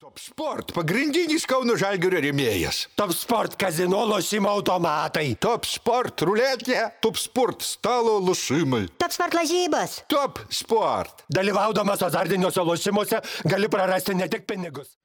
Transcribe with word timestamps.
Top 0.00 0.16
Sport– 0.16 0.70
pagrindinis 0.78 1.42
Kauno 1.44 1.74
Žalgirio 1.76 2.22
rėmėjas. 2.24 2.78
Top 2.96 3.10
Sport 3.12 3.58
kazino 3.60 3.98
lošimo 4.08 4.48
automatai. 4.48 5.34
Top 5.36 5.68
Sport– 5.68 6.22
ruletė. 6.28 6.78
Top 7.04 7.20
Sport– 7.20 7.60
stalo 7.74 8.14
lošimai. 8.24 8.86
Top 8.96 9.12
Sport 9.12 9.36
lažybos. 9.36 9.98
Top 10.08 10.40
Sport. 10.48 11.26
Dalyvaudamas 11.28 12.00
azartiniuose 12.08 12.64
lošimuose 12.64 13.20
gali 13.44 13.68
prarasti 13.68 14.16
ne 14.16 14.30
tik 14.32 14.48
pinigus. 14.48 14.96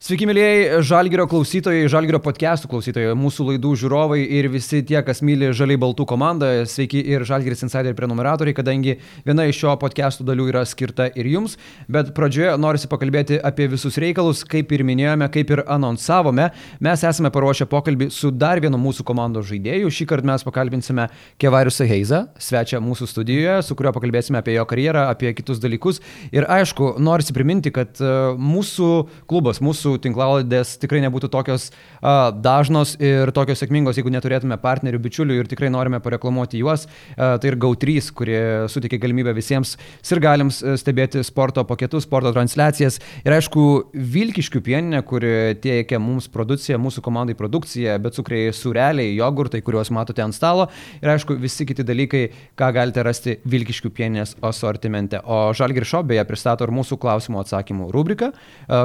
Sveiki, 0.00 0.24
mėlyjei 0.24 0.78
Žalgirio 0.80 1.26
klausytojai, 1.28 1.82
Žalgirio 1.92 2.22
podcastų 2.24 2.70
klausytojai, 2.72 3.10
mūsų 3.20 3.44
laidų 3.50 3.74
žiūrovai 3.82 4.22
ir 4.32 4.46
visi 4.48 4.78
tie, 4.88 4.96
kas 5.04 5.18
myli 5.20 5.50
Žaliai 5.52 5.76
Baltų 5.82 6.06
komandą. 6.08 6.48
Sveiki 6.64 7.02
ir 7.04 7.20
Žalgiris 7.28 7.60
Insider 7.66 7.92
prenumeratoriai, 7.98 8.56
kadangi 8.56 8.94
viena 9.26 9.44
iš 9.44 9.58
šio 9.60 9.74
podcastų 9.82 10.24
dalių 10.24 10.46
yra 10.54 10.62
skirta 10.64 11.10
ir 11.12 11.28
jums. 11.28 11.58
Bet 11.84 12.14
pradžioje 12.16 12.54
norisi 12.56 12.88
pakalbėti 12.88 13.42
apie 13.44 13.66
visus 13.74 13.98
reikalus, 14.00 14.40
kaip 14.48 14.72
ir 14.72 14.86
minėjome, 14.88 15.28
kaip 15.34 15.52
ir 15.52 15.62
anonsavome. 15.68 16.48
Mes 16.80 17.04
esame 17.10 17.28
paruošę 17.36 17.68
pokalbį 17.68 18.08
su 18.08 18.32
dar 18.32 18.64
vienu 18.64 18.80
mūsų 18.80 19.04
komandos 19.04 19.50
žaidėju. 19.52 19.92
Šį 19.98 20.08
kartą 20.14 20.32
mes 20.32 20.48
pakalbinsime 20.48 21.10
Kevariusą 21.36 21.84
Heizą, 21.92 22.22
svečią 22.40 22.80
mūsų 22.88 23.10
studijoje, 23.12 23.60
su 23.68 23.76
kuriuo 23.76 23.92
pakalbėsime 23.98 24.40
apie 24.40 24.56
jo 24.56 24.64
karjerą, 24.64 25.10
apie 25.12 25.36
kitus 25.36 25.60
dalykus. 25.60 26.00
Ir 26.32 26.48
aišku, 26.48 26.94
norisi 27.04 27.36
priminti, 27.36 27.68
kad 27.68 28.00
uh, 28.00 28.32
mūsų 28.40 28.90
klubas, 29.28 29.60
mūsų 29.60 29.89
mūsų 29.90 30.02
tinklalaidės 30.04 30.78
tikrai 30.80 31.00
nebūtų 31.04 31.30
tokios 31.30 31.70
uh, 31.70 32.30
dažnos 32.32 32.96
ir 33.00 33.30
tokios 33.34 33.60
sėkmingos, 33.60 33.98
jeigu 33.98 34.10
neturėtume 34.12 34.56
partnerių, 34.60 35.00
bičiulių 35.02 35.40
ir 35.40 35.48
tikrai 35.50 35.70
norime 35.70 36.00
pareklamuoti 36.00 36.60
juos. 36.60 36.86
Uh, 37.16 37.38
tai 37.40 37.50
ir 37.50 37.58
GAU3, 37.60 38.10
kurie 38.14 38.40
suteikia 38.70 39.00
galimybę 39.00 39.34
visiems 39.34 39.76
sirgaliams 40.02 40.62
stebėti 40.80 41.22
sporto 41.26 41.64
paketus, 41.64 42.06
sporto 42.06 42.32
transliacijas. 42.32 43.00
Ir 43.24 43.34
aišku, 43.34 43.90
Vilkiškių 43.94 44.62
pieninė, 44.64 45.02
kuri 45.06 45.56
teikia 45.60 46.00
mums 46.00 46.28
produkciją, 46.30 46.78
mūsų 46.80 47.02
komandai 47.04 47.36
produkciją, 47.38 47.98
bet 48.02 48.16
cukriai 48.18 48.54
sureliai, 48.54 49.14
jogurtai, 49.16 49.62
kuriuos 49.64 49.90
matote 49.94 50.22
ant 50.24 50.36
stalo. 50.36 50.68
Ir 51.00 51.14
aišku, 51.16 51.36
visi 51.40 51.66
kiti 51.68 51.86
dalykai, 51.86 52.24
ką 52.58 52.70
galite 52.76 53.04
rasti 53.06 53.38
Vilkiškių 53.50 53.92
pieninės 53.96 54.36
asortimente. 54.44 55.22
O 55.24 55.50
Žalgiršo 55.56 56.02
beje 56.06 56.24
pristato 56.28 56.66
ir 56.66 56.74
mūsų 56.74 56.98
klausimų 57.00 57.42
atsakymų 57.42 57.90
rubriką, 57.94 58.30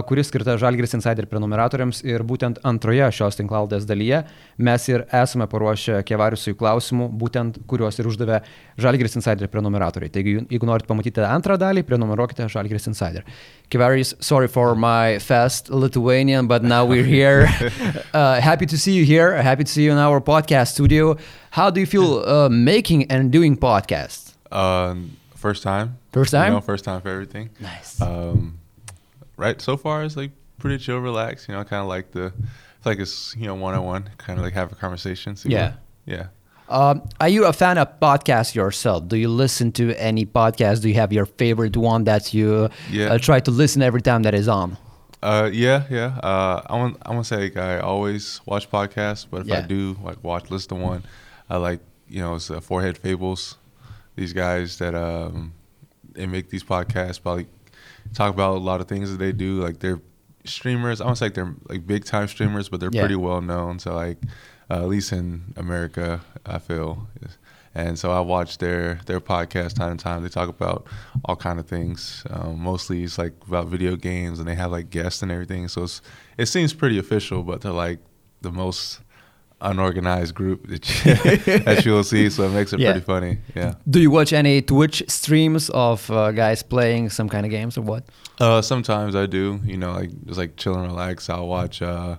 kuris 0.10 0.32
skirta 0.32 0.56
Žalgiris 0.62 0.95
Insider 0.98 1.28
prenumeratoriams 1.30 2.02
ir 2.08 2.24
būtent 2.28 2.62
antroje 2.68 3.08
šios 3.18 3.38
tinklaldės 3.40 3.86
dalyje 3.88 4.24
mes 4.58 4.88
ir 4.90 5.06
esame 5.14 5.48
paruošę 5.52 6.02
kevariusui 6.08 6.56
klausimų, 6.58 7.10
būtent 7.22 7.60
kuriuos 7.70 8.00
ir 8.00 8.10
uždavė 8.10 8.40
Žalgiris 8.82 9.18
Insider 9.20 9.52
prenumeratoriai. 9.52 10.12
Taigi, 10.12 10.38
jeigu 10.52 10.70
norite 10.70 10.90
pamatyti 10.90 11.24
antrą 11.28 11.60
dalį, 11.60 11.86
prenumeruokite 11.88 12.48
Žalgiris 12.52 12.90
Insider. 12.92 13.26
Kevaris, 13.70 14.14
sorry 14.20 14.48
for 14.48 14.76
my 14.76 15.20
fast 15.20 15.70
Lithuanian, 15.70 16.48
but 16.48 16.64
now 16.64 16.86
we're 16.86 17.04
here. 17.04 17.48
uh, 18.14 18.40
happy 18.42 18.66
to 18.66 18.78
see 18.78 18.94
you 18.94 19.06
here. 19.06 19.42
Happy 19.42 19.64
to 19.64 19.72
see 19.72 19.84
you 19.84 19.92
in 19.92 19.98
our 19.98 20.22
podcast 20.22 20.74
studio. 20.74 21.18
How 21.52 21.70
do 21.70 21.80
you 21.80 21.86
feel 21.86 22.20
uh, 22.26 22.50
making 22.50 23.10
and 23.12 23.32
doing 23.32 23.58
podcasts? 23.58 24.34
Um, 24.52 25.18
first 25.36 25.64
time. 25.64 25.98
First 26.12 26.32
time? 26.32 26.48
You 26.48 26.60
know, 26.60 26.62
first 26.62 26.86
time 26.86 27.02
for 27.02 27.10
everything. 27.10 27.50
Nice. 27.60 28.02
Um, 28.02 28.60
right. 29.38 29.60
So 29.62 29.78
far, 29.78 30.04
it's 30.04 30.16
like 30.16 30.32
pretty 30.66 30.84
chill, 30.84 31.00
relaxed. 31.00 31.48
You 31.48 31.54
know, 31.56 31.64
kind 31.64 31.82
of 31.82 31.88
like 31.88 32.12
the, 32.12 32.26
I 32.26 32.84
feel 32.84 32.92
like 32.94 33.00
it's 33.00 33.36
you 33.38 33.46
know 33.48 33.56
one 33.56 33.74
on 33.76 33.84
one, 33.86 34.10
kind 34.18 34.40
of 34.40 34.46
like 34.46 34.54
have 34.54 34.72
a 34.72 34.76
conversation. 34.76 35.36
see 35.36 35.50
Yeah. 35.50 35.74
Yeah. 36.06 36.28
Um, 36.68 37.04
are 37.22 37.30
you 37.30 37.46
a 37.46 37.54
fan 37.54 37.78
of 37.78 38.00
podcasts 38.00 38.56
yourself? 38.56 39.08
Do 39.08 39.18
you 39.18 39.30
listen 39.30 39.72
to 39.74 39.94
any 40.10 40.26
podcast? 40.26 40.82
Do 40.82 40.88
you 40.90 40.96
have 40.96 41.14
your 41.14 41.28
favorite 41.28 41.78
one 41.78 42.06
that 42.06 42.34
you 42.34 42.70
Yeah. 42.90 43.14
uh, 43.14 43.18
try 43.20 43.40
to 43.42 43.52
listen 43.52 43.82
every 43.84 44.02
time 44.02 44.24
that 44.24 44.34
is 44.34 44.48
on? 44.48 44.78
Uh, 45.22 45.50
yeah, 45.54 45.84
yeah. 45.90 46.18
Uh, 46.24 46.62
I 46.72 46.74
want 46.82 46.98
I 47.06 47.12
want 47.14 47.26
to 47.26 47.36
say 47.36 47.42
like, 47.44 47.58
I 47.58 47.80
always 47.80 48.42
watch 48.46 48.70
podcasts, 48.70 49.26
but 49.30 49.46
if 49.46 49.52
I 49.52 49.62
do 49.62 49.96
like 50.04 50.24
watch 50.24 50.50
listen 50.52 50.70
to 50.70 50.76
one, 50.92 51.04
I 51.50 51.58
like 51.58 51.80
you 52.10 52.22
know 52.22 52.36
it's 52.36 52.50
uh, 52.50 52.60
Forehead 52.60 52.98
Fables. 52.98 53.58
These 54.16 54.34
guys 54.34 54.78
that 54.80 54.96
um, 54.96 55.54
they 56.14 56.26
make 56.26 56.50
these 56.50 56.64
podcasts 56.64 57.22
probably 57.22 57.48
talk 58.14 58.34
about 58.34 58.58
a 58.58 58.64
lot 58.70 58.82
of 58.82 58.88
things 58.88 59.12
that 59.12 59.18
they 59.18 59.32
do. 59.32 59.62
Like 59.62 59.80
they're 59.80 60.02
streamers. 60.48 61.02
I 61.02 61.06
don't 61.06 61.16
say 61.16 61.26
like 61.26 61.34
they're 61.34 61.56
like 61.70 61.86
big 61.88 62.06
time 62.06 62.28
streamers, 62.28 62.70
but 62.70 62.80
they're 62.80 62.90
Yeah. 62.92 63.02
pretty 63.02 63.16
well 63.16 63.42
known. 63.42 63.80
So 63.80 63.94
like 63.96 64.18
uh, 64.70 64.76
at 64.82 64.88
least 64.88 65.12
in 65.14 65.54
America, 65.58 66.22
I 66.46 66.58
feel. 66.60 67.08
And 67.78 68.00
so 68.00 68.12
I 68.12 68.22
watch 68.22 68.58
their 68.60 69.00
their 69.06 69.20
podcast 69.20 69.76
time 69.76 69.98
to 69.98 70.04
time. 70.04 70.24
They 70.24 70.30
talk 70.30 70.48
about 70.50 70.88
all 71.26 71.36
kind 71.36 71.60
of 71.60 71.68
things. 71.68 72.24
Um, 72.30 72.60
mostly 72.62 73.04
it's 73.04 73.18
like 73.18 73.34
about 73.48 73.68
video 73.68 73.96
games, 73.98 74.40
and 74.40 74.48
they 74.48 74.56
have 74.56 74.72
like 74.72 74.90
guests 74.90 75.22
and 75.22 75.32
everything. 75.32 75.68
So 75.68 75.84
it's, 75.84 76.02
it 76.38 76.46
seems 76.46 76.74
pretty 76.74 76.98
official, 76.98 77.44
but 77.44 77.62
they're 77.62 77.72
like 77.74 78.00
the 78.42 78.52
most 78.52 79.02
unorganized 79.70 80.34
group 80.36 80.68
that 80.68 80.88
you, 81.06 81.16
that 81.66 81.86
you'll 81.86 82.04
see. 82.04 82.30
So 82.30 82.44
it 82.44 82.50
makes 82.52 82.74
it 82.74 82.80
Yeah. 82.80 82.92
pretty 82.92 83.06
funny. 83.06 83.38
Yeah. 83.56 83.76
Do 83.90 84.00
you 84.00 84.12
watch 84.12 84.34
any 84.34 84.62
Twitch 84.62 85.04
streams 85.08 85.70
of 85.70 86.10
uh, 86.12 86.32
guys 86.32 86.64
playing 86.64 87.10
some 87.10 87.30
kind 87.30 87.46
of 87.46 87.50
games 87.52 87.78
or 87.78 87.82
what? 87.82 88.04
Uh, 88.40 88.62
sometimes 88.62 89.16
I 89.16 89.26
do. 89.26 89.60
You 89.64 89.78
know, 89.78 89.94
like 89.94 90.12
just 90.26 90.38
like 90.38 90.56
chill 90.58 90.76
and 90.76 90.86
relax. 90.88 91.30
I'll 91.30 91.48
watch. 91.48 91.82
Uh, 91.82 92.18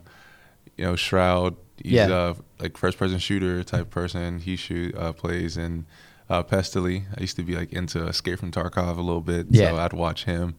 you 0.76 0.84
know, 0.84 0.96
Shroud. 0.96 1.56
He's 1.82 1.92
Yeah. 1.92 2.08
uh, 2.08 2.34
like 2.58 2.76
first 2.78 2.98
person 2.98 3.18
shooter 3.18 3.62
type 3.62 3.90
person. 3.90 4.38
He 4.40 4.56
shoot 4.56 4.94
uh, 4.96 5.12
plays 5.12 5.56
and 5.56 5.84
uh, 6.28 6.42
Pestily. 6.42 7.04
I 7.16 7.20
used 7.20 7.36
to 7.36 7.42
be 7.44 7.54
like 7.54 7.72
into 7.72 8.04
Escape 8.06 8.38
from 8.40 8.50
Tarkov 8.50 8.96
a 8.96 9.00
little 9.02 9.20
bit, 9.20 9.46
Yeah. 9.50 9.70
so 9.70 9.76
I'd 9.76 9.92
watch 9.92 10.24
him 10.24 10.56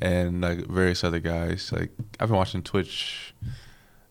and 0.00 0.40
like 0.40 0.66
various 0.68 1.02
other 1.04 1.18
guys. 1.18 1.70
Like 1.72 1.90
I've 2.18 2.28
been 2.28 2.36
watching 2.38 2.62
Twitch 2.62 3.34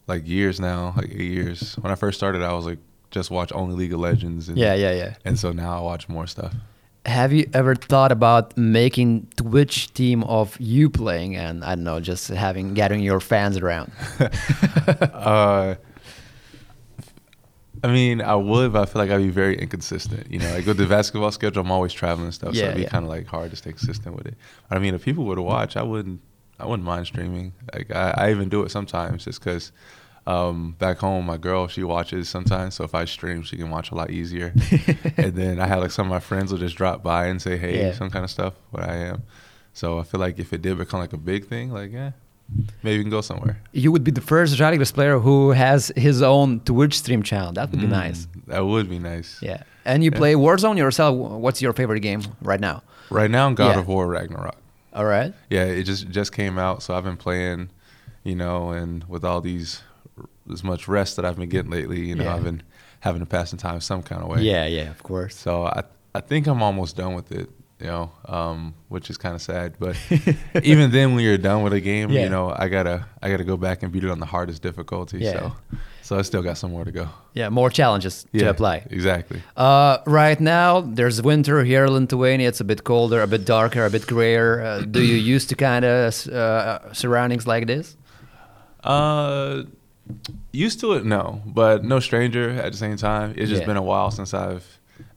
like 0.09 0.27
years 0.27 0.59
now, 0.59 0.93
like 0.97 1.09
eight 1.09 1.31
years. 1.31 1.75
When 1.75 1.91
I 1.91 1.95
first 1.95 2.17
started, 2.17 2.41
I 2.41 2.53
was 2.53 2.65
like 2.65 2.79
just 3.11 3.31
watch 3.31 3.51
only 3.53 3.75
League 3.75 3.93
of 3.93 3.99
Legends. 3.99 4.49
And, 4.49 4.57
Yeah, 4.57 4.73
yeah, 4.73 4.93
yeah. 4.93 5.15
And 5.25 5.39
so 5.39 5.51
now 5.51 5.77
I 5.77 5.81
watch 5.81 6.09
more 6.09 6.27
stuff. 6.27 6.53
Have 7.05 7.31
you 7.31 7.49
ever 7.53 7.75
thought 7.75 8.11
about 8.11 8.57
making 8.57 9.27
Twitch 9.37 9.93
team 9.93 10.23
of 10.25 10.59
you 10.59 10.89
playing 10.89 11.35
and 11.35 11.63
I 11.63 11.75
don't 11.75 11.85
know, 11.85 11.99
just 11.99 12.27
having 12.27 12.73
gathering 12.73 13.01
your 13.01 13.19
fans 13.19 13.57
around? 13.57 13.91
uh, 14.19 15.75
I 17.81 17.87
mean, 17.87 18.21
I 18.21 18.35
would, 18.35 18.73
but 18.73 18.81
I 18.81 18.85
feel 18.85 19.01
like 19.01 19.11
I'd 19.11 19.19
be 19.19 19.29
very 19.29 19.57
inconsistent. 19.57 20.29
You 20.29 20.39
know, 20.39 20.51
like 20.53 20.65
with 20.65 20.77
the 20.77 20.85
basketball 20.85 21.31
schedule, 21.31 21.61
I'm 21.61 21.71
always 21.71 21.93
traveling 21.93 22.25
and 22.25 22.33
stuff, 22.33 22.53
so 22.53 22.63
it'd 22.63 22.75
be 22.75 22.81
yeah. 22.81 22.89
kind 22.89 23.05
of 23.05 23.09
like 23.09 23.25
hard 23.25 23.51
to 23.51 23.55
stay 23.55 23.71
consistent 23.71 24.15
with 24.15 24.27
it. 24.27 24.35
But 24.67 24.77
I 24.77 24.81
mean, 24.81 24.93
if 24.93 25.03
people 25.03 25.23
were 25.23 25.35
to 25.35 25.41
watch, 25.41 25.77
I 25.77 25.83
wouldn't, 25.83 26.19
I 26.59 26.65
wouldn't 26.65 26.85
mind 26.85 27.07
streaming. 27.07 27.53
Like 27.73 27.95
I, 27.95 28.13
I 28.17 28.31
even 28.31 28.49
do 28.49 28.63
it 28.63 28.71
sometimes, 28.71 29.23
just 29.23 29.39
because. 29.39 29.71
Um, 30.27 30.75
back 30.77 30.97
home, 30.99 31.25
my 31.25 31.37
girl 31.37 31.67
she 31.67 31.81
watches 31.83 32.29
sometimes, 32.29 32.75
so 32.75 32.83
if 32.83 32.93
I 32.93 33.05
stream, 33.05 33.41
she 33.43 33.57
can 33.57 33.69
watch 33.71 33.89
a 33.91 33.95
lot 33.95 34.11
easier. 34.11 34.53
and 35.17 35.33
then 35.33 35.59
I 35.59 35.65
have 35.67 35.81
like 35.81 35.91
some 35.91 36.05
of 36.07 36.11
my 36.11 36.19
friends 36.19 36.51
will 36.51 36.59
just 36.59 36.75
drop 36.75 37.01
by 37.01 37.27
and 37.27 37.41
say, 37.41 37.57
"Hey," 37.57 37.79
Yeah. 37.79 37.93
some 37.93 38.09
kind 38.11 38.23
of 38.23 38.29
stuff. 38.29 38.53
What 38.71 38.83
I 38.83 38.95
am. 38.95 39.23
So 39.73 39.97
I 39.99 40.03
feel 40.03 40.19
like 40.19 40.37
if 40.37 40.53
it 40.53 40.61
did 40.61 40.77
become 40.77 40.99
like 40.99 41.13
a 41.13 41.17
big 41.17 41.47
thing, 41.47 41.71
like 41.71 41.91
yeah, 41.91 42.11
maybe 42.83 42.97
we 42.99 43.03
can 43.03 43.09
go 43.09 43.21
somewhere. 43.21 43.59
You 43.71 43.91
would 43.91 44.03
be 44.03 44.11
the 44.11 44.21
first 44.21 44.55
Žalgiris 44.55 44.93
player 44.93 45.17
who 45.19 45.51
has 45.51 45.91
his 45.95 46.21
own 46.21 46.59
Twitch 46.59 46.97
stream 46.99 47.23
channel. 47.23 47.51
That 47.53 47.71
would 47.71 47.79
be 47.79 47.87
Mm, 47.87 47.91
nice. 47.91 48.27
That 48.47 48.65
would 48.65 48.87
be 48.89 48.99
nice. 48.99 49.39
Yeah. 49.41 49.63
And 49.85 50.03
you 50.03 50.11
Yeah. 50.11 50.17
play 50.17 50.33
Warzone 50.35 50.77
yourself. 50.77 51.15
What's 51.15 51.61
your 51.61 51.73
favorite 51.73 52.01
game 52.01 52.21
right 52.41 52.59
now? 52.59 52.83
Right 53.09 53.31
now, 53.31 53.49
God 53.51 53.73
Yeah. 53.75 53.79
of 53.79 53.87
War 53.87 54.05
Ragnarok. 54.07 54.57
All 54.93 55.05
right. 55.05 55.33
Yeah, 55.49 55.63
it 55.65 55.83
just 55.83 56.09
just 56.09 56.33
came 56.33 56.59
out, 56.59 56.83
so 56.83 56.93
I've 56.93 57.03
been 57.05 57.17
playing, 57.17 57.69
you 58.23 58.35
know, 58.35 58.71
and 58.71 59.03
with 59.07 59.23
all 59.23 59.41
these 59.41 59.81
as 60.51 60.63
much 60.63 60.87
rest 60.87 61.15
that 61.15 61.25
I've 61.25 61.37
been 61.37 61.49
getting 61.49 61.71
lately, 61.71 62.07
you 62.07 62.15
know, 62.15 62.23
Yeah. 62.25 62.35
I've 62.35 62.43
been 62.43 62.61
having 63.01 63.21
to 63.21 63.25
pass 63.25 63.49
some 63.49 63.59
time 63.59 63.79
some 63.81 64.03
kind 64.03 64.21
of 64.21 64.27
way. 64.29 64.41
Yeah, 64.41 64.65
yeah, 64.65 64.89
of 64.89 65.01
course. 65.03 65.35
So 65.35 65.65
I 65.65 65.83
I 66.15 66.21
think 66.21 66.47
I'm 66.47 66.61
almost 66.63 66.97
done 66.97 67.13
with 67.13 67.31
it, 67.31 67.49
you 67.79 67.85
know, 67.87 68.11
um, 68.27 68.73
which 68.89 69.09
is 69.09 69.17
kind 69.17 69.35
of 69.35 69.41
sad. 69.41 69.75
But 69.79 69.95
even 70.63 70.91
then, 70.91 71.13
when 71.15 71.23
you're 71.23 71.37
done 71.37 71.61
with 71.63 71.73
a 71.73 71.79
game, 71.81 72.09
Yeah. 72.09 72.23
you 72.23 72.29
know, 72.29 72.53
I 72.57 72.67
gotta 72.67 73.05
I 73.21 73.29
gotta 73.29 73.43
go 73.45 73.57
back 73.57 73.83
and 73.83 73.91
beat 73.91 74.03
it 74.03 74.09
on 74.09 74.19
the 74.19 74.25
hardest 74.25 74.61
difficulty. 74.61 75.19
Yeah. 75.19 75.31
So 75.33 75.51
so 76.01 76.17
I 76.17 76.23
still 76.23 76.41
got 76.41 76.57
some 76.57 76.71
more 76.71 76.83
to 76.85 76.91
go. 76.91 77.07
Yeah, 77.35 77.49
more 77.49 77.69
challenges 77.69 78.25
to 78.33 78.49
apply. 78.49 78.77
exactly. 78.89 79.41
Uh, 79.55 79.99
right 80.07 80.39
now, 80.41 80.81
there's 80.81 81.21
winter 81.21 81.63
here 81.63 81.85
in 81.85 81.93
Lithuania. 81.93 82.47
It's 82.47 82.59
a 82.61 82.63
bit 82.63 82.83
colder, 82.83 83.21
a 83.21 83.27
bit 83.27 83.45
darker, 83.45 83.85
a 83.85 83.89
bit 83.91 84.07
grayer. 84.07 84.61
Uh, 84.61 84.81
do 84.81 85.01
you 85.03 85.15
used 85.35 85.49
to 85.49 85.55
kind 85.55 85.85
of 85.85 86.27
uh, 86.27 86.91
surroundings 86.93 87.45
like 87.45 87.67
this? 87.67 87.95
Uh, 88.83 89.63
used 90.51 90.79
to 90.81 90.93
it, 90.93 91.05
no, 91.05 91.41
but 91.45 91.83
no 91.83 91.99
stranger 91.99 92.49
at 92.51 92.71
the 92.71 92.77
same 92.77 92.97
time. 92.97 93.33
It's 93.37 93.49
just 93.49 93.61
Yeah. 93.61 93.67
been 93.67 93.77
a 93.77 93.81
while 93.81 94.11
since 94.11 94.33
I've 94.33 94.65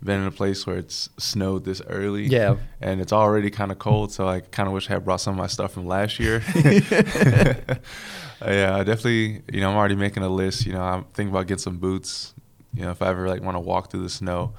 been 0.05 0.21
in 0.21 0.27
a 0.27 0.31
place 0.33 0.67
where 0.67 0.77
it's 0.77 1.09
snowed 1.19 1.65
this 1.65 1.81
early. 1.89 2.27
Yeah. 2.27 2.57
and 2.81 3.01
it's 3.01 3.13
already 3.13 3.51
kind 3.51 3.71
of 3.73 3.79
cold, 3.79 4.13
so 4.13 4.29
I 4.29 4.41
kind 4.41 4.67
of 4.69 4.73
wish 4.75 4.89
I 4.91 4.95
had 4.95 5.05
brought 5.05 5.21
some 5.21 5.35
of 5.35 5.39
my 5.39 5.47
stuff 5.49 5.73
from 5.73 5.87
last 5.87 6.19
year. 6.21 6.43
Yeah, 8.45 8.77
I 8.79 8.83
definitely. 8.83 9.43
You 9.53 9.61
know, 9.61 9.71
I'm 9.71 9.77
already 9.77 9.95
making 9.95 10.25
a 10.25 10.29
list. 10.29 10.67
You 10.67 10.73
know, 10.73 10.83
I'm 10.83 11.05
thinking 11.15 11.33
about 11.33 11.47
getting 11.47 11.63
some 11.63 11.79
boots. 11.79 12.35
You 12.75 12.83
know, 12.83 12.91
if 12.91 13.01
I 13.01 13.07
ever 13.09 13.29
like 13.29 13.41
want 13.41 13.55
to 13.55 13.61
walk 13.61 13.91
through 13.93 14.03
the 14.03 14.09
snow, 14.09 14.55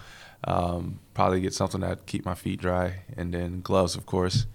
um, 0.46 1.00
probably 1.14 1.42
get 1.42 1.54
something 1.54 1.82
that 1.82 2.06
keep 2.06 2.24
my 2.26 2.34
feet 2.34 2.62
dry, 2.62 3.02
and 3.18 3.34
then 3.34 3.60
gloves, 3.62 3.96
of 3.96 4.06
course. 4.06 4.46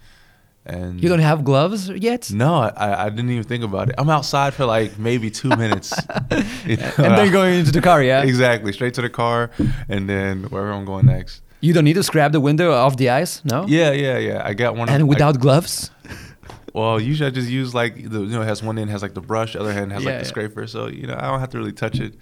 And 0.65 1.01
You 1.01 1.09
don't 1.09 1.19
have 1.19 1.43
gloves 1.43 1.89
yet? 1.89 2.29
No, 2.31 2.53
I, 2.55 3.05
I 3.05 3.09
didn't 3.09 3.31
even 3.31 3.43
think 3.43 3.63
about 3.63 3.89
it. 3.89 3.95
I'm 3.97 4.09
outside 4.09 4.53
for 4.53 4.65
like 4.65 4.99
maybe 4.99 5.31
two 5.31 5.49
minutes, 5.49 5.91
You 6.65 6.77
know, 6.77 6.91
And 6.97 7.17
then 7.17 7.31
going 7.31 7.55
into 7.59 7.71
the 7.71 7.81
car, 7.81 8.03
yeah? 8.03 8.21
exactly 8.23 8.71
straight 8.73 8.93
to 8.95 9.01
the 9.01 9.09
car, 9.09 9.49
and 9.87 10.07
then 10.09 10.43
wherever 10.43 10.71
I'm 10.71 10.85
going 10.85 11.05
next. 11.07 11.41
You 11.61 11.73
don't 11.73 11.83
need 11.85 11.95
to 11.95 12.03
scrap 12.03 12.31
the 12.31 12.39
window 12.39 12.71
off 12.71 12.97
the 12.97 13.09
ice, 13.09 13.43
no? 13.43 13.65
Yeah, 13.67 13.91
yeah, 13.91 14.17
yeah. 14.17 14.41
I 14.45 14.53
got 14.53 14.75
one. 14.75 14.89
And 14.89 15.01
I- 15.01 15.05
without 15.05 15.39
gloves? 15.39 15.91
well, 16.73 16.99
usually 16.99 17.27
I 17.27 17.31
just 17.31 17.49
use 17.49 17.73
like 17.73 17.95
the 17.95 18.19
you 18.21 18.27
know 18.35 18.41
it 18.41 18.45
has 18.45 18.61
one 18.61 18.77
end 18.77 18.89
has 18.91 19.01
like 19.01 19.13
the 19.13 19.21
brush, 19.21 19.55
other 19.55 19.73
hand 19.73 19.91
has 19.91 20.03
Yeah, 20.03 20.09
like 20.11 20.19
the 20.19 20.25
yeah. 20.25 20.29
scraper, 20.29 20.67
so 20.67 20.87
you 20.87 21.07
know 21.07 21.15
I 21.17 21.27
don't 21.31 21.39
have 21.39 21.49
to 21.49 21.57
really 21.57 21.73
touch 21.73 21.99
it. 21.99 22.13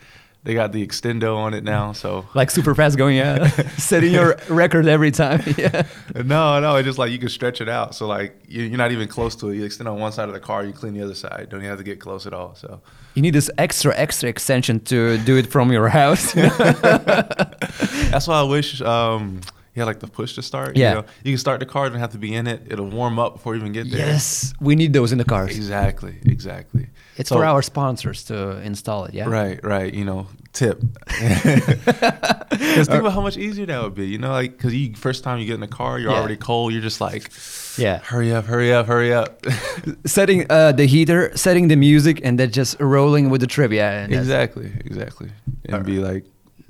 They 0.47 0.53
got 0.53 0.71
the 0.71 0.81
extendo 0.87 1.35
on 1.35 1.53
it 1.53 1.65
now, 1.65 1.91
so 1.91 2.25
Like 2.33 2.49
super 2.49 2.73
fast 2.73 2.97
going, 2.97 3.17
yeah. 3.17 3.47
Setting 3.77 4.13
your 4.13 4.37
record 4.47 4.87
every 4.87 5.11
time, 5.11 5.41
yeah. 5.57 5.85
no, 6.15 6.61
no, 6.61 6.77
it's 6.77 6.85
just 6.85 6.97
like 6.97 7.11
you 7.11 7.19
can 7.19 7.27
stretch 7.27 7.59
it 7.59 7.67
out. 7.67 7.93
So 7.95 8.07
like 8.07 8.39
you- 8.47 8.63
you're 8.63 8.77
not 8.77 8.93
even 8.93 9.09
close 9.09 9.35
to 9.41 9.49
it. 9.49 9.57
You 9.57 9.65
extend 9.65 9.89
on 9.89 9.99
one 9.99 10.13
side 10.13 10.29
of 10.29 10.33
the 10.33 10.39
car, 10.39 10.63
you 10.63 10.71
clean 10.71 10.93
the 10.93 11.01
other 11.03 11.15
side. 11.15 11.47
Don't 11.49 11.59
even 11.59 11.69
have 11.69 11.79
to 11.79 11.83
get 11.83 11.99
close 11.99 12.25
at 12.25 12.33
all. 12.33 12.55
So 12.55 12.79
You 13.13 13.21
need 13.23 13.33
this 13.33 13.51
extra, 13.57 13.93
extra 13.97 14.29
extension 14.29 14.79
to 14.85 15.17
do 15.17 15.35
it 15.35 15.47
from 15.47 15.69
your 15.69 15.89
house. 15.89 16.31
that's 16.33 18.27
why 18.27 18.39
I 18.39 18.43
wish 18.43 18.81
um, 18.81 19.41
you 19.77 19.81
had 19.81 19.87
like 19.87 19.99
the 19.99 20.07
push 20.07 20.33
to 20.35 20.41
start. 20.41 20.75
Yeah. 20.75 20.89
you, 20.89 20.95
know? 20.95 21.05
you 21.23 21.31
can 21.33 21.37
start 21.37 21.59
the 21.59 21.67
car, 21.67 21.87
don't 21.89 21.99
have 21.99 22.11
to 22.13 22.17
be 22.17 22.33
in 22.33 22.47
it. 22.47 22.63
It'll 22.67 22.89
warm 22.89 23.19
up 23.19 23.33
before 23.33 23.53
you 23.55 23.61
even 23.61 23.73
get 23.73 23.91
there. 23.91 24.07
yes, 24.07 24.53
we 24.59 24.75
need 24.75 24.91
those 24.91 25.11
in 25.11 25.19
the 25.19 25.23
cars. 25.23 25.55
exactly, 25.55 26.15
exactly. 26.25 26.87
It's 27.15 27.29
So- 27.29 27.35
for 27.35 27.45
our 27.45 27.61
sponsors 27.61 28.23
to 28.25 28.57
install 28.61 29.05
it, 29.05 29.13
yeah? 29.13 29.29
Right, 29.29 29.63
right. 29.63 29.93
You 29.93 30.05
know, 30.05 30.27
tip. 30.53 30.81
Because 31.05 32.87
think 32.87 33.01
about 33.01 33.13
how 33.13 33.21
much 33.21 33.37
easier 33.37 33.65
that 33.67 33.81
would 33.83 33.93
be. 33.95 34.07
You 34.07 34.17
know, 34.17 34.31
like 34.31 34.51
because 34.57 34.73
you 34.73 34.95
first 34.95 35.23
time 35.23 35.37
you 35.39 35.45
get 35.45 35.53
in 35.55 35.59
the 35.61 35.67
car, 35.67 35.99
you're 35.99 36.11
Yeah. 36.11 36.17
already 36.19 36.37
cold. 36.37 36.73
You're 36.73 36.81
just 36.81 36.99
like, 37.01 37.31
Yeah. 37.77 37.99
hurry 37.99 38.33
up, 38.33 38.45
hurry 38.45 38.73
up, 38.73 38.87
hurry 38.87 39.13
up. 39.13 39.45
Setting 40.05 40.45
uh, 40.49 40.71
the 40.71 40.85
heater, 40.85 41.31
setting 41.35 41.67
the 41.67 41.75
music, 41.75 42.19
and 42.23 42.39
then 42.39 42.49
just 42.51 42.79
rolling 42.79 43.29
with 43.29 43.41
the 43.41 43.47
trivia. 43.47 43.89
And 43.91 44.13
exactly, 44.13 44.71
exactly. 44.85 45.29
And 45.65 45.85
be 45.85 45.99
like, 45.99 46.25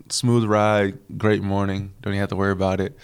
smooth 0.09 0.45
ride, 0.45 0.98
great 1.18 1.42
morning. 1.44 1.94
Don't 2.01 2.13
even 2.13 2.19
have 2.19 2.30
to 2.30 2.36
worry 2.36 2.51
about 2.51 2.80
it. 2.80 2.98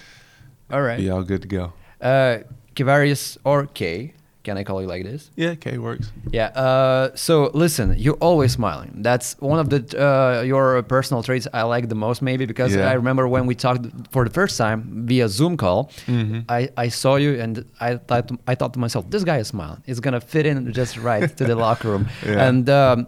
All 0.71 0.81
right. 0.81 0.97
Be 0.97 1.09
all 1.09 1.23
good 1.23 1.41
to 1.43 1.47
go. 1.47 1.73
Uh, 2.01 2.39
Kevarrius 2.75 3.37
or 3.45 3.67
K, 3.67 4.13
can 4.43 4.57
I 4.57 4.63
call 4.63 4.81
you 4.81 4.87
like 4.87 5.03
this? 5.03 5.29
Yeah, 5.37 5.49
okay, 5.51 5.77
works. 5.77 6.11
Yeah. 6.31 6.47
Uh, 6.47 7.11
so 7.15 7.49
listen, 7.53 7.95
you're 7.97 8.17
always 8.19 8.51
smiling. 8.53 8.91
That's 9.01 9.37
one 9.39 9.59
of 9.59 9.69
the 9.69 9.79
uh, 9.97 10.41
your 10.41 10.81
personal 10.83 11.23
traits 11.23 11.47
I 11.53 11.61
like 11.63 11.87
the 11.87 11.95
most, 11.95 12.21
maybe 12.21 12.45
because 12.45 12.75
Yeah. 12.75 12.89
I 12.89 12.93
remember 12.93 13.27
when 13.27 13.45
we 13.45 13.55
talked 13.55 13.85
for 14.11 14.25
the 14.25 14.31
first 14.31 14.57
time 14.57 15.05
via 15.07 15.29
Zoom 15.29 15.55
call. 15.55 15.91
Mhm. 16.07 16.43
I, 16.49 16.69
I 16.75 16.89
saw 16.89 17.15
you 17.15 17.39
and 17.39 17.63
I 17.79 17.95
thought 17.97 18.31
I 18.47 18.55
thought 18.55 18.73
to 18.73 18.79
myself, 18.79 19.09
this 19.09 19.23
guy 19.23 19.37
is 19.37 19.47
smiling. 19.47 19.81
It's 19.85 19.99
gonna 20.01 20.19
fit 20.21 20.45
in 20.45 20.73
just 20.73 20.97
right 20.97 21.29
to 21.37 21.43
the 21.45 21.55
locker 21.65 21.89
room. 21.91 22.07
Yeah. 22.25 22.47
And 22.47 22.69
um, 22.69 23.07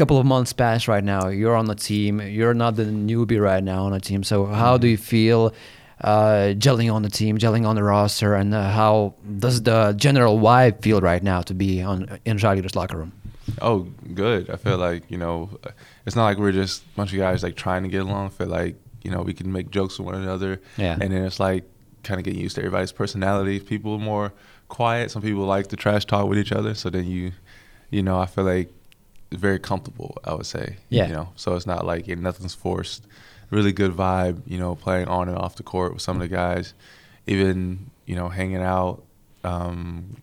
couple 0.00 0.18
of 0.18 0.24
months 0.24 0.54
passed 0.54 0.88
right 0.88 1.04
now. 1.04 1.28
You're 1.28 1.54
on 1.54 1.66
the 1.66 1.74
team. 1.74 2.22
You're 2.22 2.54
not 2.54 2.76
the 2.76 2.84
newbie 2.84 3.38
right 3.38 3.62
now 3.62 3.84
on 3.84 3.92
a 3.92 4.00
team. 4.00 4.24
So 4.24 4.46
how 4.46 4.78
do 4.78 4.88
you 4.88 4.96
feel? 4.96 5.52
Uh, 6.02 6.54
gelling 6.64 6.90
on 6.90 7.02
the 7.02 7.10
team, 7.10 7.36
gelling 7.36 7.66
on 7.66 7.76
the 7.76 7.82
roster, 7.82 8.34
and 8.34 8.54
uh, 8.54 8.70
how 8.70 9.12
does 9.38 9.62
the 9.64 9.92
general 9.92 10.38
vibe 10.38 10.80
feel 10.80 10.98
right 11.02 11.22
now 11.22 11.42
to 11.42 11.52
be 11.52 11.82
on 11.82 12.18
in 12.24 12.38
Žalgiris 12.38 12.74
locker 12.74 12.96
room? 12.96 13.12
Oh, 13.60 13.80
good. 14.14 14.48
I 14.48 14.56
feel 14.56 14.78
like 14.78 15.02
you 15.10 15.18
know, 15.18 15.50
it's 16.06 16.16
not 16.16 16.24
like 16.24 16.38
we're 16.38 16.52
just 16.52 16.84
a 16.84 16.96
bunch 16.96 17.12
of 17.12 17.18
guys 17.18 17.42
like 17.42 17.54
trying 17.54 17.82
to 17.82 17.90
get 17.90 18.00
along. 18.00 18.26
I 18.26 18.30
feel 18.30 18.46
like 18.46 18.76
you 19.02 19.10
know 19.10 19.20
we 19.20 19.34
can 19.34 19.52
make 19.52 19.70
jokes 19.70 19.98
with 19.98 20.06
one 20.06 20.14
another. 20.14 20.62
Yeah. 20.78 20.96
And 20.98 21.12
then 21.12 21.22
it's 21.22 21.38
like 21.38 21.64
kind 22.02 22.18
of 22.18 22.24
getting 22.24 22.40
used 22.40 22.54
to 22.56 22.62
everybody's 22.62 22.92
personality. 22.92 23.60
People 23.60 23.92
are 23.96 23.98
more 23.98 24.32
quiet. 24.68 25.10
Some 25.10 25.20
people 25.20 25.44
like 25.44 25.66
to 25.66 25.76
trash 25.76 26.06
talk 26.06 26.26
with 26.30 26.38
each 26.38 26.52
other. 26.52 26.72
So 26.74 26.88
then 26.88 27.04
you, 27.04 27.32
you 27.90 28.02
know, 28.02 28.18
I 28.18 28.24
feel 28.24 28.44
like 28.44 28.72
very 29.32 29.58
comfortable. 29.58 30.16
I 30.24 30.34
would 30.34 30.46
say. 30.46 30.76
Yeah. 30.88 31.06
You 31.08 31.12
know, 31.14 31.28
so 31.36 31.54
it's 31.54 31.66
not 31.66 31.86
like 31.86 32.06
nothing's 32.08 32.54
forced. 32.54 33.06
Really 33.50 33.72
good 33.72 33.92
vibe. 33.92 34.42
You 34.46 34.58
know, 34.58 34.74
playing 34.74 35.08
on 35.08 35.28
and 35.28 35.36
off 35.38 35.56
the 35.56 35.62
court 35.62 35.92
with 35.94 36.02
some 36.02 36.16
of 36.16 36.20
the 36.22 36.28
guys. 36.34 36.74
Even 37.26 37.90
you 38.06 38.16
know, 38.16 38.28
hanging 38.28 38.62
out. 38.62 39.02
Um, 39.44 40.16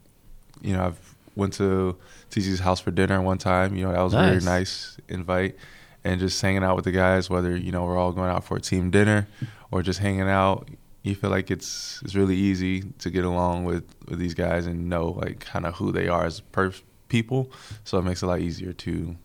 you 0.62 0.74
know, 0.74 0.86
I've 0.86 1.16
went 1.36 1.54
to 1.54 1.96
TC's 2.32 2.60
house 2.60 2.80
for 2.80 2.92
dinner 2.92 3.22
one 3.22 3.38
time. 3.38 3.76
You 3.76 3.86
know, 3.86 3.92
that 3.94 4.02
was 4.02 4.14
a 4.14 4.18
very 4.18 4.36
Nice. 4.36 4.46
nice 4.46 4.98
invite. 5.08 5.56
And 6.04 6.20
just 6.20 6.42
hanging 6.42 6.64
out 6.64 6.76
with 6.76 6.86
the 6.86 6.92
guys, 6.92 7.30
whether, 7.30 7.56
you 7.56 7.72
know, 7.72 7.84
we're 7.86 7.98
all 7.98 8.12
going 8.14 8.30
out 8.30 8.44
for 8.44 8.56
a 8.58 8.62
team 8.62 8.90
dinner 8.92 9.28
or 9.72 9.82
just 9.82 10.00
hanging 10.00 10.22
out, 10.30 10.70
you 11.04 11.16
feel 11.16 11.30
like 11.30 11.52
it's 11.52 12.02
it's 12.04 12.16
really 12.16 12.36
easy 12.36 12.82
to 13.00 13.10
get 13.10 13.24
along 13.26 13.66
with, 13.66 13.84
with 14.08 14.18
these 14.20 14.34
guys 14.34 14.66
and 14.66 14.90
know 14.90 15.08
like 15.10 15.40
kind 15.40 15.66
of 15.66 15.76
who 15.76 15.92
they 15.92 16.08
are 16.08 16.26
as 16.26 16.40
per- 16.40 16.72
people. 17.10 17.52
So 17.84 17.98
it 18.00 18.04
makes 18.04 18.22
it 18.24 18.26
a 18.26 18.30
lot 18.30 18.40
easier 18.40 18.74
to 18.74 19.16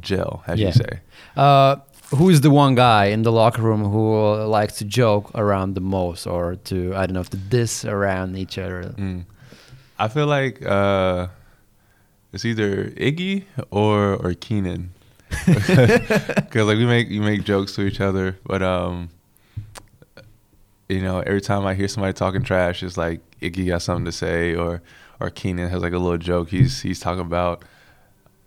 gel, 0.00 0.42
as 0.46 0.58
Yeah. 0.58 0.66
you 0.68 0.72
say. 0.72 1.00
Uh, 1.36 1.76
who 2.10 2.28
is 2.30 2.40
the 2.42 2.50
one 2.50 2.74
guy 2.74 3.06
in 3.06 3.22
the 3.22 3.32
locker 3.32 3.62
room 3.62 3.82
who 3.82 4.34
likes 4.44 4.74
to 4.78 4.84
joke 4.84 5.30
around 5.34 5.74
the 5.74 5.80
most, 5.80 6.26
or 6.26 6.56
to 6.56 6.94
I 6.94 7.06
don't 7.06 7.14
know, 7.14 7.22
to 7.24 7.36
diss 7.36 7.84
around 7.84 8.36
each 8.36 8.58
other? 8.58 8.94
Mm. 8.96 9.24
I 9.98 10.08
feel 10.08 10.26
like 10.26 10.60
uh, 10.64 11.28
it's 12.32 12.44
either 12.44 12.90
Iggy 12.90 13.44
or 13.70 14.14
or 14.16 14.34
Keenan, 14.34 14.90
because 15.46 16.66
like 16.66 16.78
we 16.78 16.86
make 16.86 17.08
we 17.08 17.20
make 17.20 17.44
jokes 17.44 17.74
to 17.76 17.82
each 17.82 18.00
other, 18.00 18.36
but 18.44 18.62
um, 18.62 19.08
you 20.88 21.00
know, 21.00 21.20
every 21.20 21.40
time 21.40 21.64
I 21.66 21.74
hear 21.74 21.88
somebody 21.88 22.12
talking 22.12 22.42
trash, 22.42 22.82
it's 22.82 22.96
like 22.96 23.20
Iggy 23.40 23.68
got 23.68 23.82
something 23.82 24.04
to 24.04 24.12
say, 24.12 24.54
or 24.54 24.82
or 25.20 25.30
Keenan 25.30 25.68
has 25.70 25.82
like 25.82 25.92
a 25.92 25.98
little 25.98 26.18
joke 26.18 26.48
he's 26.50 26.80
he's 26.82 27.00
talking 27.00 27.20
about. 27.22 27.62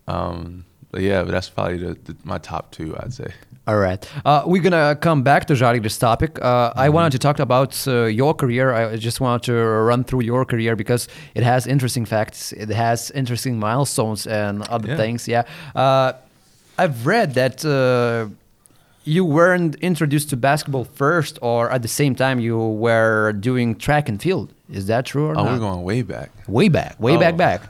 Um, 0.08 0.66
but 0.92 1.02
yeah, 1.02 1.24
but 1.24 1.32
that's 1.32 1.50
probably 1.50 1.78
the, 1.78 1.94
the, 2.06 2.16
my 2.24 2.38
top 2.38 2.72
two, 2.72 2.96
I'd 3.00 3.14
say. 3.14 3.34
All 3.68 3.76
right. 3.78 4.10
Uh, 4.24 4.44
we're 4.46 4.62
going 4.62 4.72
to 4.72 4.98
come 5.02 5.22
back 5.24 5.44
to 5.48 5.54
Jari 5.54 5.84
this 5.84 5.98
topic. 5.98 6.40
Uh, 6.42 6.72
I 6.76 6.88
wanted 6.88 7.12
to 7.12 7.20
talk 7.20 7.40
about 7.40 7.86
uh, 7.86 8.06
your 8.06 8.34
career. 8.34 8.74
I 8.74 8.96
just 8.96 9.20
wanted 9.20 9.44
to 9.48 9.54
run 9.54 10.06
through 10.06 10.22
your 10.22 10.46
career 10.46 10.78
because 10.78 11.10
it 11.36 11.44
has 11.44 11.68
interesting 11.68 12.06
facts. 12.06 12.54
It 12.54 12.70
has 12.70 13.12
interesting 13.12 13.60
milestones 13.60 14.26
and 14.26 14.62
other 14.70 14.88
Yeah. 14.88 14.96
things. 14.96 15.28
Yeah. 15.28 15.44
Uh, 15.76 16.14
I've 16.78 17.06
read 17.06 17.34
that 17.34 17.66
uh, 17.66 18.30
you 19.08 19.24
weren't 19.26 19.76
introduced 19.76 20.30
to 20.32 20.38
basketball 20.38 20.84
first 20.84 21.40
or 21.42 21.72
at 21.72 21.82
the 21.82 21.88
same 21.88 22.14
time 22.16 22.40
you 22.40 22.58
were 22.58 23.32
doing 23.34 23.76
track 23.76 24.10
and 24.10 24.22
field. 24.22 24.54
Is 24.70 24.88
that 24.88 25.06
true 25.06 25.28
or 25.28 25.32
Oh, 25.32 25.44
not? 25.44 25.52
we're 25.54 25.60
going 25.60 25.84
way 25.84 26.02
back. 26.02 26.30
Way 26.48 26.68
back. 26.70 27.00
Way 27.00 27.16
back 27.18 27.34
Oh. 27.36 27.38
back. 27.38 27.62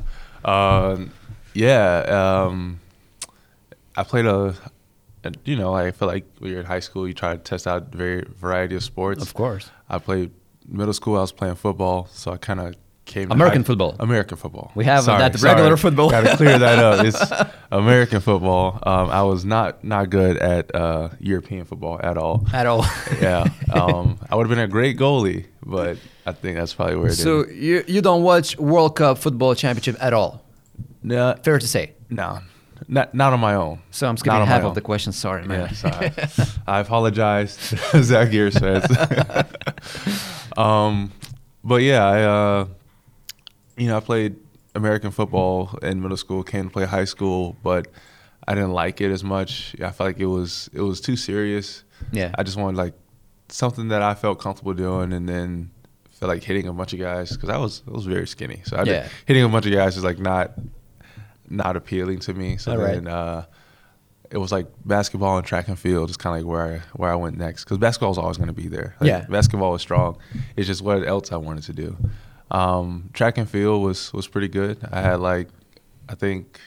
Um, 0.44 1.11
yeah. 1.54 2.00
Um, 2.45 2.80
I 3.95 4.04
played 4.04 4.26
a, 4.26 4.56
a, 5.23 5.31
you 5.45 5.56
know, 5.56 5.73
I 5.73 5.92
feel 5.92 6.07
like 6.07 6.26
when 6.40 6.52
you're 6.52 6.59
in 6.61 6.66
high 6.66 6.80
school, 6.81 7.07
you 7.07 7.14
try 7.14 7.33
to 7.35 7.42
test 7.42 7.68
out 7.68 7.92
very 7.94 8.23
variety 8.40 8.76
of 8.76 8.83
sports. 8.83 9.21
Of 9.23 9.33
course. 9.33 9.69
I 9.90 10.00
played 10.00 10.31
middle 10.68 10.94
school. 10.94 11.18
I 11.18 11.21
was 11.21 11.31
playing 11.31 11.56
football, 11.56 12.07
so 12.11 12.31
I 12.31 12.38
kind 12.38 12.59
of 12.59 12.76
came. 13.07 13.31
American 13.31 13.61
high- 13.61 13.66
football. 13.68 13.95
American 13.99 14.37
football. 14.37 14.71
We 14.76 14.85
have 14.85 15.04
Sorry, 15.06 15.18
that 15.19 15.33
regular 15.42 15.69
sorry. 15.69 15.78
football. 15.78 16.09
Got 16.11 16.21
to 16.30 16.37
clear 16.37 16.59
that 16.59 16.78
up. 16.80 17.06
It's 17.06 17.19
American 17.71 18.19
football. 18.19 18.80
Um, 18.83 19.09
I 19.09 19.23
was 19.23 19.44
not 19.45 19.83
not 19.83 20.09
good 20.11 20.37
at 20.37 20.73
uh, 20.76 21.09
European 21.19 21.66
football 21.66 21.99
at 22.04 22.18
all. 22.18 22.45
At 22.54 22.68
all. 22.68 22.85
yeah, 23.21 23.45
um, 23.73 24.19
I 24.30 24.35
would 24.35 24.45
have 24.47 24.56
been 24.56 24.64
a 24.64 24.68
great 24.68 24.97
goalie, 24.97 25.45
but 25.66 25.97
I 26.26 26.33
think 26.33 26.57
that's 26.57 26.73
probably 26.76 26.97
where 26.97 27.07
it 27.07 27.16
so 27.16 27.44
didn't- 27.45 27.61
you, 27.61 27.83
you 27.87 28.02
don't 28.02 28.21
watch 28.23 28.57
World 28.59 28.95
Cup 28.95 29.18
football 29.18 29.56
championship 29.56 29.97
at 29.99 30.14
all? 30.14 30.44
Nah, 31.02 31.35
Fair 31.44 31.57
to 31.59 31.68
say. 31.68 31.94
No, 32.09 32.40
not 32.87 33.14
not 33.14 33.33
on 33.33 33.40
my 33.40 33.56
own. 33.56 33.80
So 33.92 34.07
I'm 34.07 34.11
Not 34.14 34.19
skipping 34.19 34.45
half 34.45 34.64
of 34.64 34.76
the 34.76 34.81
questions. 34.81 35.16
Sorry, 35.16 35.45
man. 35.45 35.59
Yeah, 35.59 35.71
sorry. 35.73 36.11
I 36.68 36.80
apologize, 36.80 37.52
Zach 37.95 38.31
Gears 38.31 38.57
fans. 38.57 38.85
um, 40.57 41.11
but 41.64 41.81
yeah, 41.81 42.06
I 42.06 42.21
uh, 42.23 42.68
you 43.78 43.88
know 43.88 43.98
I 43.98 44.00
played 44.00 44.36
American 44.76 45.12
football 45.12 45.78
in 45.81 46.02
middle 46.02 46.18
school. 46.18 46.44
Came 46.44 46.66
to 46.66 46.69
play 46.69 46.86
high 46.86 47.06
school, 47.06 47.56
but 47.64 47.88
I 48.48 48.54
didn't 48.56 48.74
like 48.74 49.02
it 49.02 49.12
as 49.12 49.24
much. 49.24 49.76
I 49.80 49.92
felt 49.92 50.07
like 50.10 50.19
it 50.19 50.26
was 50.26 50.69
it 50.74 50.81
was 50.81 51.02
too 51.02 51.16
serious. 51.16 51.84
Yeah. 52.12 52.31
I 52.38 52.44
just 52.44 52.57
wanted 52.57 52.78
like 52.78 52.94
something 53.50 53.88
that 53.90 54.02
I 54.02 54.14
felt 54.14 54.40
comfortable 54.40 54.74
doing, 54.74 55.14
and 55.14 55.28
then 55.28 55.72
felt 56.12 56.30
like 56.30 56.44
hitting 56.44 56.68
a 56.68 56.74
bunch 56.74 56.94
of 56.94 57.00
guys 57.00 57.31
because 57.31 57.50
I 57.50 57.57
was 57.57 57.84
I 57.88 57.92
was 57.92 58.06
very 58.06 58.28
skinny. 58.28 58.62
So 58.66 58.78
I 58.78 58.84
did- 58.84 58.92
Yeah. 58.92 59.07
hitting 59.26 59.44
a 59.44 59.50
bunch 59.50 59.66
of 59.66 59.72
guys 59.74 59.98
is 59.98 60.04
like 60.04 60.19
not 60.19 60.54
not 61.50 61.76
appealing 61.76 62.19
to 62.19 62.34
me. 62.34 62.57
So 62.57 62.72
All 62.74 62.78
right. 62.78 62.96
then 62.96 63.07
uh, 63.07 63.46
it 64.30 64.38
was 64.38 64.52
like 64.52 64.68
basketball 64.86 65.38
and 65.38 65.46
track 65.48 65.69
and 65.69 65.80
field 65.80 66.10
is 66.10 66.18
kind 66.18 66.36
of 66.36 66.44
like 66.44 66.52
where 66.52 66.76
I, 66.76 66.78
where 66.98 67.10
I 67.12 67.16
went 67.16 67.38
next 67.38 67.64
because 67.64 67.78
basketball 67.78 68.12
is 68.12 68.18
always 68.18 68.36
going 68.38 68.48
to 68.48 68.54
be 68.54 68.68
there. 68.68 68.96
Like, 69.00 69.07
Yeah. 69.07 69.26
basketball 69.30 69.72
was 69.72 69.81
strong. 69.81 70.18
It's 70.57 70.68
just 70.68 70.81
what 70.81 71.07
else 71.07 71.31
I 71.31 71.38
wanted 71.38 71.64
to 71.64 71.74
do. 71.74 71.96
Um, 72.51 73.09
track 73.13 73.37
and 73.37 73.49
field 73.49 73.83
was 73.83 74.13
was 74.13 74.27
pretty 74.27 74.47
good. 74.47 74.77
I 74.92 75.01
had 75.01 75.19
like 75.19 75.49
I 76.09 76.16
think 76.16 76.59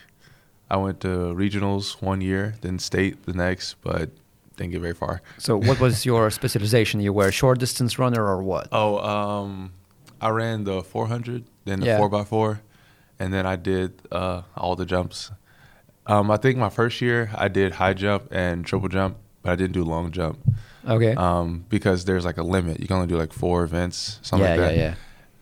I 0.69 0.77
went 0.77 0.99
to 1.01 1.07
regionals 1.35 2.01
one 2.01 2.21
year, 2.21 2.55
then 2.61 2.79
state 2.79 3.25
the 3.25 3.33
next, 3.33 3.75
but 3.81 4.09
didn't 4.57 4.71
get 4.73 4.81
very 4.81 4.93
far. 4.93 5.21
So 5.37 5.57
what 5.57 5.79
was 5.79 6.05
your 6.09 6.29
specialization? 6.29 6.99
You 7.01 7.13
were 7.13 7.27
a 7.27 7.31
short 7.31 7.59
distance 7.59 7.97
runner 7.97 8.23
or 8.25 8.43
what? 8.43 8.67
Oh, 8.71 8.99
um, 8.99 9.73
I 10.21 10.29
ran 10.29 10.63
the 10.65 10.83
400, 10.83 11.43
then 11.65 11.79
the 11.79 11.87
Yeah. 11.87 11.97
4x4, 11.99 12.59
and 13.19 13.33
then 13.33 13.45
I 13.47 13.55
did 13.55 13.93
uh, 14.11 14.43
all 14.55 14.75
the 14.75 14.85
jumps. 14.85 15.31
Um, 16.05 16.29
I 16.29 16.37
think 16.37 16.57
my 16.57 16.69
first 16.69 17.01
year 17.01 17.31
I 17.35 17.47
did 17.47 17.73
high 17.73 17.93
jump 17.93 18.27
and 18.31 18.63
triple 18.65 18.87
jump, 18.89 19.17
but 19.41 19.51
I 19.53 19.55
didn't 19.55 19.73
do 19.73 19.83
long 19.83 20.11
jump 20.11 20.37
Okay. 20.87 21.15
um, 21.15 21.65
because 21.69 22.05
there's 22.05 22.23
like 22.25 22.37
a 22.37 22.43
limit. 22.43 22.79
You 22.79 22.87
can 22.87 22.97
only 22.97 23.07
do 23.07 23.17
like 23.17 23.33
four 23.33 23.63
events, 23.63 24.19
something 24.21 24.45
yeah, 24.47 24.55
like 24.55 24.59
that. 24.59 24.75
yeah, 24.75 24.81
yeah. 24.81 24.95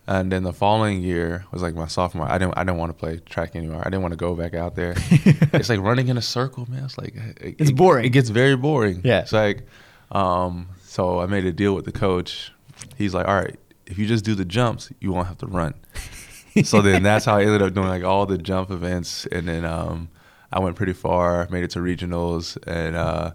And 0.06 0.32
then 0.32 0.42
the 0.42 0.52
following 0.52 1.02
year 1.02 1.44
was 1.52 1.62
like 1.62 1.74
my 1.74 1.86
sophomore. 1.86 2.26
I 2.28 2.36
didn't 2.38 2.54
I 2.56 2.64
didn't 2.64 2.78
want 2.78 2.90
to 2.90 2.98
play 2.98 3.18
track 3.18 3.54
anymore. 3.54 3.80
I 3.80 3.84
didn't 3.84 4.02
want 4.02 4.12
to 4.12 4.16
go 4.18 4.34
back 4.34 4.54
out 4.54 4.74
there. 4.74 4.94
it's 5.52 5.68
like 5.68 5.80
running 5.80 6.08
in 6.08 6.16
a 6.16 6.22
circle, 6.22 6.68
man. 6.68 6.84
It's 6.84 6.98
like 6.98 7.14
it, 7.14 7.56
It's 7.60 7.70
it- 7.70 7.76
boring. 7.76 8.04
It 8.06 8.10
gets 8.10 8.28
very 8.28 8.56
boring. 8.56 9.02
Yeah. 9.04 9.20
It's 9.20 9.32
like, 9.32 9.66
um, 10.10 10.68
so 10.82 11.20
I 11.20 11.26
made 11.26 11.44
a 11.44 11.52
deal 11.52 11.74
with 11.74 11.84
the 11.84 11.92
coach. 11.92 12.50
He's 12.96 13.14
like, 13.14 13.28
all 13.28 13.36
right, 13.36 13.56
if 13.86 13.98
you 13.98 14.06
just 14.06 14.24
do 14.24 14.34
the 14.34 14.44
jumps, 14.44 14.90
you 15.00 15.12
won't 15.12 15.28
have 15.28 15.38
to 15.38 15.46
run. 15.46 15.74
so 16.64 16.80
then 16.82 17.02
that's 17.08 17.24
how 17.26 17.36
I 17.36 17.42
ended 17.42 17.62
up 17.62 17.74
doing 17.74 17.88
like 17.88 18.02
all 18.02 18.26
the 18.26 18.38
jump 18.38 18.70
events, 18.70 19.26
and 19.26 19.46
then 19.46 19.64
um, 19.64 20.08
I 20.52 20.58
went 20.58 20.74
pretty 20.76 20.94
far, 20.94 21.46
made 21.50 21.62
it 21.62 21.70
to 21.72 21.78
regionals, 21.80 22.56
and 22.66 22.96
uh, 22.96 23.32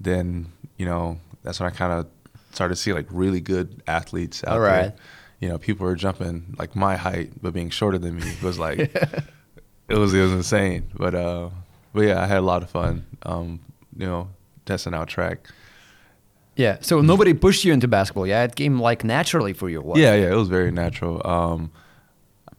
then 0.00 0.52
you 0.78 0.86
know 0.86 1.20
that's 1.44 1.60
when 1.60 1.70
I 1.70 1.74
kind 1.74 1.92
of 1.92 2.06
started 2.52 2.74
to 2.74 2.80
see 2.80 2.92
like 2.92 3.06
really 3.10 3.40
good 3.40 3.82
athletes 3.86 4.42
out 4.44 4.54
All 4.54 4.60
there. 4.60 4.94
You 5.40 5.48
know, 5.48 5.58
people 5.58 5.86
were 5.86 5.94
jumping 5.94 6.54
like 6.58 6.74
my 6.74 6.96
height, 6.96 7.32
but 7.40 7.52
being 7.52 7.70
shorter 7.70 7.98
than 7.98 8.16
me 8.16 8.32
was 8.42 8.58
like 8.58 8.78
it 8.80 9.94
was 9.96 10.12
it 10.14 10.20
was 10.20 10.32
insane. 10.32 10.90
But 10.94 11.14
uh, 11.14 11.50
but 11.92 12.02
yeah, 12.02 12.22
I 12.22 12.26
had 12.26 12.38
a 12.38 12.42
lot 12.52 12.62
of 12.62 12.70
fun. 12.70 13.06
Um, 13.22 13.60
you 13.96 14.06
know, 14.06 14.28
testing 14.66 14.94
out 14.94 15.08
track. 15.08 15.48
Yeah. 16.56 16.78
So 16.80 17.00
nobody 17.00 17.34
pushed 17.34 17.64
you 17.64 17.72
into 17.72 17.86
basketball. 17.86 18.26
Yeah, 18.26 18.42
it 18.42 18.56
came 18.56 18.80
like 18.80 19.04
naturally 19.04 19.52
for 19.52 19.68
you. 19.70 19.80
What? 19.80 19.98
Yeah, 19.98 20.14
yeah, 20.14 20.32
it 20.32 20.34
was 20.36 20.48
very 20.48 20.72
natural. 20.72 21.24
Um, 21.24 21.70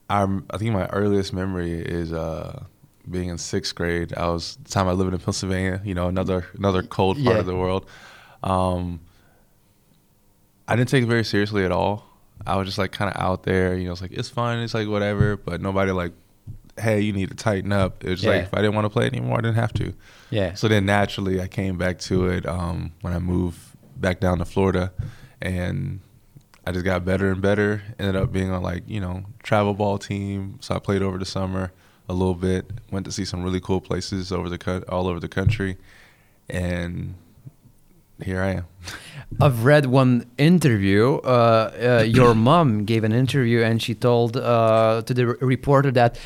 I'm, 0.09 0.45
I 0.49 0.57
think 0.57 0.71
my 0.73 0.87
earliest 0.87 1.33
memory 1.33 1.73
is 1.73 2.13
uh, 2.13 2.63
being 3.11 3.27
in 3.29 3.37
sixth 3.37 3.75
grade. 3.75 4.13
I 4.15 4.29
was 4.29 4.57
the 4.63 4.69
time 4.69 4.87
I 4.87 4.93
lived 4.93 5.13
in 5.13 5.19
Pennsylvania. 5.19 5.81
You 5.83 5.93
know, 5.95 6.07
another 6.07 6.47
another 6.57 6.81
cold 6.81 7.17
part 7.17 7.35
Yeah. 7.35 7.39
of 7.41 7.45
the 7.45 7.55
world. 7.57 7.85
Um, 8.41 9.01
I 10.67 10.75
didn't 10.77 10.89
take 10.89 11.03
it 11.03 11.07
very 11.07 11.25
seriously 11.25 11.65
at 11.65 11.71
all. 11.71 12.05
I 12.47 12.55
was 12.55 12.65
just 12.67 12.77
like 12.77 12.91
kind 12.91 13.13
of 13.13 13.21
out 13.21 13.43
there. 13.43 13.77
You 13.77 13.85
know, 13.85 13.91
it's 13.91 14.01
like 14.01 14.11
it's 14.11 14.29
fun. 14.29 14.59
It's 14.59 14.73
like 14.73 14.87
whatever. 14.87 15.37
But 15.37 15.61
nobody 15.61 15.91
like, 15.91 16.13
hey, 16.79 17.01
you 17.01 17.13
need 17.13 17.29
to 17.29 17.35
tighten 17.35 17.71
up. 17.71 18.03
It 18.03 18.09
was 18.11 18.23
Yeah. 18.23 18.31
like 18.31 18.43
if 18.43 18.53
I 18.53 18.57
didn't 18.57 18.75
want 18.75 18.85
to 18.85 18.89
play 18.89 19.05
anymore, 19.05 19.37
I 19.37 19.41
didn't 19.41 19.55
have 19.55 19.73
to. 19.73 19.93
Yeah. 20.29 20.53
So 20.53 20.67
then 20.67 20.85
naturally, 20.85 21.41
I 21.41 21.47
came 21.47 21.77
back 21.77 21.99
to 21.99 22.27
it 22.29 22.45
um, 22.45 22.91
when 23.01 23.13
I 23.13 23.19
moved 23.19 23.59
back 23.97 24.19
down 24.19 24.37
to 24.39 24.45
Florida, 24.45 24.91
and 25.41 25.99
I 26.65 26.71
just 26.71 26.85
got 26.85 27.03
better 27.05 27.31
and 27.31 27.41
better. 27.41 27.81
Ended 27.99 28.15
up 28.15 28.31
being 28.31 28.51
on 28.51 28.61
like 28.63 28.83
you 28.87 29.01
know 29.01 29.25
travel 29.43 29.73
ball 29.73 29.97
team, 29.97 30.57
so 30.61 30.75
I 30.75 30.79
played 30.79 31.01
over 31.01 31.17
the 31.17 31.25
summer 31.25 31.71
a 32.07 32.13
little 32.13 32.35
bit. 32.35 32.71
Went 32.91 33.05
to 33.05 33.11
see 33.11 33.25
some 33.25 33.43
really 33.43 33.59
cool 33.59 33.81
places 33.81 34.31
over 34.31 34.49
the 34.49 34.57
co- 34.57 34.83
all 34.89 35.07
over 35.07 35.19
the 35.19 35.27
country, 35.27 35.77
and 36.49 37.15
here 38.23 38.41
I 38.41 38.51
am. 38.51 38.65
I've 39.39 39.63
read 39.63 39.85
one 39.85 40.25
interview. 40.37 41.15
Uh, 41.17 41.99
uh, 41.99 42.03
your 42.03 42.33
mom 42.49 42.85
gave 42.85 43.03
an 43.03 43.13
interview, 43.13 43.61
and 43.61 43.81
she 43.81 43.95
told 43.95 44.37
uh, 44.37 45.01
to 45.05 45.13
the 45.13 45.27
reporter 45.27 45.91
that 45.91 46.17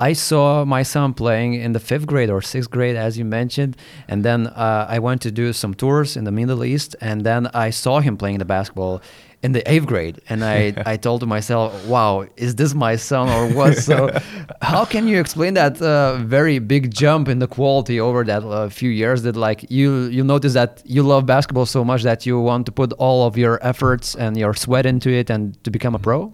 I 0.00 0.14
saw 0.14 0.64
my 0.64 0.82
son 0.82 1.14
playing 1.14 1.54
in 1.54 1.72
the 1.72 1.80
fifth 1.80 2.06
grade 2.06 2.30
or 2.30 2.40
sixth 2.42 2.70
grade, 2.70 2.96
as 2.96 3.18
you 3.18 3.24
mentioned, 3.24 3.76
and 4.08 4.24
then 4.24 4.48
uh, 4.48 4.86
I 4.88 4.98
went 4.98 5.22
to 5.22 5.30
do 5.30 5.52
some 5.52 5.74
tours 5.74 6.16
in 6.16 6.24
the 6.24 6.32
Middle 6.32 6.64
East, 6.64 6.96
and 7.00 7.24
then 7.24 7.46
I 7.48 7.70
saw 7.70 8.00
him 8.00 8.16
playing 8.16 8.38
the 8.38 8.44
basketball 8.44 9.02
in 9.42 9.52
the 9.52 9.68
eighth 9.70 9.86
grade, 9.86 10.20
and 10.28 10.44
I 10.44 10.74
I 10.86 10.96
told 10.96 11.20
to 11.20 11.26
myself, 11.26 11.86
"Wow, 11.86 12.26
is 12.36 12.54
this 12.54 12.74
my 12.74 12.96
son 12.96 13.28
or 13.28 13.54
what?" 13.54 13.76
So, 13.76 14.10
how 14.62 14.84
can 14.84 15.08
you 15.08 15.18
explain 15.20 15.54
that 15.54 15.80
uh, 15.82 16.16
very 16.18 16.58
big 16.58 16.94
jump 16.94 17.28
in 17.28 17.38
the 17.38 17.48
quality 17.48 18.00
over 18.00 18.24
that 18.24 18.44
uh, 18.44 18.68
few 18.68 18.90
years? 18.90 19.22
That 19.22 19.36
like 19.36 19.70
you 19.70 20.04
you 20.04 20.24
notice 20.24 20.54
that 20.54 20.82
you 20.84 21.02
love 21.02 21.26
basketball 21.26 21.66
so 21.66 21.84
much 21.84 22.02
that 22.02 22.24
you 22.26 22.40
want 22.40 22.66
to 22.66 22.72
put 22.72 22.92
all 22.94 23.26
of 23.26 23.36
your 23.36 23.58
efforts 23.66 24.14
and 24.14 24.36
your 24.36 24.54
sweat 24.54 24.86
into 24.86 25.10
it 25.10 25.30
and 25.30 25.62
to 25.64 25.70
become 25.70 25.94
a 25.94 25.98
pro? 25.98 26.32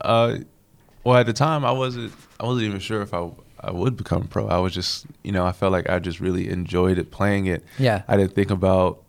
Uh, 0.00 0.38
well, 1.04 1.16
at 1.16 1.26
the 1.26 1.32
time, 1.32 1.64
I 1.64 1.72
wasn't. 1.72 2.12
I 2.38 2.46
wasn't 2.46 2.66
even 2.66 2.80
sure 2.80 3.02
if 3.02 3.12
I 3.14 3.30
I 3.62 3.70
would 3.70 3.96
become 3.96 4.26
pro. 4.26 4.48
I 4.48 4.58
was 4.58 4.72
just, 4.72 5.06
you 5.22 5.32
know, 5.32 5.44
I 5.44 5.52
felt 5.52 5.72
like 5.72 5.88
I 5.88 5.98
just 5.98 6.20
really 6.20 6.48
enjoyed 6.48 6.98
it 6.98 7.10
playing 7.10 7.46
it. 7.46 7.64
Yeah. 7.78 8.02
I 8.08 8.16
didn't 8.16 8.34
think 8.34 8.50
about. 8.50 9.02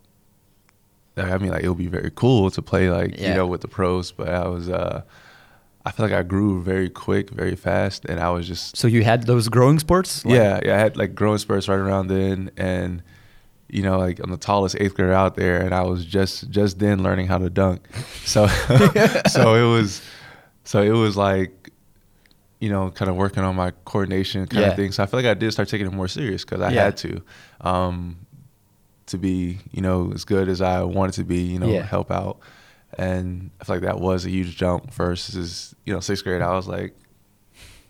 I 1.30 1.38
mean, 1.38 1.52
like 1.52 1.64
it 1.64 1.70
would 1.70 1.78
be 1.78 1.88
very 1.88 2.12
cool 2.16 2.50
to 2.52 2.62
play 2.62 2.90
like 2.90 3.20
Yeah. 3.20 3.30
you 3.30 3.34
know 3.36 3.48
with 3.48 3.62
the 3.62 3.68
pros, 3.68 4.12
but 4.12 4.30
I 4.30 4.48
was. 4.48 4.70
uh 4.70 5.02
I 5.84 5.90
feel 5.92 6.06
like 6.06 6.14
I 6.14 6.22
grew 6.22 6.62
very 6.62 6.90
quick, 6.92 7.32
very 7.32 7.56
fast, 7.56 8.06
and 8.06 8.20
I 8.20 8.30
was 8.30 8.48
just 8.48 8.78
So 8.78 8.88
you 8.88 9.04
had 9.04 9.26
those 9.26 9.50
growing 9.50 9.80
spurts? 9.80 10.24
Like- 10.24 10.36
yeah, 10.36 10.60
yeah. 10.64 10.76
I 10.76 10.78
had 10.80 10.96
like 10.96 11.16
growing 11.16 11.40
spurts 11.40 11.68
right 11.68 11.80
around 11.80 12.06
then, 12.08 12.52
and 12.56 13.02
you 13.68 13.82
know, 13.82 13.98
like 13.98 14.20
I'm 14.20 14.30
the 14.30 14.38
tallest 14.38 14.76
eighth 14.80 14.94
grader 14.94 15.12
out 15.14 15.36
there, 15.36 15.60
and 15.60 15.74
I 15.74 15.82
was 15.82 16.06
just 16.06 16.52
just 16.52 16.78
then 16.78 17.02
learning 17.02 17.28
how 17.28 17.40
to 17.40 17.50
dunk. 17.50 17.88
So, 18.26 18.46
so 19.28 19.56
it 19.56 19.68
was, 19.76 20.02
so 20.66 20.82
it 20.84 20.92
was 20.92 21.18
like, 21.18 21.72
you 22.60 22.70
know, 22.70 22.92
kind 22.92 23.10
of 23.10 23.16
working 23.16 23.44
on 23.44 23.56
my 23.56 23.72
coordination 23.86 24.46
kind 24.46 24.62
Yeah. 24.62 24.70
of 24.70 24.76
thing. 24.76 24.92
So 24.92 25.02
I 25.02 25.08
feel 25.08 25.20
like 25.20 25.26
I 25.26 25.34
did 25.34 25.52
start 25.52 25.68
taking 25.68 25.88
it 25.88 25.94
more 25.94 26.08
serious 26.08 26.46
because 26.46 26.62
I 26.62 26.72
Yeah. 26.72 26.84
had 26.84 26.98
to, 26.98 27.22
um, 27.62 28.18
to 29.12 29.18
be 29.18 29.60
you 29.72 29.82
know 29.82 30.12
as 30.14 30.26
good 30.26 30.50
as 30.50 30.62
I 30.62 30.84
wanted 30.84 31.14
to 31.16 31.24
be. 31.24 31.38
You 31.42 31.60
know, 31.60 31.68
Yeah. 31.70 31.84
help 31.84 32.12
out, 32.12 32.40
and 32.98 33.52
I 33.60 33.64
feel 33.66 33.76
like 33.78 33.84
that 33.84 34.00
was 34.00 34.26
a 34.26 34.30
huge 34.30 34.58
jump 34.58 34.94
versus 34.94 35.76
you 35.86 35.94
know 35.94 36.00
sixth 36.00 36.24
grade. 36.24 36.42
I 36.42 36.54
was 36.56 36.68
like, 36.68 36.94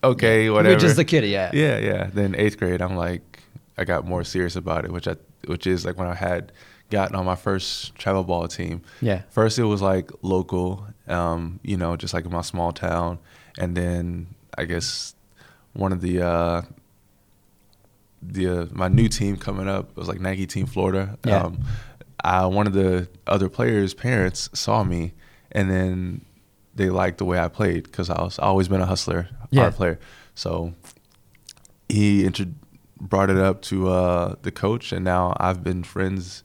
okay, 0.03 0.49
whatever. 0.49 0.71
You're 0.71 0.79
just 0.79 0.99
a 0.99 1.03
kid, 1.05 1.25
yeah. 1.25 1.51
Yeah, 1.53 1.77
yeah. 1.77 2.09
Then 2.13 2.35
eighth 2.35 2.57
grade, 2.57 2.81
I'm 2.81 2.95
like, 2.95 3.39
I 3.77 3.83
got 3.85 4.05
more 4.05 4.23
serious 4.23 4.55
about 4.55 4.85
it, 4.85 4.91
which 4.91 5.07
I, 5.07 5.15
which 5.47 5.67
is 5.67 5.85
like 5.85 5.97
when 5.97 6.07
I 6.07 6.15
had 6.15 6.51
gotten 6.89 7.15
on 7.15 7.25
my 7.25 7.35
first 7.35 7.95
travel 7.95 8.23
ball 8.23 8.47
team. 8.47 8.81
Yeah. 9.01 9.21
First, 9.29 9.57
it 9.59 9.63
was 9.63 9.81
like 9.81 10.11
local, 10.21 10.85
um, 11.07 11.59
you 11.63 11.77
know, 11.77 11.95
just 11.95 12.13
like 12.13 12.25
in 12.25 12.31
my 12.31 12.41
small 12.41 12.71
town, 12.71 13.19
and 13.57 13.75
then 13.77 14.27
I 14.57 14.65
guess 14.65 15.15
one 15.73 15.91
of 15.93 16.01
the 16.01 16.21
uh, 16.21 16.61
the 18.21 18.47
uh, 18.47 18.65
my 18.71 18.87
new 18.87 19.07
team 19.07 19.37
coming 19.37 19.67
up 19.67 19.89
it 19.91 19.97
was 19.97 20.07
like 20.07 20.19
Nike 20.19 20.45
Team 20.47 20.65
Florida. 20.65 21.17
Yeah. 21.25 21.43
Um, 21.43 21.63
I, 22.23 22.45
one 22.45 22.67
of 22.67 22.73
the 22.73 23.07
other 23.25 23.49
players' 23.49 23.93
parents 23.95 24.49
saw 24.53 24.83
me, 24.83 25.13
and 25.51 25.71
then 25.71 26.23
they 26.75 26.89
liked 26.89 27.17
the 27.17 27.25
way 27.25 27.39
I 27.39 27.47
played 27.47 27.83
because 27.85 28.09
I 28.09 28.21
was 28.21 28.37
I 28.39 28.43
always 28.43 28.67
been 28.67 28.81
a 28.81 28.85
hustler, 28.85 29.27
Yeah. 29.49 29.61
hard 29.61 29.75
player. 29.75 29.99
So 30.35 30.73
he 31.89 32.23
intro- 32.25 32.53
brought 32.99 33.29
it 33.29 33.37
up 33.37 33.61
to 33.63 33.89
uh, 33.89 34.35
the 34.43 34.51
coach, 34.51 34.91
and 34.91 35.03
now 35.03 35.35
I've 35.39 35.63
been 35.63 35.83
friends 35.83 36.43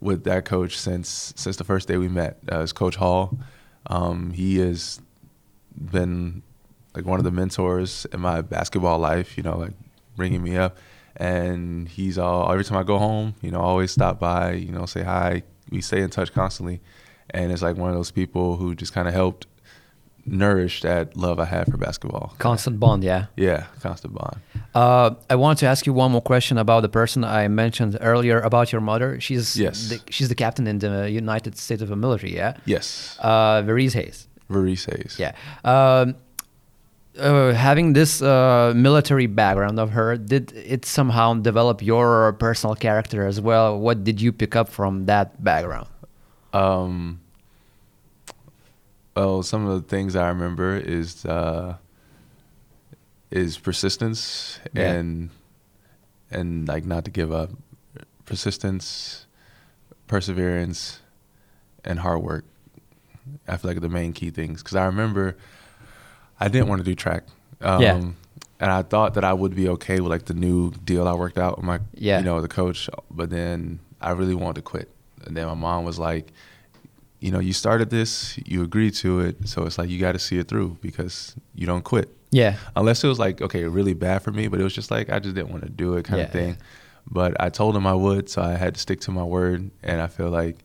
with 0.00 0.24
that 0.24 0.44
coach 0.44 0.78
since 0.78 1.32
since 1.36 1.56
the 1.56 1.64
first 1.64 1.88
day 1.88 1.96
we 1.96 2.08
met. 2.08 2.38
Uh, 2.50 2.60
it's 2.60 2.72
Coach 2.72 2.96
Hall. 2.96 3.38
Um, 3.86 4.30
he 4.32 4.58
has 4.58 5.00
been 5.74 6.42
like 6.94 7.04
one 7.06 7.18
of 7.18 7.24
the 7.24 7.30
mentors 7.30 8.06
in 8.12 8.20
my 8.20 8.42
basketball 8.42 8.98
life. 8.98 9.36
You 9.36 9.42
know, 9.42 9.56
like 9.58 9.72
bringing 10.16 10.42
me 10.42 10.56
up, 10.56 10.76
and 11.16 11.88
he's 11.88 12.18
all 12.18 12.50
every 12.52 12.64
time 12.64 12.78
I 12.78 12.82
go 12.82 12.98
home, 12.98 13.34
you 13.42 13.50
know, 13.50 13.60
I 13.60 13.64
always 13.64 13.90
stop 13.92 14.18
by, 14.20 14.52
you 14.52 14.72
know, 14.72 14.86
say 14.86 15.02
hi. 15.02 15.42
We 15.70 15.80
stay 15.82 16.00
in 16.00 16.10
touch 16.10 16.32
constantly, 16.32 16.80
and 17.30 17.52
it's 17.52 17.62
like 17.62 17.76
one 17.76 17.90
of 17.90 17.96
those 17.96 18.10
people 18.10 18.56
who 18.56 18.74
just 18.74 18.92
kind 18.94 19.06
of 19.08 19.14
helped 19.14 19.46
nourish 20.24 20.82
that 20.82 21.16
love 21.16 21.38
I 21.38 21.44
had 21.46 21.70
for 21.70 21.76
basketball. 21.78 22.34
Constant 22.38 22.78
bond, 22.78 23.02
yeah. 23.04 23.26
Yeah, 23.36 23.66
constant 23.80 24.14
bond. 24.14 24.36
Uh, 24.74 25.10
I 25.30 25.36
want 25.36 25.58
to 25.60 25.66
ask 25.66 25.86
you 25.86 25.92
one 25.94 26.12
more 26.12 26.20
question 26.20 26.58
about 26.58 26.80
the 26.82 26.88
person 26.88 27.24
I 27.24 27.48
mentioned 27.48 27.96
earlier 28.00 28.40
about 28.40 28.72
your 28.72 28.80
mother. 28.82 29.18
She's 29.20 29.56
Yes. 29.56 29.88
the, 29.88 30.00
she's 30.10 30.28
the 30.28 30.34
captain 30.34 30.66
in 30.66 30.78
the 30.80 31.10
United 31.10 31.56
States 31.56 31.80
of 31.82 31.88
the 31.88 31.96
military, 31.96 32.34
yeah. 32.34 32.56
Yes, 32.66 33.16
Uh, 33.20 33.62
Veriz 33.62 33.94
Hayes, 33.94 34.28
Varese 34.50 34.86
Hayes. 34.94 35.18
yeah. 35.18 35.32
Um, 35.64 36.16
uh, 37.18 37.52
having 37.54 37.92
this 37.92 38.22
uh, 38.22 38.72
military 38.74 39.26
background 39.26 39.78
of 39.78 39.90
her, 39.90 40.16
did 40.16 40.52
it 40.52 40.84
somehow 40.84 41.34
develop 41.34 41.82
your 41.82 42.32
personal 42.34 42.74
character 42.74 43.26
as 43.26 43.40
well? 43.40 43.78
What 43.78 44.04
did 44.04 44.20
you 44.20 44.32
pick 44.32 44.56
up 44.56 44.68
from 44.68 45.06
that 45.06 45.42
background? 45.42 45.88
Um, 46.52 47.20
well, 49.16 49.42
some 49.42 49.66
of 49.66 49.82
the 49.82 49.88
things 49.88 50.16
I 50.16 50.28
remember 50.28 50.76
is 50.76 51.24
uh, 51.26 51.76
is 53.30 53.58
persistence 53.58 54.58
Yeah. 54.72 54.92
and 54.92 55.30
and 56.30 56.68
like 56.68 56.84
not 56.84 57.04
to 57.06 57.10
give 57.10 57.32
up, 57.32 57.50
persistence, 58.24 59.26
perseverance, 60.06 61.00
and 61.84 61.98
hard 62.00 62.22
work. 62.22 62.44
I 63.46 63.56
feel 63.56 63.70
like 63.70 63.80
the 63.80 63.88
main 63.88 64.12
key 64.12 64.30
things 64.30 64.62
because 64.62 64.76
I 64.76 64.86
remember 64.86 65.36
I 66.40 66.48
didn't 66.48 66.68
want 66.68 66.80
to 66.80 66.84
do 66.84 66.94
track. 66.94 67.24
Um, 67.60 67.82
Yeah. 67.82 68.00
And 68.60 68.72
I 68.72 68.82
thought 68.82 69.14
that 69.14 69.22
I 69.24 69.32
would 69.32 69.54
be 69.54 69.68
okay 69.68 70.00
with 70.00 70.10
like 70.10 70.24
the 70.24 70.34
new 70.34 70.72
deal 70.84 71.06
I 71.06 71.14
worked 71.14 71.38
out 71.38 71.58
with 71.58 71.64
my, 71.64 71.78
Yeah. 71.94 72.18
you 72.18 72.24
know, 72.24 72.40
the 72.40 72.48
coach. 72.48 72.90
But 73.10 73.30
then 73.30 73.78
I 74.00 74.10
really 74.10 74.34
wanted 74.34 74.56
to 74.56 74.62
quit. 74.62 74.90
And 75.24 75.36
then 75.36 75.46
my 75.46 75.54
mom 75.54 75.84
was 75.84 75.98
like, 75.98 76.32
you 77.20 77.30
know, 77.30 77.38
you 77.40 77.52
started 77.52 77.90
this, 77.90 78.38
you 78.46 78.62
agreed 78.62 78.94
to 78.94 79.20
it, 79.20 79.48
so 79.48 79.64
it's 79.64 79.78
like 79.78 79.88
you 79.88 79.98
got 79.98 80.12
to 80.12 80.18
see 80.20 80.38
it 80.38 80.48
through 80.48 80.76
because 80.80 81.34
you 81.54 81.66
don't 81.66 81.82
quit. 81.84 82.08
Yeah. 82.30 82.56
Unless 82.76 83.02
it 83.04 83.08
was 83.08 83.18
like 83.18 83.40
okay, 83.42 83.64
really 83.64 83.94
bad 83.94 84.22
for 84.22 84.30
me, 84.32 84.48
but 84.48 84.60
it 84.60 84.64
was 84.64 84.74
just 84.74 84.90
like 84.90 85.10
I 85.10 85.18
just 85.18 85.34
didn't 85.34 85.50
want 85.50 85.62
to 85.64 85.68
do 85.70 85.94
it 85.94 86.04
kind 86.04 86.18
Yeah, 86.18 86.26
of 86.26 86.32
thing. 86.32 86.56
But 87.10 87.40
I 87.40 87.48
told 87.48 87.74
him 87.76 87.86
I 87.86 87.94
would, 87.94 88.28
so 88.28 88.42
I 88.42 88.52
had 88.56 88.74
to 88.74 88.80
stick 88.80 89.00
to 89.02 89.10
my 89.10 89.24
word, 89.24 89.70
and 89.82 90.00
I 90.00 90.06
feel 90.08 90.30
like 90.30 90.58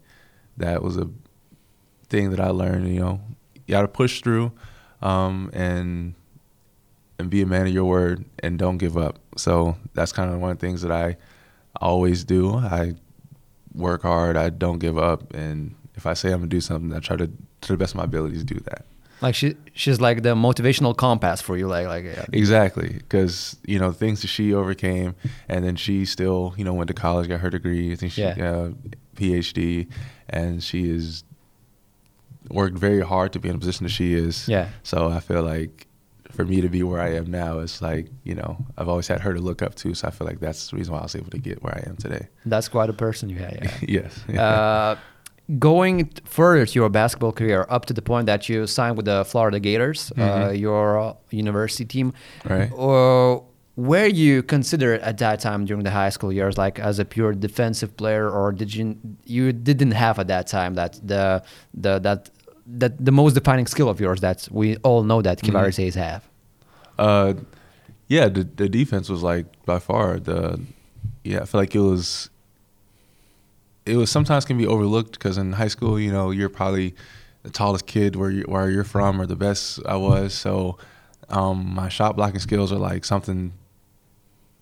that 0.57 0.83
was 0.83 0.97
a 0.97 1.09
thing 2.09 2.31
that 2.31 2.39
I 2.39 2.49
learned. 2.49 2.87
You 2.89 2.99
know, 2.99 3.21
you 3.65 3.71
got 3.71 3.81
to 3.83 3.87
push 3.87 4.21
through, 4.21 4.51
um, 5.03 5.51
and 5.53 6.15
and 7.19 7.29
be 7.29 7.41
a 7.43 7.45
man 7.45 7.67
of 7.67 7.73
your 7.73 7.85
word, 7.85 8.25
and 8.39 8.57
don't 8.57 8.77
give 8.79 8.97
up. 8.97 9.19
So 9.37 9.75
that's 9.93 10.11
kind 10.11 10.33
of 10.33 10.39
one 10.39 10.49
of 10.51 10.57
the 10.59 10.65
things 10.65 10.81
that 10.81 10.91
I 10.91 11.17
always 11.79 12.23
do. 12.23 12.55
I 12.55 12.93
work 13.75 14.01
hard. 14.01 14.35
I 14.37 14.49
don't 14.49 14.79
give 14.79 14.97
up, 14.97 15.33
and 15.33 15.75
if 15.95 16.05
I 16.07 16.13
say 16.13 16.29
I'm 16.31 16.39
gonna 16.39 16.47
do 16.47 16.61
something, 16.61 16.91
I 16.93 16.99
try 16.99 17.17
to 17.17 17.27
to 17.61 17.67
the 17.73 17.77
best 17.77 17.93
of 17.93 17.97
my 17.97 18.03
abilities 18.05 18.39
to 18.43 18.53
do 18.55 18.59
that. 18.61 18.85
Like 19.21 19.35
she, 19.35 19.55
she's 19.73 20.01
like 20.01 20.21
the 20.23 20.35
motivational 20.35 20.97
compass 20.97 21.39
for 21.39 21.55
you. 21.55 21.67
Like, 21.67 21.87
like 21.87 22.03
yeah. 22.03 22.25
Exactly, 22.33 22.89
because 22.89 23.55
you 23.65 23.79
know 23.79 23.91
things 23.91 24.21
that 24.21 24.27
she 24.27 24.53
overcame, 24.53 25.15
and 25.47 25.63
then 25.63 25.75
she 25.75 26.05
still 26.05 26.53
you 26.57 26.63
know 26.65 26.73
went 26.73 26.87
to 26.89 26.93
college, 26.93 27.27
got 27.29 27.39
her 27.39 27.49
degree. 27.49 27.91
I 27.93 27.95
think 27.95 28.11
she 28.13 28.21
Yeah. 28.21 28.31
uh, 28.51 28.71
PhD, 29.15 29.87
and 30.29 30.61
she 30.63 30.89
is 30.89 31.23
worked 32.49 32.77
very 32.77 33.01
hard 33.01 33.33
to 33.33 33.39
be 33.39 33.49
in 33.49 33.55
the 33.55 33.59
position 33.59 33.85
that 33.85 33.91
she 33.91 34.13
is. 34.13 34.47
Yeah. 34.47 34.69
So 34.83 35.09
I 35.09 35.19
feel 35.19 35.43
like 35.43 35.87
for 36.31 36.45
me 36.45 36.61
to 36.61 36.69
be 36.69 36.81
where 36.83 36.99
I 36.99 37.13
am 37.13 37.29
now, 37.29 37.59
it's 37.59 37.81
like 37.81 38.07
you 38.23 38.35
know 38.35 38.57
I've 38.77 38.89
always 38.89 39.07
had 39.07 39.21
her 39.21 39.33
to 39.33 39.39
look 39.39 39.61
up 39.61 39.75
to. 39.75 39.93
So 39.93 40.07
I 40.07 40.11
feel 40.11 40.27
like 40.27 40.39
that's 40.39 40.69
the 40.71 40.77
reason 40.77 40.93
why 40.93 40.99
I 40.99 41.03
was 41.03 41.15
able 41.15 41.31
to 41.31 41.37
get 41.37 41.61
where 41.63 41.75
I 41.75 41.89
am 41.89 41.95
today. 41.97 42.27
that's 42.45 42.67
quite 42.69 42.89
a 42.89 42.93
person 42.93 43.29
you 43.29 43.37
have. 43.37 43.81
Yeah. 43.81 44.01
yes. 44.27 44.29
uh, 44.37 44.95
going 45.59 46.09
further 46.25 46.65
to 46.65 46.73
your 46.73 46.89
basketball 46.89 47.33
career, 47.33 47.65
up 47.69 47.85
to 47.85 47.93
the 47.93 48.01
point 48.01 48.25
that 48.27 48.47
you 48.49 48.65
signed 48.65 48.95
with 48.95 49.05
the 49.05 49.25
Florida 49.25 49.59
Gators, 49.59 50.11
uh, 50.17 50.51
your 50.55 50.99
uh, 50.99 51.13
university 51.31 51.85
team, 51.85 52.13
Right. 52.45 52.71
Uh, 52.71 53.41
were 53.75 54.05
you 54.05 54.43
considered 54.43 55.01
at 55.01 55.17
that 55.17 55.39
time 55.39 55.65
during 55.65 55.83
the 55.83 55.91
high 55.91 56.09
school 56.09 56.31
years, 56.31 56.57
like 56.57 56.79
as 56.79 56.99
a 56.99 57.05
pure 57.05 57.33
defensive 57.33 57.95
player, 57.97 58.29
or 58.29 58.51
did 58.51 58.73
you 58.73 58.97
you 59.25 59.51
didn't 59.51 59.91
have 59.91 60.19
at 60.19 60.27
that 60.27 60.47
time 60.47 60.75
that 60.75 60.99
the 61.03 61.43
the 61.73 61.99
that 61.99 62.29
that 62.67 63.03
the 63.03 63.11
most 63.11 63.33
defining 63.33 63.65
skill 63.65 63.89
of 63.89 63.99
yours 63.99 64.21
that 64.21 64.47
we 64.51 64.77
all 64.77 65.03
know 65.03 65.21
that 65.21 65.39
Kivari 65.41 65.73
says 65.73 65.95
have? 65.95 66.27
Uh, 66.99 67.33
yeah, 68.07 68.27
the 68.29 68.43
the 68.43 68.69
defense 68.69 69.09
was 69.09 69.23
like 69.23 69.45
by 69.65 69.79
far 69.79 70.19
the 70.19 70.59
yeah. 71.23 71.41
I 71.41 71.45
feel 71.45 71.59
like 71.59 71.73
it 71.73 71.79
was 71.79 72.29
it 73.87 73.97
was 73.97 74.11
sometimes 74.11 74.45
can 74.45 74.57
be 74.57 74.67
overlooked 74.67 75.13
because 75.13 75.39
in 75.39 75.53
high 75.53 75.67
school, 75.67 75.99
you 75.99 76.11
know, 76.11 76.29
you're 76.29 76.49
probably 76.49 76.93
the 77.41 77.49
tallest 77.49 77.87
kid 77.87 78.15
where 78.15 78.29
you 78.29 78.43
where 78.43 78.69
you're 78.69 78.83
from 78.83 79.19
or 79.19 79.25
the 79.25 79.35
best 79.35 79.79
I 79.87 79.95
was. 79.95 80.35
So 80.35 80.77
um, 81.29 81.73
my 81.73 81.89
shot 81.89 82.15
blocking 82.15 82.39
skills 82.39 82.71
are 82.71 82.77
like 82.77 83.03
something 83.03 83.53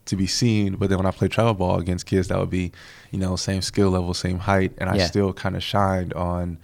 to 0.05 0.15
be 0.15 0.27
seen. 0.27 0.75
But 0.75 0.89
then 0.89 0.98
when 0.98 1.05
I 1.08 1.12
played 1.12 1.31
travel 1.31 1.53
ball 1.53 1.79
against 1.79 2.05
kids 2.05 2.27
that 2.29 2.39
would 2.39 2.50
be, 2.50 2.72
you 3.12 3.20
know, 3.20 3.36
same 3.36 3.62
skill 3.62 3.89
level, 3.89 4.13
same 4.13 4.39
height, 4.39 4.74
and 4.77 4.89
I 4.89 4.96
Yeah. 4.98 5.05
still 5.08 5.34
kind 5.34 5.55
of 5.55 5.63
shined 5.63 6.13
on 6.13 6.58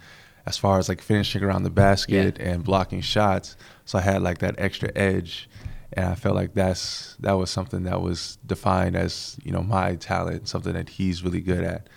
as 0.46 0.56
far 0.56 0.78
as 0.78 0.88
like 0.88 1.00
finishing 1.02 1.42
around 1.42 1.62
the 1.62 1.70
basket 1.70 2.38
and 2.38 2.64
blocking 2.64 3.00
shots. 3.00 3.56
So 3.84 3.98
I 3.98 4.02
had 4.02 4.22
like 4.22 4.38
that 4.38 4.54
extra 4.58 4.90
edge, 4.96 5.48
and 5.92 6.06
I 6.06 6.14
felt 6.14 6.34
like 6.34 6.54
that's 6.54 7.16
that 7.20 7.32
was 7.34 7.50
something 7.50 7.84
that 7.84 8.00
was 8.02 8.38
defined 8.46 8.96
as 8.96 9.36
you 9.44 9.52
know 9.52 9.62
my 9.62 9.96
talent, 9.96 10.48
something 10.48 10.72
that 10.72 10.88
he's 10.88 11.22
really 11.22 11.40
good 11.40 11.62
at, 11.64 11.88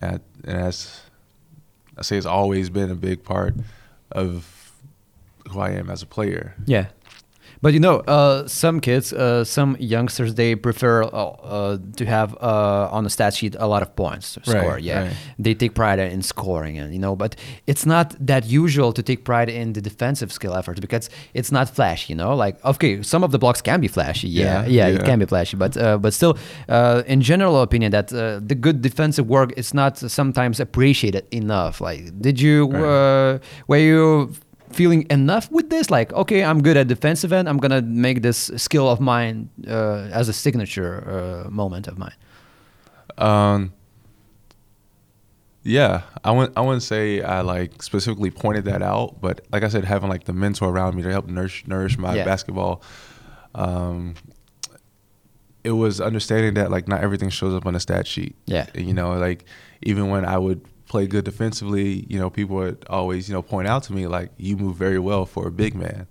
and, 0.00 0.20
and 0.44 0.58
that's 0.64 1.02
I 1.96 2.02
say 2.02 2.16
it's 2.16 2.26
always 2.26 2.70
been 2.70 2.90
a 2.90 2.94
big 2.94 3.24
part 3.24 3.54
of 4.12 4.72
who 5.50 5.60
I 5.60 5.70
am 5.70 5.90
as 5.90 6.02
a 6.02 6.06
player. 6.06 6.54
Yeah. 6.66 6.86
But 7.60 7.74
you 7.74 7.80
know, 7.80 7.96
uh, 8.06 8.46
some 8.46 8.80
kids, 8.80 9.12
uh, 9.12 9.44
some 9.44 9.76
youngsters, 9.80 10.34
they 10.34 10.54
prefer 10.54 11.02
uh, 11.02 11.08
uh, 11.08 11.78
to 11.96 12.04
have 12.06 12.36
uh, 12.40 12.88
on 12.92 13.04
the 13.04 13.10
stat 13.10 13.34
sheet 13.34 13.56
a 13.58 13.66
lot 13.66 13.82
of 13.82 13.94
points 13.96 14.34
to 14.34 14.40
Right, 14.40 14.60
score. 14.60 14.78
Yeah, 14.78 15.02
right. 15.02 15.16
they 15.38 15.54
take 15.54 15.74
pride 15.74 15.98
in 15.98 16.22
scoring, 16.22 16.78
and 16.78 16.92
you 16.92 16.98
know, 17.00 17.16
but 17.16 17.34
it's 17.66 17.84
not 17.84 18.14
that 18.24 18.46
usual 18.46 18.92
to 18.92 19.02
take 19.02 19.24
pride 19.24 19.48
in 19.48 19.72
the 19.72 19.80
defensive 19.80 20.30
skill 20.32 20.54
efforts 20.54 20.78
because 20.80 21.10
it's 21.34 21.50
not 21.50 21.68
flashy. 21.68 22.12
You 22.12 22.16
know, 22.16 22.34
like 22.36 22.64
okay, 22.64 23.02
some 23.02 23.24
of 23.24 23.32
the 23.32 23.38
blocks 23.38 23.60
can 23.60 23.80
be 23.80 23.88
flashy. 23.88 24.28
Yeah, 24.28 24.64
yeah, 24.66 24.88
Yeah, 24.88 24.94
it 24.96 25.04
can 25.04 25.18
be 25.18 25.26
flashy, 25.26 25.56
but 25.56 25.76
uh, 25.76 25.98
but 25.98 26.14
still, 26.14 26.38
uh, 26.68 27.02
in 27.06 27.20
general 27.22 27.60
opinion, 27.60 27.90
that 27.92 28.12
uh, 28.12 28.40
the 28.40 28.54
good 28.54 28.82
defensive 28.82 29.26
work 29.26 29.52
is 29.56 29.74
not 29.74 29.98
sometimes 29.98 30.60
appreciated 30.60 31.26
enough. 31.32 31.80
Like, 31.80 32.20
did 32.20 32.40
you 32.40 32.70
uh, 32.72 33.38
were 33.66 33.78
you 33.78 34.32
feeling 34.72 35.06
enough 35.10 35.50
with 35.50 35.70
this? 35.70 35.90
Like, 35.90 36.12
okay, 36.12 36.42
I'm 36.44 36.62
good 36.62 36.76
at 36.76 36.88
defensive 36.88 37.32
end. 37.32 37.48
I'm 37.48 37.58
gonna 37.58 37.82
make 37.82 38.22
this 38.22 38.50
skill 38.56 38.88
of 38.88 39.00
mine 39.00 39.50
uh, 39.66 40.08
as 40.12 40.28
a 40.28 40.32
signature 40.32 41.44
uh, 41.46 41.50
moment 41.50 41.88
of 41.88 41.98
mine. 41.98 42.14
Um, 43.18 43.72
yeah, 45.64 46.02
I 46.24 46.30
wouldn't. 46.30 46.56
I 46.56 46.60
wouldn't 46.62 46.82
say 46.82 47.20
I 47.20 47.40
like 47.42 47.82
specifically 47.82 48.30
pointed 48.30 48.64
that 48.66 48.80
out, 48.82 49.20
but 49.20 49.40
like 49.52 49.62
I 49.64 49.68
said, 49.68 49.84
having 49.84 50.08
like 50.08 50.24
the 50.24 50.32
mentor 50.32 50.68
around 50.70 50.94
me 50.94 51.02
to 51.02 51.10
help 51.10 51.26
nourish 51.26 51.66
nourish 51.66 51.98
my 51.98 52.14
Yeah. 52.14 52.24
basketball, 52.24 52.82
um, 53.54 54.14
it 55.64 55.72
was 55.72 56.00
understanding 56.00 56.54
that 56.54 56.70
like 56.70 56.88
not 56.88 57.02
everything 57.02 57.28
shows 57.28 57.54
up 57.54 57.66
on 57.66 57.74
a 57.74 57.80
stat 57.80 58.06
sheet. 58.06 58.36
Yeah. 58.46 58.66
you 58.74 58.94
know, 58.94 59.18
like 59.18 59.44
even 59.82 60.08
when 60.08 60.24
I 60.24 60.38
would 60.38 60.64
play 60.88 61.06
good 61.06 61.24
defensively, 61.24 62.06
you 62.08 62.18
know, 62.18 62.30
people 62.30 62.56
would 62.56 62.84
always 62.88 63.28
you 63.28 63.34
know 63.34 63.42
point 63.42 63.68
out 63.68 63.82
to 63.84 63.92
me 63.92 64.06
like 64.06 64.30
you 64.38 64.56
move 64.56 64.76
very 64.76 64.98
well 64.98 65.26
for 65.26 65.46
a 65.46 65.50
big 65.52 65.74
man, 65.74 66.06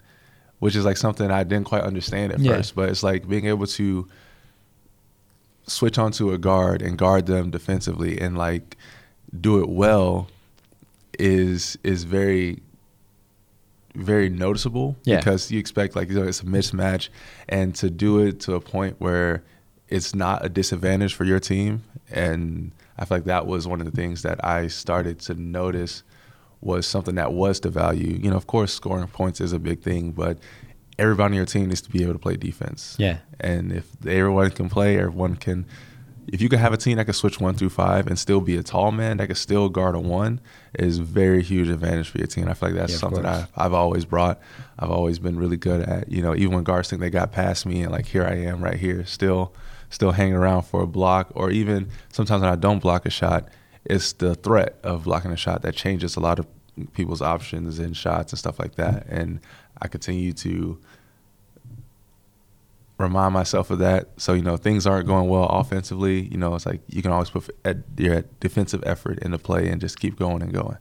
which 0.60 0.76
is 0.76 0.86
like 0.86 0.98
something 0.98 1.30
I 1.32 1.44
didn't 1.44 1.66
quite 1.66 1.82
understand 1.84 2.32
at 2.32 2.40
Yeah. 2.40 2.56
first, 2.58 2.76
but 2.76 2.90
it's 2.90 3.04
like 3.04 3.28
being 3.28 3.46
able 3.48 3.68
to 3.68 4.08
switch 5.66 5.98
onto 5.98 6.32
a 6.32 6.38
guard 6.38 6.82
and 6.82 6.98
guard 6.98 7.26
them 7.26 7.50
defensively 7.50 8.20
and 8.22 8.38
like 8.38 8.78
do 9.42 9.62
it 9.62 9.68
well 9.70 10.30
is 11.20 11.78
is 11.84 12.04
very 12.06 12.62
very 13.96 14.30
noticeable 14.30 14.96
Yeah. 15.04 15.18
because 15.18 15.52
you 15.52 15.60
expect 15.60 15.96
like 15.96 16.10
you 16.10 16.16
know 16.20 16.28
it's 16.28 16.42
a 16.42 16.46
mismatch 16.46 17.10
and 17.50 17.74
to 17.76 17.90
do 17.90 18.20
it 18.20 18.40
to 18.42 18.54
a 18.54 18.62
point 18.62 18.96
where 19.00 19.44
it's 19.90 20.14
not 20.14 20.46
a 20.46 20.50
disadvantage 20.50 21.14
for 21.16 21.24
your 21.26 21.40
team 21.40 21.84
and 22.12 22.72
I 22.98 23.06
feel 23.06 23.18
like 23.18 23.26
that 23.26 23.46
was 23.48 23.68
one 23.68 23.80
of 23.80 23.86
the 23.86 23.92
things 23.92 24.24
that 24.24 24.44
I 24.44 24.68
started 24.68 25.20
to 25.22 25.36
notice 25.36 26.04
was 26.62 26.88
something 26.88 27.16
that 27.16 27.34
was 27.34 27.60
the 27.60 27.70
value. 27.70 28.20
You 28.22 28.32
know, 28.32 28.38
of 28.38 28.48
course 28.48 28.74
scoring 28.74 29.08
points 29.08 29.40
is 29.42 29.54
a 29.54 29.60
big 29.60 29.82
thing, 29.82 30.12
but 30.12 30.40
everybody 30.98 31.34
on 31.34 31.36
your 31.36 31.46
team 31.46 31.68
needs 31.68 31.82
to 31.82 31.92
be 31.92 32.04
able 32.04 32.14
to 32.14 32.20
play 32.20 32.36
defense. 32.36 32.96
Yeah. 32.98 33.18
And 33.40 33.72
if 33.72 33.88
everyone 34.06 34.50
can 34.52 34.70
play, 34.70 34.98
everyone 34.98 35.36
can. 35.36 35.66
If 36.30 36.42
you 36.42 36.50
can 36.50 36.60
have 36.60 36.74
a 36.74 36.78
team 36.78 36.98
that 36.98 37.06
can 37.06 37.14
switch 37.14 37.40
one 37.40 37.56
through 37.56 37.70
five 37.70 38.08
and 38.08 38.20
still 38.20 38.42
be 38.42 38.58
a 38.58 38.64
tall 38.64 38.92
man 38.92 39.16
that 39.18 39.28
can 39.28 39.36
still 39.38 39.70
guard 39.70 39.96
a 39.96 40.00
one, 40.00 40.42
is 40.78 40.98
very 40.98 41.42
huge 41.42 41.70
advantage 41.70 42.10
for 42.10 42.18
your 42.18 42.28
team. 42.28 42.50
I 42.50 42.54
feel 42.54 42.70
like 42.70 42.78
that's 42.78 42.92
Yeah, 42.92 42.98
something. 42.98 43.26
I've, 43.26 43.48
I've 43.56 43.74
always 43.74 44.04
brought. 44.04 44.42
I've 44.78 44.92
always 44.92 45.20
been 45.20 45.38
really 45.38 45.56
good 45.56 45.88
at. 45.88 46.12
You 46.12 46.22
know, 46.22 46.36
even 46.36 46.54
when 46.56 46.64
guards 46.66 46.90
think 46.90 47.00
they 47.00 47.10
got 47.10 47.32
past 47.32 47.66
me, 47.66 47.82
and 47.82 47.94
like 47.94 48.08
here 48.08 48.26
I 48.26 48.34
am 48.34 48.62
right 48.62 48.76
here, 48.78 49.06
still, 49.06 49.54
still 49.90 50.12
hanging 50.12 50.34
around 50.34 50.64
for 50.64 50.82
a 50.82 50.88
block, 50.88 51.32
or 51.36 51.52
even 51.52 51.90
sometimes 52.12 52.42
when 52.42 52.52
I 52.52 52.56
don't 52.56 52.80
block 52.80 53.06
a 53.06 53.10
shot, 53.10 53.50
it's 53.86 54.14
the 54.14 54.36
threat 54.36 54.78
of 54.84 55.06
blocking 55.06 55.32
a 55.32 55.38
shot 55.38 55.62
that 55.62 55.76
changes 55.76 56.16
a 56.16 56.20
lot 56.20 56.40
of 56.40 56.48
people's 56.94 57.22
options 57.22 57.80
and 57.80 57.96
shots 57.96 58.32
and 58.32 58.40
stuff 58.40 58.60
like 58.60 58.76
that. 58.76 59.08
And 59.08 59.40
I 59.82 59.88
continue 59.88 60.34
to 60.34 60.78
remind 62.98 63.34
myself 63.34 63.70
of 63.70 63.80
that. 63.80 64.10
So 64.18 64.34
you 64.34 64.42
know, 64.42 64.58
things 64.58 64.86
aren't 64.88 65.08
going 65.08 65.30
well 65.30 65.46
offensively. 65.46 66.28
You 66.32 66.38
know, 66.38 66.56
it's 66.56 66.66
like 66.66 66.82
you 66.88 67.02
can 67.02 67.12
always 67.12 67.30
put 67.30 67.50
your 67.98 68.24
defensive 68.40 68.84
effort 68.86 69.20
into 69.20 69.38
play 69.38 69.70
and 69.70 69.80
just 69.80 70.00
keep 70.00 70.18
going 70.18 70.42
and 70.42 70.54
going. 70.54 70.78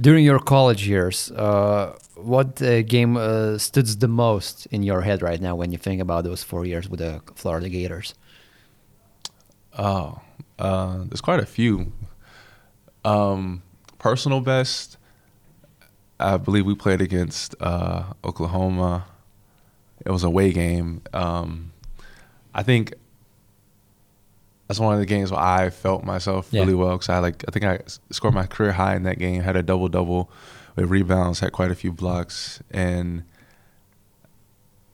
During 0.00 0.24
your 0.24 0.38
college 0.38 0.86
years, 0.86 1.30
uh, 1.32 1.96
what 2.16 2.60
uh, 2.62 2.82
game 2.82 3.16
uh, 3.16 3.58
stood 3.58 3.86
the 3.86 4.08
most 4.08 4.66
in 4.66 4.82
your 4.82 5.02
head 5.02 5.22
right 5.22 5.40
now 5.40 5.54
when 5.54 5.72
you 5.72 5.78
think 5.78 6.00
about 6.00 6.24
those 6.24 6.42
four 6.42 6.64
years 6.64 6.88
with 6.88 7.00
the 7.00 7.20
Florida 7.34 7.68
Gators? 7.68 8.14
Oh, 9.78 10.20
uh, 10.58 10.98
there's 11.04 11.20
quite 11.20 11.40
a 11.40 11.46
few. 11.46 11.92
Um, 13.04 13.62
personal 13.98 14.40
best, 14.40 14.96
I 16.20 16.36
believe 16.36 16.64
we 16.66 16.74
played 16.74 17.00
against 17.00 17.54
uh, 17.60 18.04
Oklahoma. 18.24 19.06
It 20.04 20.10
was 20.10 20.24
a 20.24 20.28
away 20.28 20.52
game. 20.52 21.02
Um, 21.12 21.72
I 22.54 22.62
think 22.62 22.94
that's 24.68 24.78
one 24.80 24.94
of 24.94 25.00
the 25.00 25.06
games 25.06 25.30
where 25.30 25.40
I 25.40 25.70
felt 25.70 26.04
myself 26.04 26.48
Yeah. 26.50 26.60
really 26.62 26.74
well 26.74 26.92
because 26.92 27.08
I 27.08 27.18
like 27.18 27.44
I 27.46 27.50
think 27.50 27.64
I 27.64 27.80
scored 28.10 28.34
my 28.34 28.46
career 28.46 28.72
high 28.72 28.96
in 28.96 29.02
that 29.04 29.18
game. 29.18 29.42
Had 29.42 29.56
a 29.56 29.62
double 29.62 29.88
double 29.88 30.30
with 30.76 30.88
rebounds, 30.90 31.40
had 31.40 31.52
quite 31.52 31.70
a 31.70 31.74
few 31.74 31.92
blocks, 31.92 32.62
and 32.70 33.24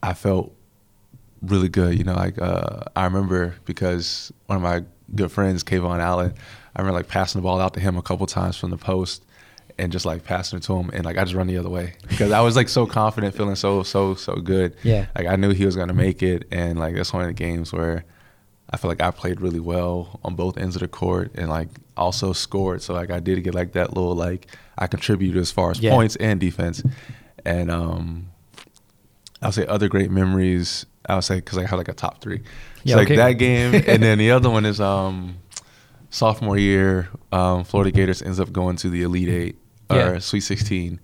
I 0.02 0.14
felt 0.14 0.52
really 1.42 1.68
good. 1.68 1.96
You 1.98 2.05
know, 2.05 2.14
like 2.14 2.40
uh, 2.40 2.85
I 2.96 3.05
remember 3.05 3.55
because 3.64 4.33
one 4.46 4.57
of 4.57 4.62
my 4.62 4.85
good 5.14 5.31
friends, 5.33 5.64
KeVaughn 5.64 6.00
Allen, 6.00 6.35
I 6.76 6.81
remember 6.81 6.98
like 6.98 7.09
passing 7.09 7.40
the 7.40 7.42
ball 7.42 7.61
out 7.61 7.74
to 7.74 7.81
him 7.81 7.96
a 7.96 8.03
couple 8.03 8.26
times 8.26 8.57
from 8.57 8.70
the 8.70 8.76
post, 8.76 9.24
and 9.79 9.90
just 9.90 10.05
like 10.05 10.24
passing 10.24 10.59
it 10.59 10.62
to 10.64 10.74
him, 10.76 10.90
and 10.92 11.05
like 11.05 11.16
I 11.18 11.22
just 11.24 11.35
run 11.35 11.46
the 11.46 11.57
other 11.59 11.70
way 11.70 11.94
because 12.09 12.31
I 12.33 12.40
was 12.40 12.57
like 12.57 12.68
so 12.68 12.87
confident, 12.87 13.35
feeling 13.35 13.57
so 13.57 13.83
so 13.83 14.14
so 14.14 14.37
good. 14.37 14.76
Yeah. 14.83 15.07
like 15.16 15.26
I 15.26 15.37
knew 15.37 15.50
he 15.50 15.64
was 15.66 15.76
gonna 15.76 15.94
make 15.94 16.22
it, 16.22 16.46
and 16.50 16.79
like 16.79 16.94
that's 16.94 17.12
one 17.12 17.22
of 17.22 17.29
the 17.29 17.35
games 17.35 17.72
where 17.72 18.05
I 18.72 18.76
feel 18.76 18.88
like 18.88 19.00
I 19.00 19.11
played 19.11 19.40
really 19.40 19.59
well 19.59 20.20
on 20.22 20.37
both 20.37 20.57
ends 20.57 20.76
of 20.76 20.81
the 20.81 20.88
court, 20.88 21.33
and 21.35 21.48
like 21.48 21.68
also 21.96 22.33
scored. 22.33 22.83
So 22.83 22.94
like 22.94 23.11
I 23.11 23.18
did 23.20 23.42
get 23.42 23.55
like 23.55 23.72
that 23.72 23.94
little 23.94 24.14
like 24.14 24.46
I 24.79 24.87
contributed 24.87 25.40
as 25.40 25.50
far 25.50 25.70
as 25.72 25.81
Yeah. 25.81 25.90
points 25.94 26.14
and 26.16 26.38
defense, 26.38 26.83
and 27.44 27.70
um, 27.70 28.29
I'll 29.42 29.53
say 29.53 29.66
other 29.66 29.88
great 29.88 30.11
memories. 30.11 30.87
I'll 31.10 31.22
say 31.22 31.36
because 31.36 31.58
I 31.58 31.66
have 31.66 31.78
like 31.78 31.88
a 31.88 31.92
top 31.94 32.20
three. 32.20 32.40
Yeah, 32.84 32.94
so 32.94 32.98
like 32.98 33.08
okay. 33.08 33.16
that 33.16 33.32
game, 33.32 33.74
and 33.86 34.02
then 34.02 34.18
the 34.18 34.30
other 34.30 34.48
one 34.50 34.64
is 34.72 34.80
um, 34.80 35.36
sophomore 36.10 36.56
year. 36.58 37.08
Um, 37.32 37.64
Florida 37.64 37.90
Gators 37.90 38.22
ends 38.22 38.40
up 38.40 38.52
going 38.52 38.76
to 38.76 38.88
the 38.90 39.02
Elite 39.02 39.28
Eight 39.28 39.56
or 39.90 39.96
Yeah. 39.96 40.18
Sweet 40.18 40.40
Sixteen 40.40 41.00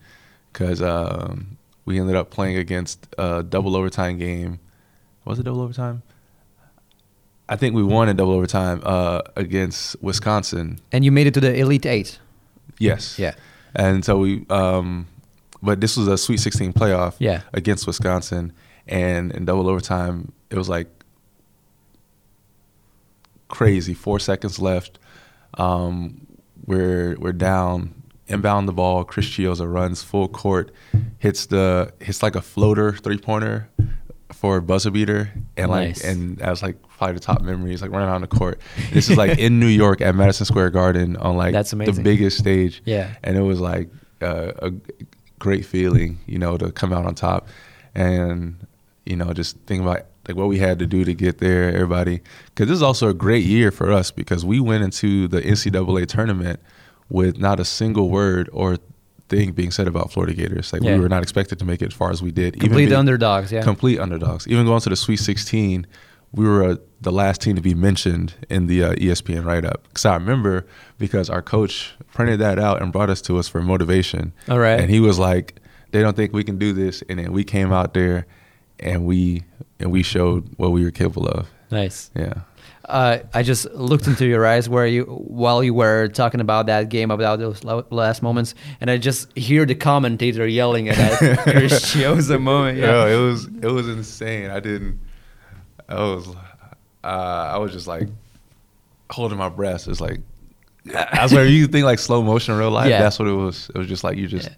because 0.52 0.80
um, 0.80 1.58
we 1.84 2.00
ended 2.00 2.16
up 2.16 2.30
playing 2.30 2.56
against 2.56 3.06
a 3.18 3.42
double 3.42 3.76
overtime 3.76 4.18
game. 4.18 4.58
Was 5.24 5.38
it 5.38 5.42
double 5.44 5.60
overtime? 5.60 6.02
I 7.48 7.56
think 7.56 7.74
we 7.74 7.82
won 7.84 8.08
in 8.08 8.16
double 8.16 8.32
overtime 8.32 8.80
uh, 8.84 9.20
against 9.36 10.02
Wisconsin. 10.02 10.80
And 10.90 11.04
you 11.04 11.12
made 11.12 11.26
it 11.28 11.34
to 11.34 11.40
the 11.40 11.54
Elite 11.56 11.86
Eight. 11.86 12.18
Yes. 12.78 13.18
Yeah. 13.18 13.34
And 13.74 14.04
so 14.04 14.18
we, 14.18 14.44
um, 14.50 15.06
but 15.62 15.80
this 15.80 15.96
was 15.96 16.08
a 16.08 16.18
Sweet 16.18 16.38
16 16.40 16.72
playoff 16.72 17.14
Yeah. 17.20 17.42
against 17.52 17.86
Wisconsin, 17.86 18.52
and 18.88 19.32
in 19.32 19.44
double 19.44 19.68
overtime, 19.68 20.32
it 20.50 20.56
was 20.56 20.68
like 20.68 20.88
crazy. 23.48 23.94
Four 23.94 24.18
seconds 24.18 24.58
left. 24.58 24.98
Um, 25.54 26.26
we're 26.66 27.16
we're 27.18 27.32
down, 27.32 27.94
inbound 28.26 28.68
the 28.68 28.72
ball. 28.72 29.04
Chris 29.04 29.26
Chiozza 29.26 29.70
runs 29.72 30.02
full 30.02 30.28
court, 30.28 30.72
hits 31.18 31.46
the 31.46 31.92
hits 32.00 32.22
like 32.22 32.34
a 32.36 32.42
floater 32.42 32.92
three 32.92 33.18
pointer 33.18 33.68
for 34.32 34.56
a 34.56 34.62
buzzer 34.62 34.90
beater, 34.90 35.30
and 35.56 35.70
Nice. 35.70 36.02
like 36.02 36.12
and 36.12 36.38
that 36.38 36.50
was 36.50 36.62
like 36.62 36.76
probably 36.98 37.14
the 37.14 37.20
top 37.20 37.42
memories, 37.42 37.82
like 37.82 37.90
running 37.90 38.08
around 38.08 38.22
the 38.22 38.26
court. 38.26 38.60
This 38.92 39.08
is 39.08 39.16
like 39.16 39.38
in 39.38 39.60
New 39.60 39.66
York 39.66 40.00
at 40.00 40.14
Madison 40.14 40.46
Square 40.46 40.70
Garden 40.70 41.16
on 41.18 41.36
like 41.36 41.52
That's 41.52 41.72
amazing. 41.72 41.94
the 41.94 42.02
biggest 42.02 42.38
stage. 42.38 42.82
Yeah. 42.84 43.14
and 43.22 43.36
it 43.36 43.42
was 43.42 43.60
like 43.60 43.88
uh, 44.20 44.52
a 44.58 44.72
great 45.38 45.64
feeling, 45.64 46.18
you 46.26 46.38
know, 46.38 46.56
to 46.58 46.72
come 46.72 46.92
out 46.92 47.06
on 47.06 47.14
top, 47.14 47.48
and 47.94 48.56
you 49.06 49.16
know, 49.16 49.32
just 49.32 49.56
think 49.66 49.82
about 49.82 50.06
like 50.28 50.36
what 50.36 50.48
we 50.48 50.58
had 50.58 50.78
to 50.80 50.86
do 50.86 51.04
to 51.04 51.14
get 51.14 51.38
there. 51.38 51.72
Everybody, 51.72 52.20
because 52.46 52.68
this 52.68 52.76
is 52.76 52.82
also 52.82 53.08
a 53.08 53.14
great 53.14 53.44
year 53.44 53.70
for 53.70 53.92
us 53.92 54.10
because 54.10 54.44
we 54.44 54.60
went 54.60 54.82
into 54.84 55.28
the 55.28 55.40
NCAA 55.40 56.06
tournament 56.06 56.60
with 57.08 57.38
not 57.38 57.60
a 57.60 57.64
single 57.64 58.10
word 58.10 58.50
or 58.52 58.76
thing 59.28 59.52
being 59.52 59.70
said 59.70 59.86
about 59.88 60.12
Florida 60.12 60.34
Gators. 60.34 60.72
Like 60.72 60.82
Yeah. 60.82 60.94
we 60.94 61.00
were 61.00 61.08
not 61.08 61.22
expected 61.22 61.58
to 61.60 61.64
make 61.64 61.82
it 61.82 61.86
as 61.86 61.94
far 61.94 62.10
as 62.10 62.22
we 62.22 62.30
did. 62.32 62.58
Complete 62.60 62.86
being- 62.86 62.92
underdogs, 62.98 63.50
yeah. 63.52 63.62
Complete 63.62 63.98
underdogs. 63.98 64.46
Even 64.48 64.66
going 64.66 64.80
to 64.80 64.88
the 64.90 64.96
Sweet 64.96 65.16
16, 65.18 65.86
we 66.32 66.44
were 66.44 66.64
uh, 66.64 66.76
the 67.00 67.12
last 67.12 67.40
team 67.40 67.54
to 67.56 67.62
be 67.62 67.74
mentioned 67.74 68.34
in 68.50 68.66
the 68.66 68.82
uh, 68.84 68.92
ESPN 68.94 69.44
write 69.44 69.64
up. 69.64 69.84
Because 69.88 70.04
I 70.04 70.14
remember 70.14 70.66
because 70.98 71.30
our 71.30 71.42
coach 71.42 71.94
printed 72.12 72.40
that 72.40 72.58
out 72.58 72.82
and 72.82 72.92
brought 72.92 73.10
us 73.10 73.20
to 73.22 73.38
us 73.38 73.46
for 73.48 73.62
motivation. 73.62 74.32
All 74.48 74.58
right. 74.58 74.78
And 74.80 74.90
he 74.90 74.98
was 75.00 75.18
like, 75.18 75.60
"They 75.92 76.02
don't 76.02 76.16
think 76.16 76.32
we 76.32 76.42
can 76.44 76.58
do 76.58 76.72
this," 76.72 77.02
and 77.08 77.18
then 77.20 77.32
we 77.32 77.44
came 77.44 77.72
out 77.72 77.94
there, 77.94 78.26
and 78.80 79.04
we 79.04 79.44
and 79.78 79.90
we 79.90 80.02
showed 80.02 80.48
what 80.56 80.72
we 80.72 80.84
were 80.84 80.90
capable 80.90 81.26
of. 81.26 81.48
Nice. 81.70 82.10
Yeah. 82.14 82.34
Uh, 82.84 83.18
I 83.34 83.42
just 83.42 83.68
looked 83.72 84.06
into 84.06 84.26
your 84.26 84.46
eyes 84.46 84.68
where 84.68 84.86
you 84.86 85.04
while 85.04 85.64
you 85.64 85.74
were 85.74 86.06
talking 86.06 86.40
about 86.40 86.66
that 86.66 86.88
game 86.88 87.10
about 87.10 87.40
those 87.40 87.64
last 87.64 88.22
moments, 88.22 88.54
and 88.80 88.88
I 88.90 88.96
just 88.96 89.36
hear 89.36 89.66
the 89.66 89.74
commentator 89.74 90.46
yelling 90.46 90.88
at 90.88 90.96
that 90.96 91.38
Chris 91.42 91.94
a 92.30 92.38
moment. 92.38 92.78
Yeah. 92.78 93.06
Yo, 93.06 93.18
it 93.18 93.28
was 93.28 93.46
it 93.46 93.72
was 93.72 93.88
insane. 93.88 94.50
I 94.50 94.60
didn't. 94.60 95.00
I 95.88 95.94
was, 95.94 96.28
uh, 97.02 97.06
I 97.06 97.58
was 97.58 97.72
just 97.72 97.88
like 97.88 98.08
holding 99.10 99.38
my 99.38 99.48
breath. 99.48 99.88
It's 99.88 100.00
like 100.00 100.20
I 100.94 101.26
swear 101.26 101.46
you 101.46 101.66
think 101.66 101.84
like 101.84 101.98
slow 101.98 102.22
motion 102.22 102.54
in 102.54 102.60
real 102.60 102.70
life. 102.70 102.88
Yeah. 102.88 103.00
That's 103.00 103.18
what 103.18 103.26
it 103.26 103.32
was. 103.32 103.68
It 103.74 103.78
was 103.78 103.88
just 103.88 104.04
like 104.04 104.16
you 104.16 104.28
just, 104.28 104.50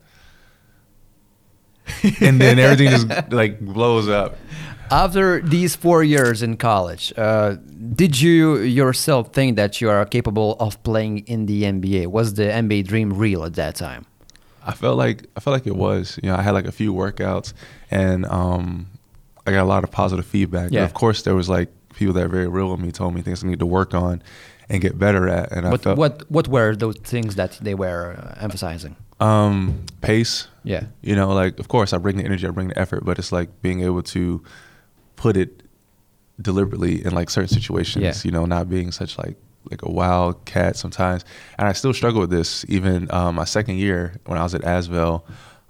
and 2.20 2.40
then 2.40 2.58
everything 2.58 2.90
just 2.90 3.32
like 3.32 3.60
blows 3.60 4.08
up. 4.08 4.36
After 4.90 5.42
these 5.42 5.76
four 5.76 6.02
years 6.02 6.42
in 6.42 6.56
college, 6.56 7.12
uh, 7.18 7.56
did 7.94 8.18
you 8.18 8.56
yourself 8.58 9.34
think 9.34 9.56
that 9.56 9.80
you 9.80 9.90
are 9.90 10.04
capable 10.06 10.56
of 10.60 10.82
playing 10.82 11.18
in 11.26 11.44
the 11.44 11.64
NBA? 11.64 12.06
Was 12.06 12.34
the 12.34 12.44
NBA 12.44 12.86
dream 12.86 13.12
real 13.12 13.44
at 13.44 13.54
that 13.54 13.74
time? 13.74 14.06
I 14.64 14.72
felt 14.72 14.96
like 14.96 15.26
I 15.36 15.40
felt 15.40 15.52
like 15.54 15.66
it 15.66 15.76
was. 15.76 16.18
You 16.22 16.30
know, 16.30 16.36
I 16.36 16.42
had 16.42 16.52
like 16.52 16.66
a 16.66 16.72
few 16.72 16.94
workouts, 16.94 17.52
and 17.90 18.24
um, 18.26 18.86
I 19.46 19.52
got 19.52 19.62
a 19.62 19.70
lot 19.74 19.84
of 19.84 19.90
positive 19.90 20.26
feedback. 20.26 20.70
Yeah. 20.70 20.80
And 20.80 20.84
of 20.86 20.94
course, 20.94 21.22
there 21.22 21.34
was 21.34 21.48
like 21.48 21.68
people 21.94 22.14
that 22.14 22.24
are 22.24 22.28
very 22.28 22.48
real 22.48 22.70
with 22.70 22.80
me, 22.80 22.90
told 22.92 23.14
me 23.14 23.22
things 23.22 23.44
I 23.44 23.46
need 23.48 23.58
to 23.58 23.66
work 23.66 23.94
on 23.94 24.22
and 24.68 24.80
get 24.80 24.98
better 24.98 25.28
at. 25.28 25.52
And 25.52 25.66
I 25.66 25.70
What 25.70 25.82
felt 25.82 25.98
what 25.98 26.30
what 26.30 26.48
were 26.48 26.76
those 26.76 26.96
things 26.96 27.34
that 27.36 27.58
they 27.60 27.74
were 27.74 28.16
uh, 28.18 28.42
emphasizing? 28.44 28.96
Um, 29.20 29.84
pace. 30.00 30.48
Yeah. 30.64 30.84
You 31.02 31.16
know, 31.16 31.28
like 31.32 31.58
of 31.58 31.68
course 31.68 31.92
I 31.92 31.98
bring 31.98 32.16
the 32.16 32.24
energy, 32.24 32.46
I 32.46 32.50
bring 32.50 32.68
the 32.68 32.78
effort, 32.78 33.04
but 33.04 33.18
it's 33.18 33.32
like 33.32 33.62
being 33.62 33.80
able 33.82 34.02
to 34.04 34.42
put 35.16 35.36
it 35.36 35.62
deliberately 36.40 37.04
in 37.04 37.12
like 37.14 37.30
certain 37.30 37.48
situations. 37.48 38.04
Yeah. 38.04 38.14
You 38.28 38.30
know, 38.32 38.44
not 38.44 38.68
being 38.68 38.92
such 38.92 39.18
like 39.18 39.36
like 39.70 39.82
a 39.82 39.90
wild 39.90 40.44
cat 40.44 40.76
sometimes. 40.76 41.24
And 41.58 41.68
I 41.68 41.72
still 41.72 41.92
struggle 41.92 42.20
with 42.20 42.30
this. 42.30 42.64
Even 42.68 43.10
um, 43.12 43.34
my 43.34 43.44
second 43.44 43.76
year 43.76 44.14
when 44.26 44.38
I 44.38 44.42
was 44.42 44.54
at 44.54 44.62
Asvel, 44.62 45.22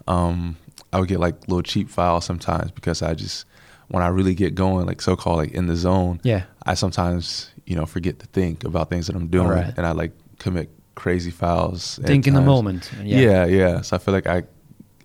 um, 0.07 0.57
I 0.93 1.01
would 1.01 1.09
get 1.09 1.21
like 1.21 1.49
little 1.49 1.63
cheap 1.63 1.89
fouls 1.91 2.25
sometimes 2.25 2.71
because 2.71 3.03
I 3.03 3.15
just 3.15 3.47
when 3.89 4.03
I 4.03 4.09
really 4.09 4.35
get 4.35 4.55
going, 4.55 4.87
like 4.87 5.01
so 5.01 5.17
called 5.17 5.39
like 5.39 5.53
in 5.53 5.67
the 5.67 5.77
zone, 5.77 6.21
Yeah. 6.23 6.45
I 6.67 6.75
sometimes 6.75 7.51
you 7.67 7.77
know 7.77 7.87
forget 7.87 8.19
to 8.21 8.27
think 8.27 8.65
about 8.65 8.91
things 8.91 9.07
that 9.07 9.17
I'm 9.17 9.29
doing, 9.29 9.47
Alright. 9.49 9.75
and 9.77 9.87
I 9.87 9.93
like 9.93 10.13
commit 10.39 10.71
crazy 10.99 11.31
fouls. 11.31 11.99
Think 12.03 12.27
in 12.27 12.35
the 12.35 12.41
moment. 12.43 12.91
Yeah. 13.03 13.21
Yeah, 13.21 13.45
yeah. 13.47 13.81
So 13.83 13.97
I 13.97 13.99
feel 14.01 14.13
like 14.13 14.27
I, 14.27 14.43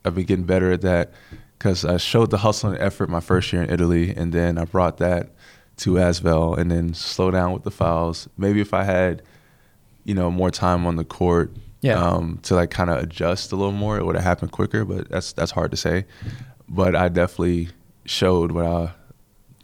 I've 0.04 0.16
been 0.16 0.26
getting 0.26 0.46
better 0.46 0.72
at 0.72 0.82
that 0.82 1.14
because 1.58 1.86
I 1.86 1.98
showed 1.98 2.32
the 2.32 2.40
hustle 2.40 2.72
and 2.72 2.80
effort 2.80 3.10
my 3.10 3.20
first 3.22 3.54
year 3.54 3.62
in 3.64 3.70
Italy, 3.70 4.14
and 4.16 4.34
then 4.34 4.58
I 4.58 4.66
brought 4.66 4.98
that 4.98 5.30
to 5.78 5.92
Asvel, 5.94 6.58
and 6.58 6.70
then 6.72 6.94
slow 6.94 7.32
down 7.32 7.54
with 7.54 7.64
the 7.64 7.72
fouls. 7.72 8.28
Maybe 8.38 8.60
if 8.60 8.74
I 8.74 8.84
had, 8.84 9.22
you 10.04 10.14
know, 10.14 10.30
more 10.32 10.52
time 10.52 10.86
on 10.86 10.96
the 10.98 11.06
court, 11.06 11.52
Yeah. 11.82 12.00
um, 12.04 12.40
to 12.44 12.56
like 12.56 12.70
kind 12.72 12.90
of 12.90 12.98
adjust 13.04 13.52
a 13.52 13.56
little 13.56 13.72
more, 13.72 13.98
it 13.98 14.06
would 14.06 14.16
have 14.16 14.24
happened 14.26 14.52
quicker. 14.52 14.84
But 14.86 15.10
that's 15.10 15.32
that's 15.34 15.52
hard 15.52 15.72
to 15.72 15.78
say. 15.78 16.06
But 16.68 16.96
I 16.96 17.08
definitely 17.10 17.70
showed 18.06 18.52
what 18.52 18.66
I 18.66 18.92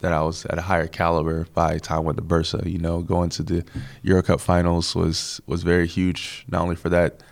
that 0.00 0.12
I 0.12 0.22
was 0.22 0.46
at 0.46 0.58
a 0.58 0.62
higher 0.62 0.86
caliber 0.86 1.46
by 1.54 1.74
the 1.74 1.80
time 1.80 1.98
I 1.98 2.00
went 2.00 2.18
to 2.18 2.24
Bursa. 2.24 2.64
You 2.70 2.78
know, 2.78 3.00
going 3.00 3.30
to 3.30 3.42
the 3.42 3.64
Euro 4.02 4.22
Cup 4.22 4.40
finals 4.40 4.94
was 4.94 5.40
was 5.46 5.62
very 5.62 5.86
huge, 5.86 6.44
not 6.48 6.62
only 6.62 6.76
for 6.76 6.88
that 6.88 7.22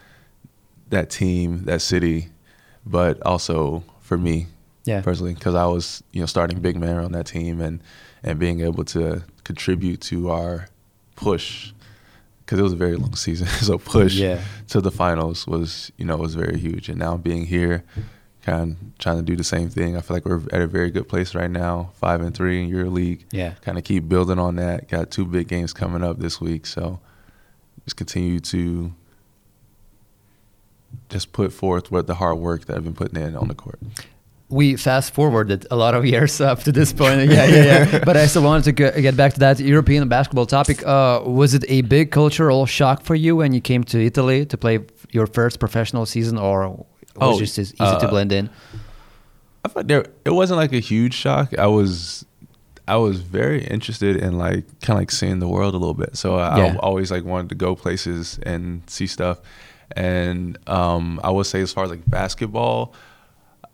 that 0.91 1.11
team, 1.11 1.65
that 1.65 1.81
city, 1.83 2.29
but 2.87 3.21
also 3.27 3.85
for 4.01 4.17
me 4.17 4.47
Yeah. 4.85 5.01
personally, 5.03 5.35
because 5.35 5.55
I 5.55 5.67
was 5.67 6.03
you 6.13 6.21
know 6.21 6.27
starting 6.27 6.61
big 6.61 6.77
man 6.77 6.97
on 6.99 7.13
that 7.13 7.27
team 7.27 7.61
and 7.61 7.81
and 8.23 8.39
being 8.39 8.61
able 8.61 8.85
to 8.85 9.23
contribute 9.45 10.01
to 10.03 10.31
our 10.31 10.69
push 11.17 11.73
because 12.45 12.59
it 12.59 12.63
was 12.63 12.73
a 12.73 12.77
very 12.77 12.97
long 12.97 13.15
season. 13.27 13.47
so 13.47 13.79
push 13.79 14.15
Yeah. 14.15 14.41
to 14.69 14.81
the 14.81 14.91
finals 14.91 15.47
was 15.47 15.93
you 15.99 16.05
know 16.05 16.17
was 16.17 16.35
very 16.35 16.59
huge, 16.59 16.89
and 16.89 16.99
now 16.99 17.17
being 17.17 17.47
here, 17.47 17.85
kind 18.49 18.73
of 18.73 18.99
trying 18.99 19.17
to 19.17 19.23
do 19.23 19.37
the 19.37 19.45
same 19.45 19.69
thing. 19.69 19.97
I 19.97 20.01
feel 20.01 20.17
like 20.17 20.25
we're 20.25 20.41
at 20.53 20.63
a 20.63 20.67
very 20.67 20.91
good 20.91 21.09
place 21.09 21.35
right 21.35 21.51
now, 21.51 21.91
five 21.95 22.21
and 22.23 22.35
three 22.35 22.63
in 22.63 22.69
your 22.69 22.89
league. 22.89 23.27
Yeah. 23.31 23.53
kind 23.61 23.77
of 23.77 23.85
keep 23.85 24.09
building 24.09 24.39
on 24.39 24.57
that. 24.57 24.89
Got 24.89 25.11
two 25.11 25.27
big 25.27 25.49
games 25.49 25.73
coming 25.73 26.03
up 26.03 26.19
this 26.19 26.41
week, 26.41 26.65
so 26.67 26.99
just 27.85 27.97
continue 27.97 28.41
to 28.41 28.93
just 31.11 31.33
put 31.33 31.53
forth 31.53 31.91
what 31.91 32.07
the 32.07 32.15
hard 32.15 32.39
work 32.39 32.65
that 32.67 32.77
I've 32.77 32.85
been 32.85 32.95
putting 32.95 33.23
in 33.23 33.37
on 33.37 33.49
the 33.49 33.55
court. 33.55 33.79
we 34.49 34.77
fast 34.77 35.13
forwarded 35.13 35.67
a 35.71 35.77
lot 35.77 35.95
of 35.95 36.07
years 36.07 36.41
up 36.41 36.61
to 36.61 36.73
this 36.73 36.91
point. 36.95 37.31
Yeah, 37.31 37.45
yeah, 37.45 37.65
yeah. 37.65 37.99
but 38.09 38.17
I 38.17 38.25
still 38.27 38.45
wanted 38.45 38.65
to 38.65 38.73
get 39.03 39.15
back 39.15 39.35
to 39.35 39.41
that 39.41 39.61
European 39.61 40.09
basketball 40.09 40.47
topic. 40.47 40.87
Uh, 40.87 41.21
was 41.27 41.53
it 41.53 41.67
a 41.69 41.83
big 41.83 42.11
cultural 42.11 42.65
shock 42.65 43.03
for 43.03 43.15
you 43.15 43.37
when 43.37 43.53
you 43.53 43.61
came 43.61 43.85
to 43.85 44.03
Italy 44.03 44.47
to 44.47 44.57
play 44.57 44.79
your 45.11 45.27
first 45.27 45.61
professional 45.61 46.07
season, 46.07 46.39
or 46.39 46.87
was 47.27 47.37
Oh, 47.37 47.37
it 47.37 47.41
just 47.41 47.59
as 47.59 47.73
easy 47.73 47.77
to 47.79 48.07
uh, 48.07 48.11
blend 48.11 48.33
in? 48.33 48.51
I 49.65 49.69
thought 49.69 49.89
there 49.89 50.07
it 50.25 50.31
wasn't 50.31 50.59
like 50.59 50.73
a 50.73 50.79
huge 50.81 51.15
shock. 51.15 51.57
I 51.59 51.67
was 51.67 52.25
I 52.87 52.97
was 52.97 53.21
very 53.21 53.65
interested 53.65 54.17
in 54.17 54.39
like 54.39 54.65
kind 54.81 54.97
of 54.97 55.01
like 55.03 55.11
seeing 55.11 55.41
the 55.41 55.49
world 55.49 55.75
a 55.75 55.79
little 55.79 55.95
bit. 55.95 56.17
So 56.17 56.37
I, 56.37 56.57
Yeah. 56.59 56.73
I 56.75 56.77
always 56.77 57.11
like 57.11 57.25
wanted 57.25 57.49
to 57.51 57.55
go 57.55 57.75
places 57.77 58.39
and 58.47 58.83
see 58.89 59.07
stuff. 59.07 59.41
And 59.97 60.57
um, 60.69 61.21
I 61.25 61.31
would 61.31 61.47
say 61.47 61.61
as 61.61 61.73
far 61.73 61.85
as 61.85 61.91
like 61.91 62.09
basketball, 62.09 62.95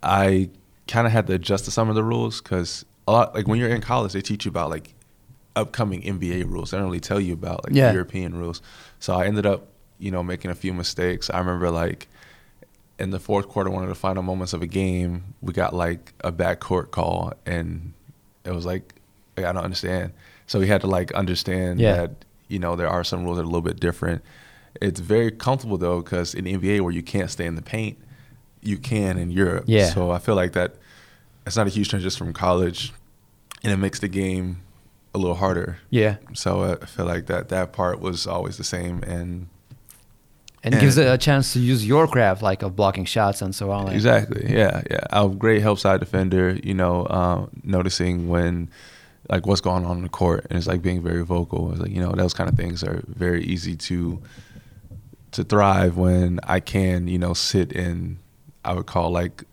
I 0.02 0.50
kind 0.88 1.06
of 1.06 1.12
had 1.12 1.26
to 1.28 1.34
adjust 1.34 1.64
to 1.66 1.70
some 1.70 1.88
of 1.88 1.94
the 1.94 2.02
rules 2.04 2.40
because 2.40 2.84
a 3.06 3.12
lot 3.12 3.34
like 3.34 3.46
when 3.46 3.58
you're 3.58 3.68
in 3.68 3.80
college, 3.80 4.12
they 4.12 4.20
teach 4.20 4.44
you 4.44 4.48
about 4.50 4.70
like 4.70 4.94
upcoming 5.56 6.02
NBA 6.02 6.50
rules. 6.50 6.70
They 6.70 6.78
don't 6.78 6.86
really 6.86 7.00
tell 7.00 7.20
you 7.20 7.34
about 7.34 7.64
like 7.64 7.74
Yeah. 7.76 7.92
European 7.92 8.34
rules. 8.34 8.62
So 8.98 9.14
I 9.14 9.26
ended 9.26 9.46
up, 9.46 9.68
you 9.98 10.10
know, 10.10 10.22
making 10.22 10.50
a 10.50 10.54
few 10.54 10.74
mistakes. 10.74 11.30
I 11.30 11.38
remember 11.38 11.70
like 11.70 12.08
in 12.98 13.10
the 13.10 13.18
fourth 13.18 13.48
quarter, 13.48 13.70
one 13.70 13.82
of 13.82 13.88
the 13.88 13.94
final 13.94 14.22
moments 14.22 14.52
of 14.52 14.62
a 14.62 14.66
game, 14.66 15.34
we 15.42 15.52
got 15.52 15.74
like 15.74 16.12
a 16.20 16.30
backcourt 16.32 16.90
call, 16.90 17.32
and 17.46 17.92
it 18.44 18.52
was 18.52 18.64
like, 18.64 18.94
like, 19.36 19.46
I 19.46 19.52
don't 19.52 19.64
understand. 19.64 20.12
So 20.46 20.60
we 20.60 20.68
had 20.68 20.80
to 20.82 20.86
like 20.86 21.12
understand 21.12 21.80
Yeah. 21.80 21.94
that 21.96 22.10
you 22.48 22.58
know 22.58 22.76
there 22.76 22.88
are 22.88 23.02
some 23.04 23.24
rules 23.24 23.36
that 23.36 23.42
are 23.42 23.44
a 23.44 23.48
little 23.48 23.62
bit 23.62 23.80
different. 23.80 24.22
It's 24.80 25.00
very 25.00 25.30
comfortable 25.30 25.78
though, 25.78 26.02
because 26.02 26.34
in 26.34 26.44
the 26.44 26.54
NBA 26.56 26.80
where 26.82 26.92
you 26.92 27.02
can't 27.02 27.30
stay 27.30 27.46
in 27.46 27.54
the 27.56 27.62
paint, 27.62 27.96
you 28.60 28.76
can 28.76 29.18
in 29.18 29.30
Europe. 29.30 29.64
Yeah. 29.66 29.90
So 29.90 30.10
I 30.10 30.18
feel 30.18 30.34
like 30.36 30.52
that 30.52 30.74
it's 31.46 31.56
not 31.56 31.66
a 31.66 31.70
huge 31.70 31.88
transition 31.90 32.18
from 32.26 32.32
college, 32.32 32.92
and 33.62 33.72
it 33.72 33.76
makes 33.76 33.98
the 34.00 34.08
game 34.08 34.60
a 35.14 35.18
little 35.18 35.36
harder. 35.36 35.78
Yeah. 35.90 36.16
So 36.32 36.78
I 36.82 36.86
feel 36.86 37.06
like 37.06 37.26
that 37.26 37.48
that 37.48 37.72
part 37.72 38.00
was 38.00 38.26
always 38.26 38.56
the 38.56 38.64
same, 38.64 39.02
and 39.02 39.48
And 40.64 40.74
it 40.74 40.80
gives 40.80 40.96
it 40.96 41.06
a 41.06 41.18
chance 41.18 41.52
to 41.52 41.60
use 41.60 41.86
your 41.86 42.08
craft, 42.08 42.40
like 42.42 42.62
of 42.62 42.74
blocking 42.74 43.04
shots 43.04 43.42
and 43.42 43.54
so 43.54 43.70
on. 43.70 43.84
like- 43.84 43.94
Exactly. 43.94 44.46
Yeah, 44.48 44.82
yeah. 44.90 45.00
I'm 45.10 45.32
a 45.32 45.34
great 45.34 45.60
help 45.62 45.78
side 45.78 46.00
defender. 46.00 46.58
You 46.62 46.72
know, 46.74 47.06
um, 47.08 47.50
noticing 47.62 48.28
when 48.28 48.70
like 49.28 49.46
what's 49.46 49.60
going 49.60 49.84
on 49.84 49.98
in 49.98 50.02
the 50.02 50.08
court, 50.08 50.46
and 50.48 50.56
it's 50.58 50.66
like 50.66 50.80
being 50.82 51.02
very 51.02 51.24
vocal. 51.24 51.70
It's 51.72 51.80
like 51.80 51.90
you 51.90 52.00
know 52.00 52.12
those 52.12 52.32
kind 52.34 52.48
of 52.50 52.56
things 52.56 52.82
are 52.82 53.02
very 53.06 53.44
easy 53.44 53.76
to 53.76 54.20
to 55.32 55.44
thrive 55.44 55.96
when 55.96 56.40
I 56.44 56.60
can 56.60 57.08
you 57.08 57.18
know 57.18 57.34
sit 57.34 57.70
in 57.72 58.18
I 58.64 58.72
would 58.72 58.86
call 58.86 59.10
like 59.10 59.44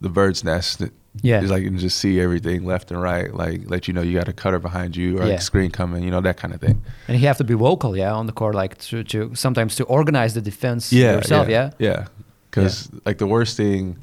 the 0.00 0.08
bird's 0.08 0.44
nest. 0.44 0.82
Yeah. 1.22 1.40
It's 1.40 1.50
like 1.50 1.62
you 1.62 1.70
can 1.70 1.78
just 1.78 1.98
see 1.98 2.20
everything 2.20 2.64
left 2.64 2.90
and 2.90 3.00
right, 3.00 3.32
like 3.34 3.62
let 3.70 3.88
you 3.88 3.94
know 3.94 4.02
you 4.02 4.14
got 4.18 4.28
a 4.28 4.32
cutter 4.32 4.58
behind 4.58 4.96
you 4.96 5.18
or 5.18 5.22
Yeah. 5.24 5.32
like 5.32 5.42
screen 5.42 5.70
coming, 5.70 6.02
you 6.04 6.10
know 6.10 6.20
that 6.20 6.36
kind 6.36 6.52
of 6.54 6.60
thing. 6.60 6.82
And 7.08 7.18
you 7.18 7.26
have 7.26 7.38
to 7.38 7.44
be 7.44 7.54
vocal, 7.54 7.96
yeah, 7.96 8.12
on 8.12 8.26
the 8.26 8.32
court, 8.32 8.54
like 8.54 8.76
to, 8.78 9.02
to 9.04 9.34
sometimes 9.34 9.76
to 9.76 9.84
organize 9.84 10.34
the 10.34 10.40
defense 10.42 10.92
yeah, 10.92 11.12
yourself, 11.16 11.48
yeah. 11.48 11.70
yeah. 11.78 12.06
Because 12.50 12.88
like 13.04 13.18
the 13.18 13.26
worst 13.26 13.56
thing 13.56 13.96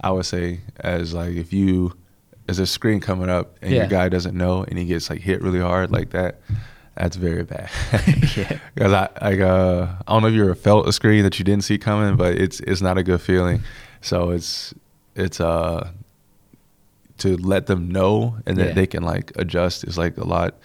I 0.00 0.10
would 0.10 0.26
say 0.26 0.60
is 0.84 1.12
like 1.14 1.34
if 1.36 1.52
you 1.52 1.92
as 2.48 2.58
a 2.58 2.66
screen 2.66 3.00
coming 3.00 3.28
up 3.28 3.56
and 3.62 3.70
Yeah. 3.72 3.78
your 3.80 3.86
guy 3.88 4.08
doesn't 4.08 4.36
know 4.36 4.64
and 4.64 4.78
he 4.78 4.84
gets 4.86 5.10
like 5.10 5.20
hit 5.20 5.42
really 5.42 5.60
hard 5.60 5.90
like 5.90 6.10
that, 6.10 6.40
that's 6.96 7.16
very 7.16 7.44
bad. 7.44 7.68
Yeah. 8.36 8.58
Because 8.74 8.92
I 8.92 9.08
like 9.22 9.40
uh 9.40 9.86
I 10.06 10.12
don't 10.12 10.22
know 10.22 10.28
if 10.28 10.34
you 10.34 10.44
ever 10.44 10.54
felt 10.54 10.88
a 10.88 10.92
screen 10.92 11.22
that 11.24 11.38
you 11.38 11.44
didn't 11.44 11.64
see 11.64 11.78
coming, 11.78 12.16
but 12.16 12.34
it's 12.36 12.60
it's 12.60 12.80
not 12.80 12.96
a 12.98 13.02
good 13.02 13.20
feeling. 13.20 13.62
So 14.00 14.30
it's 14.30 14.72
it's 15.14 15.40
uh 15.40 15.88
to 17.18 17.36
let 17.36 17.66
them 17.66 17.88
know 17.90 18.36
and 18.46 18.56
that 18.58 18.68
Yeah. 18.68 18.72
they 18.74 18.86
can 18.86 19.02
like 19.02 19.32
adjust 19.36 19.84
is 19.84 19.98
like 19.98 20.16
a 20.18 20.24
lot. 20.24 20.56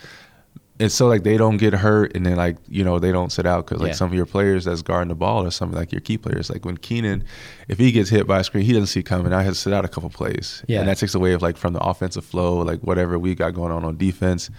It's 0.80 0.96
so 0.96 1.08
like 1.08 1.24
they 1.24 1.38
don't 1.38 1.58
get 1.58 1.74
hurt 1.74 2.16
and 2.16 2.26
then 2.26 2.36
like 2.36 2.58
you 2.68 2.84
know 2.84 2.98
they 2.98 3.12
don't 3.12 3.32
sit 3.32 3.46
out 3.46 3.66
because 3.66 3.80
like 3.82 3.90
Yeah. 3.90 3.96
some 3.96 4.08
of 4.08 4.14
your 4.16 4.26
players 4.26 4.66
that's 4.66 4.82
guarding 4.82 5.10
the 5.10 5.16
ball 5.16 5.46
or 5.46 5.52
something 5.52 5.78
like 5.78 5.92
your 5.92 6.02
key 6.02 6.18
players 6.18 6.50
like 6.50 6.66
when 6.66 6.78
Keenan, 6.78 7.24
if 7.68 7.78
he 7.78 7.92
gets 7.92 8.10
hit 8.10 8.26
by 8.26 8.40
a 8.40 8.44
screen 8.44 8.66
he 8.66 8.74
doesn't 8.74 8.88
see 8.88 9.04
coming. 9.04 9.34
I 9.34 9.44
had 9.44 9.50
to 9.54 9.60
sit 9.60 9.72
out 9.72 9.86
a 9.86 9.88
couple 9.88 10.10
plays. 10.10 10.64
Yeah. 10.68 10.80
and 10.80 10.88
that 10.90 10.98
takes 10.98 11.14
away 11.16 11.34
of 11.34 11.42
like 11.42 11.58
from 11.58 11.74
the 11.74 11.80
offensive 11.80 12.26
flow 12.26 12.58
like 12.62 12.80
whatever 12.82 13.20
we 13.20 13.36
got 13.36 13.54
going 13.54 13.72
on 13.72 13.86
on 13.86 13.98
defense. 13.98 14.50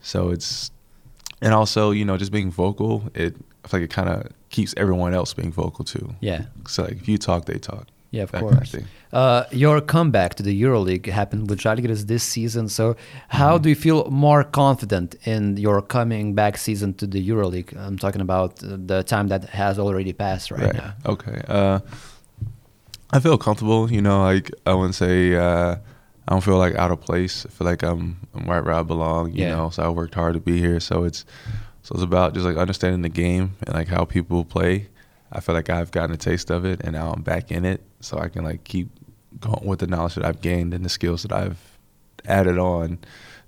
So 0.00 0.30
it's 0.30 0.70
and 1.42 1.52
also 1.54 1.90
you 1.90 2.04
know 2.06 2.16
just 2.16 2.32
being 2.32 2.50
vocal 2.50 3.10
it 3.14 3.36
I 3.64 3.68
feel 3.68 3.80
like 3.80 3.90
it 3.90 3.94
kind 3.94 4.08
of 4.08 4.28
keeps 4.48 4.72
everyone 4.78 5.12
else 5.14 5.34
being 5.34 5.52
vocal 5.52 5.84
too. 5.84 6.14
Yeah. 6.20 6.46
So 6.68 6.84
like 6.84 6.92
if 7.02 7.06
you 7.08 7.18
talk, 7.18 7.44
they 7.44 7.58
talk. 7.58 7.86
Yeah, 8.12 8.24
of 8.24 8.32
That 8.32 8.40
kind 8.40 8.52
of 8.52 8.58
course. 8.58 8.76
Uh, 9.12 9.44
your 9.52 9.80
comeback 9.80 10.34
to 10.36 10.42
the 10.42 10.54
EuroLeague 10.62 11.06
happened 11.06 11.48
with 11.50 11.60
Žalgiris 11.60 12.06
this 12.06 12.22
season. 12.24 12.68
So, 12.68 12.96
how 13.28 13.54
Mm-hmm. 13.54 13.62
do 13.62 13.68
you 13.68 13.74
feel 13.76 14.10
more 14.10 14.42
confident 14.44 15.14
in 15.24 15.56
your 15.56 15.80
coming 15.82 16.34
back 16.34 16.58
season 16.58 16.94
to 16.94 17.06
the 17.06 17.20
EuroLeague? 17.30 17.76
I'm 17.76 17.98
talking 17.98 18.20
about 18.20 18.62
uh, 18.64 18.76
the 18.92 19.02
time 19.04 19.28
that 19.28 19.44
has 19.50 19.78
already 19.78 20.12
passed 20.12 20.50
right, 20.50 20.74
now. 20.74 20.92
Okay. 21.06 21.40
Uh, 21.48 21.78
I 23.12 23.20
feel 23.20 23.36
comfortable. 23.38 23.90
You 23.90 24.00
know, 24.02 24.22
like 24.22 24.50
I 24.66 24.74
wouldn't 24.74 24.94
say 24.94 25.34
uh, 25.34 25.76
I 26.28 26.32
don't 26.32 26.42
feel 26.42 26.58
like 26.58 26.74
out 26.76 26.90
of 26.92 27.00
place. 27.00 27.44
I 27.46 27.48
feel 27.48 27.66
like 27.66 27.82
I'm 27.82 28.16
I'm 28.34 28.44
right 28.48 28.64
where 28.64 28.74
I 28.74 28.82
belong. 28.82 29.32
You 29.32 29.44
Yeah. 29.44 29.54
know, 29.56 29.70
so 29.70 29.82
I 29.82 29.88
worked 29.88 30.14
hard 30.14 30.34
to 30.34 30.40
be 30.40 30.58
here. 30.58 30.80
So 30.80 31.04
it's 31.04 31.24
so 31.82 31.94
it's 31.94 32.02
about 32.04 32.34
just 32.34 32.46
like 32.46 32.56
understanding 32.56 33.02
the 33.02 33.08
game 33.08 33.56
and 33.66 33.74
like 33.74 33.88
how 33.88 34.04
people 34.04 34.44
play. 34.44 34.88
I 35.32 35.40
feel 35.40 35.54
like 35.54 35.70
I've 35.70 35.90
gotten 35.92 36.12
a 36.14 36.16
taste 36.18 36.50
of 36.50 36.64
it, 36.64 36.80
and 36.82 36.92
now 36.92 37.12
I'm 37.12 37.22
back 37.22 37.50
in 37.52 37.64
it, 37.64 37.80
so 38.00 38.18
I 38.18 38.28
can 38.28 38.44
like 38.44 38.64
keep 38.64 38.88
going 39.38 39.66
with 39.66 39.80
the 39.80 39.86
knowledge 39.86 40.14
that 40.16 40.24
I've 40.24 40.40
gained 40.40 40.74
and 40.74 40.84
the 40.84 40.88
skills 40.88 41.22
that 41.22 41.32
I've 41.32 41.78
added 42.24 42.58
on 42.58 42.98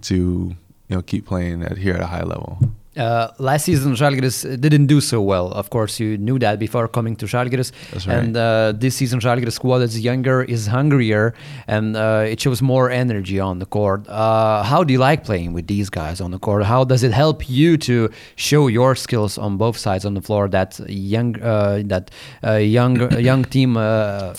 to 0.02 0.14
you 0.14 0.96
know 0.96 1.02
keep 1.02 1.26
playing 1.26 1.62
at 1.62 1.78
here 1.78 1.94
at 1.94 2.00
a 2.00 2.06
high 2.06 2.22
level. 2.22 2.58
Uh, 2.96 3.28
last 3.38 3.64
season, 3.64 3.94
Žalgiris 3.94 4.60
didn't 4.60 4.86
do 4.86 5.00
so 5.00 5.22
well. 5.22 5.48
Of 5.52 5.70
course, 5.70 5.98
you 5.98 6.18
knew 6.18 6.38
that 6.40 6.58
before 6.58 6.88
coming 6.88 7.16
to 7.16 7.26
Žalgiris. 7.26 7.72
Right. 7.94 8.18
And 8.18 8.36
uh, 8.36 8.72
this 8.76 8.96
season, 8.96 9.18
Žalgiris 9.18 9.52
squad 9.52 9.80
is 9.80 9.98
younger, 9.98 10.42
is 10.42 10.66
hungrier, 10.66 11.34
and 11.66 11.96
uh, 11.96 12.26
it 12.28 12.40
shows 12.40 12.60
more 12.60 12.90
energy 12.90 13.40
on 13.40 13.60
the 13.60 13.66
court. 13.66 14.06
Uh, 14.08 14.62
how 14.62 14.84
do 14.84 14.92
you 14.92 14.98
like 14.98 15.24
playing 15.24 15.54
with 15.54 15.68
these 15.68 15.88
guys 15.88 16.20
on 16.20 16.32
the 16.32 16.38
court? 16.38 16.64
How 16.64 16.84
does 16.84 17.02
it 17.02 17.12
help 17.12 17.48
you 17.48 17.78
to 17.78 18.10
show 18.36 18.66
your 18.66 18.94
skills 18.94 19.38
on 19.38 19.56
both 19.56 19.78
sides 19.78 20.04
on 20.04 20.12
the 20.12 20.22
floor? 20.22 20.48
That 20.48 20.78
young, 20.88 21.40
uh, 21.40 21.82
that 21.86 22.10
uh, 22.44 22.56
young, 22.56 23.10
young 23.18 23.44
team 23.54 23.78
uh, 23.78 24.34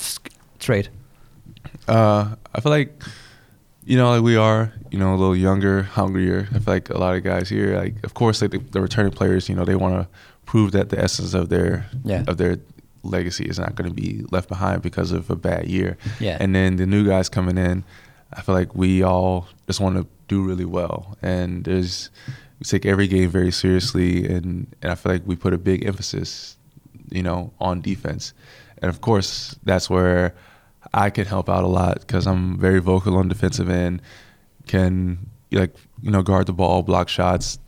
trait. 0.60 0.90
Uh, 1.88 2.36
I 2.54 2.62
feel 2.62 2.72
like, 2.72 3.02
you 3.86 3.98
know, 3.98 4.12
like 4.12 4.24
we 4.24 4.36
are, 4.36 4.72
you 4.92 4.98
know, 5.00 5.12
a 5.14 5.18
little 5.18 5.36
younger, 5.36 5.84
hungrier. 5.84 6.48
I 6.54 6.60
feel 6.60 6.74
like 6.74 6.90
a 6.90 6.98
lot 6.98 7.16
of 7.16 7.24
guys 7.24 7.50
here, 7.50 7.76
like, 7.78 7.96
of 8.04 8.14
course, 8.14 8.42
like 8.42 8.52
the, 8.52 8.60
the 8.60 8.82
returning 8.82 9.12
players, 9.12 9.50
you 9.50 9.56
know, 9.56 9.66
they 9.66 9.76
want 9.76 9.96
to 9.96 10.08
prove 10.46 10.72
that 10.72 10.90
the 10.90 11.00
essence 11.00 11.34
of 11.34 11.50
their 11.50 11.86
Yeah. 12.04 12.24
of 12.28 12.38
their 12.38 12.58
legacy 13.04 13.44
is 13.46 13.60
not 13.60 13.76
going 13.76 13.90
to 13.90 13.94
be 13.94 14.24
left 14.32 14.48
behind 14.48 14.82
because 14.82 15.12
of 15.12 15.30
a 15.30 15.36
bad 15.36 15.68
year. 15.68 15.98
Yeah. 16.20 16.38
And 16.40 16.56
then 16.56 16.78
the 16.78 16.86
new 16.86 17.06
guys 17.06 17.28
coming 17.30 17.58
in, 17.58 17.84
I 18.32 18.42
feel 18.42 18.56
like 18.56 18.74
we 18.76 19.04
all 19.04 19.48
just 19.68 19.80
want 19.82 19.98
to 19.98 20.08
do 20.28 20.42
really 20.44 20.66
well, 20.66 21.18
and 21.22 21.66
there's 21.66 22.10
we 22.60 22.64
take 22.66 22.86
every 22.86 23.08
game 23.08 23.30
very 23.30 23.52
seriously, 23.52 24.26
and 24.26 24.68
and 24.82 24.92
I 24.92 24.96
feel 24.96 25.12
like 25.12 25.24
we 25.26 25.36
put 25.36 25.54
a 25.54 25.58
big 25.58 25.86
emphasis, 25.86 26.56
you 27.12 27.22
know, 27.22 27.52
on 27.60 27.82
defense, 27.82 28.34
and 28.82 28.90
of 28.90 29.02
course 29.02 29.56
that's 29.66 29.90
where 29.90 30.34
I 30.94 31.10
can 31.10 31.26
help 31.26 31.50
out 31.50 31.64
a 31.64 31.68
lot 31.68 32.00
because 32.02 32.28
I'm 32.28 32.58
very 32.60 32.80
vocal 32.80 33.18
on 33.18 33.28
defensive 33.28 33.70
end, 33.70 34.02
can 34.68 35.30
like 35.52 35.76
you 36.02 36.12
know 36.12 36.22
guard 36.22 36.46
the 36.48 36.54
ball, 36.54 36.84
block 36.84 37.10
shots, 37.10 37.60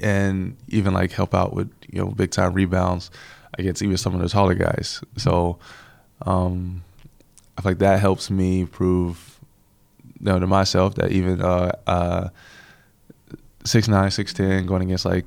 and 0.00 0.56
even 0.68 0.92
like 0.94 1.12
help 1.12 1.34
out 1.34 1.54
with 1.54 1.70
you 1.90 2.00
know 2.00 2.08
big 2.10 2.30
time 2.30 2.52
rebounds 2.54 3.10
against 3.58 3.82
even 3.82 3.96
some 3.96 4.14
of 4.14 4.20
the 4.20 4.28
taller 4.28 4.54
guys. 4.54 5.00
So 5.16 5.58
um, 6.22 6.82
I 7.56 7.62
feel 7.62 7.70
like 7.72 7.78
that 7.78 8.00
helps 8.00 8.30
me 8.30 8.64
prove 8.66 9.38
you 10.20 10.26
know 10.26 10.38
to 10.38 10.46
myself 10.46 10.94
that 10.96 11.12
even 11.12 11.40
uh, 11.40 11.72
uh, 11.86 12.28
six 13.64 13.88
nine, 13.88 14.10
six 14.10 14.32
ten 14.32 14.66
going 14.66 14.82
against 14.82 15.04
like 15.04 15.24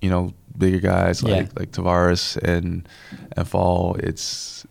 you 0.00 0.10
know 0.10 0.32
bigger 0.56 0.78
guys 0.80 1.22
like 1.22 1.46
Yeah. 1.46 1.52
like 1.58 1.72
Tavares 1.72 2.36
and 2.36 2.88
and 3.36 3.48
Fall, 3.48 3.96
it's 3.96 4.66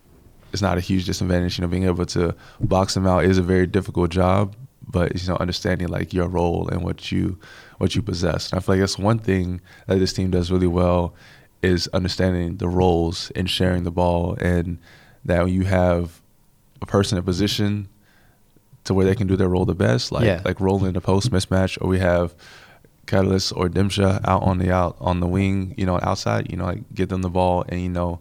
it's 0.53 0.61
not 0.61 0.77
a 0.77 0.81
huge 0.81 1.05
disadvantage. 1.05 1.57
You 1.57 1.63
know, 1.63 1.67
being 1.67 1.85
able 1.85 2.05
to 2.07 2.35
box 2.59 2.93
them 2.95 3.05
out 3.07 3.23
is 3.25 3.37
a 3.37 3.43
very 3.43 3.67
difficult 3.67 4.09
job, 4.11 4.55
but 4.87 5.19
you 5.21 5.27
know, 5.27 5.35
understanding 5.37 5.87
like 5.89 6.13
your 6.13 6.27
role 6.27 6.67
and 6.69 6.83
what 6.83 7.11
you 7.11 7.37
what 7.77 7.95
you 7.95 8.01
possess. 8.01 8.51
And 8.51 8.59
I 8.59 8.61
feel 8.61 8.75
like 8.75 8.81
that's 8.81 8.97
one 8.99 9.19
thing 9.19 9.61
that 9.87 9.99
this 9.99 10.13
team 10.13 10.31
does 10.31 10.51
really 10.51 10.67
well 10.67 11.13
is 11.61 11.87
understanding 11.89 12.57
the 12.57 12.67
roles 12.69 13.31
and 13.35 13.49
sharing 13.49 13.83
the 13.83 13.91
ball, 13.91 14.35
and 14.41 14.77
that 15.25 15.43
when 15.43 15.53
you 15.53 15.63
have 15.65 16.21
a 16.81 16.85
person 16.85 17.17
in 17.17 17.21
a 17.21 17.25
position 17.25 17.87
to 18.85 18.93
where 18.93 19.05
they 19.05 19.13
can 19.15 19.27
do 19.27 19.35
their 19.35 19.49
role 19.49 19.65
the 19.65 19.75
best, 19.75 20.11
like 20.11 20.23
Yeah. 20.25 20.41
like 20.45 20.59
rolling 20.61 20.93
the 20.93 21.01
post 21.01 21.31
mismatch, 21.31 21.77
or 21.81 21.87
we 21.89 21.99
have 21.99 22.33
Catalyst 23.07 23.51
or 23.55 23.67
Dimsha 23.69 24.21
out 24.27 24.43
on 24.43 24.59
the 24.59 24.71
out 24.71 24.95
on 25.01 25.19
the 25.19 25.27
wing, 25.27 25.73
you 25.77 25.85
know, 25.85 25.99
outside, 26.01 26.49
you 26.51 26.55
know, 26.57 26.65
like 26.65 26.81
get 26.93 27.09
them 27.09 27.21
the 27.21 27.29
ball 27.29 27.65
and 27.67 27.81
you 27.81 27.89
know 27.89 28.19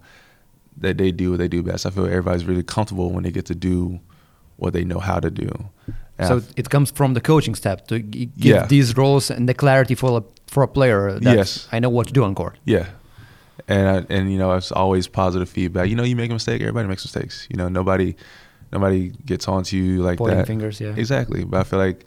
that 0.80 0.96
they 0.98 1.10
do 1.12 1.30
what 1.30 1.38
they 1.38 1.48
do 1.48 1.62
best. 1.62 1.86
I 1.86 1.90
feel 1.90 2.06
everybody's 2.06 2.44
really 2.44 2.62
comfortable 2.62 3.10
when 3.12 3.22
they 3.24 3.30
get 3.30 3.46
to 3.46 3.54
do 3.54 3.98
what 4.56 4.72
they 4.72 4.84
know 4.84 4.98
how 5.00 5.20
to 5.20 5.30
do. 5.30 5.48
And 6.18 6.26
So 6.28 6.34
I 6.34 6.36
f- 6.38 6.52
it 6.56 6.68
comes 6.70 6.90
from 6.90 7.14
the 7.14 7.20
coaching 7.20 7.54
step 7.54 7.86
to 7.88 7.98
give 8.00 8.30
Yeah. 8.36 8.66
these 8.66 8.96
roles 8.96 9.30
and 9.30 9.48
the 9.48 9.54
clarity 9.54 9.94
for 9.94 10.18
a, 10.18 10.22
for 10.46 10.62
a 10.62 10.68
player. 10.68 11.18
That 11.20 11.36
Yes. 11.36 11.68
I 11.72 11.78
know 11.80 11.90
what 11.90 12.06
to 12.08 12.12
do 12.12 12.24
on 12.24 12.34
court. 12.34 12.56
yeah, 12.64 12.86
and 13.68 13.88
I, 13.88 13.96
and 14.14 14.32
you 14.32 14.38
know 14.38 14.52
it's 14.56 14.72
always 14.72 15.08
positive 15.08 15.48
feedback. 15.48 15.88
You 15.88 15.96
know, 15.96 16.04
you 16.04 16.16
make 16.16 16.30
a 16.30 16.34
mistake, 16.34 16.60
everybody 16.60 16.88
makes 16.88 17.04
mistakes. 17.04 17.46
You 17.50 17.56
know, 17.56 17.68
nobody 17.68 18.14
nobody 18.72 19.12
gets 19.26 19.48
onto 19.48 19.76
you 19.76 20.02
like 20.02 20.18
Pointing 20.18 20.38
that. 20.38 20.46
fingers, 20.46 20.80
yeah. 20.80 20.94
exactly. 20.96 21.44
But 21.44 21.60
I 21.60 21.64
feel 21.64 21.78
like 21.78 22.04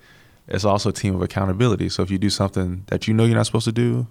it's 0.48 0.66
also 0.66 0.90
a 0.90 0.94
team 0.94 1.16
of 1.16 1.22
accountability. 1.22 1.90
So 1.90 2.04
if 2.04 2.12
you 2.12 2.18
do 2.18 2.30
something 2.30 2.84
that 2.88 3.08
you 3.08 3.14
know 3.14 3.26
you're 3.26 3.38
not 3.38 3.46
supposed 3.46 3.66
to 3.66 3.72
do, 3.72 4.08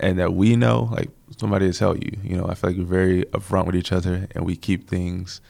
and 0.00 0.18
that 0.18 0.34
we 0.34 0.56
know, 0.56 0.88
like 0.92 1.10
somebody 1.36 1.70
to 1.70 1.78
tell 1.78 1.96
you. 1.96 2.18
You 2.22 2.36
know, 2.36 2.46
I 2.46 2.54
feel 2.54 2.70
like 2.70 2.78
we're 2.78 2.84
very 2.84 3.24
upfront 3.26 3.66
with 3.66 3.76
each 3.76 3.92
other, 3.92 4.28
and 4.34 4.44
we 4.44 4.56
keep 4.56 4.88
things, 4.88 5.40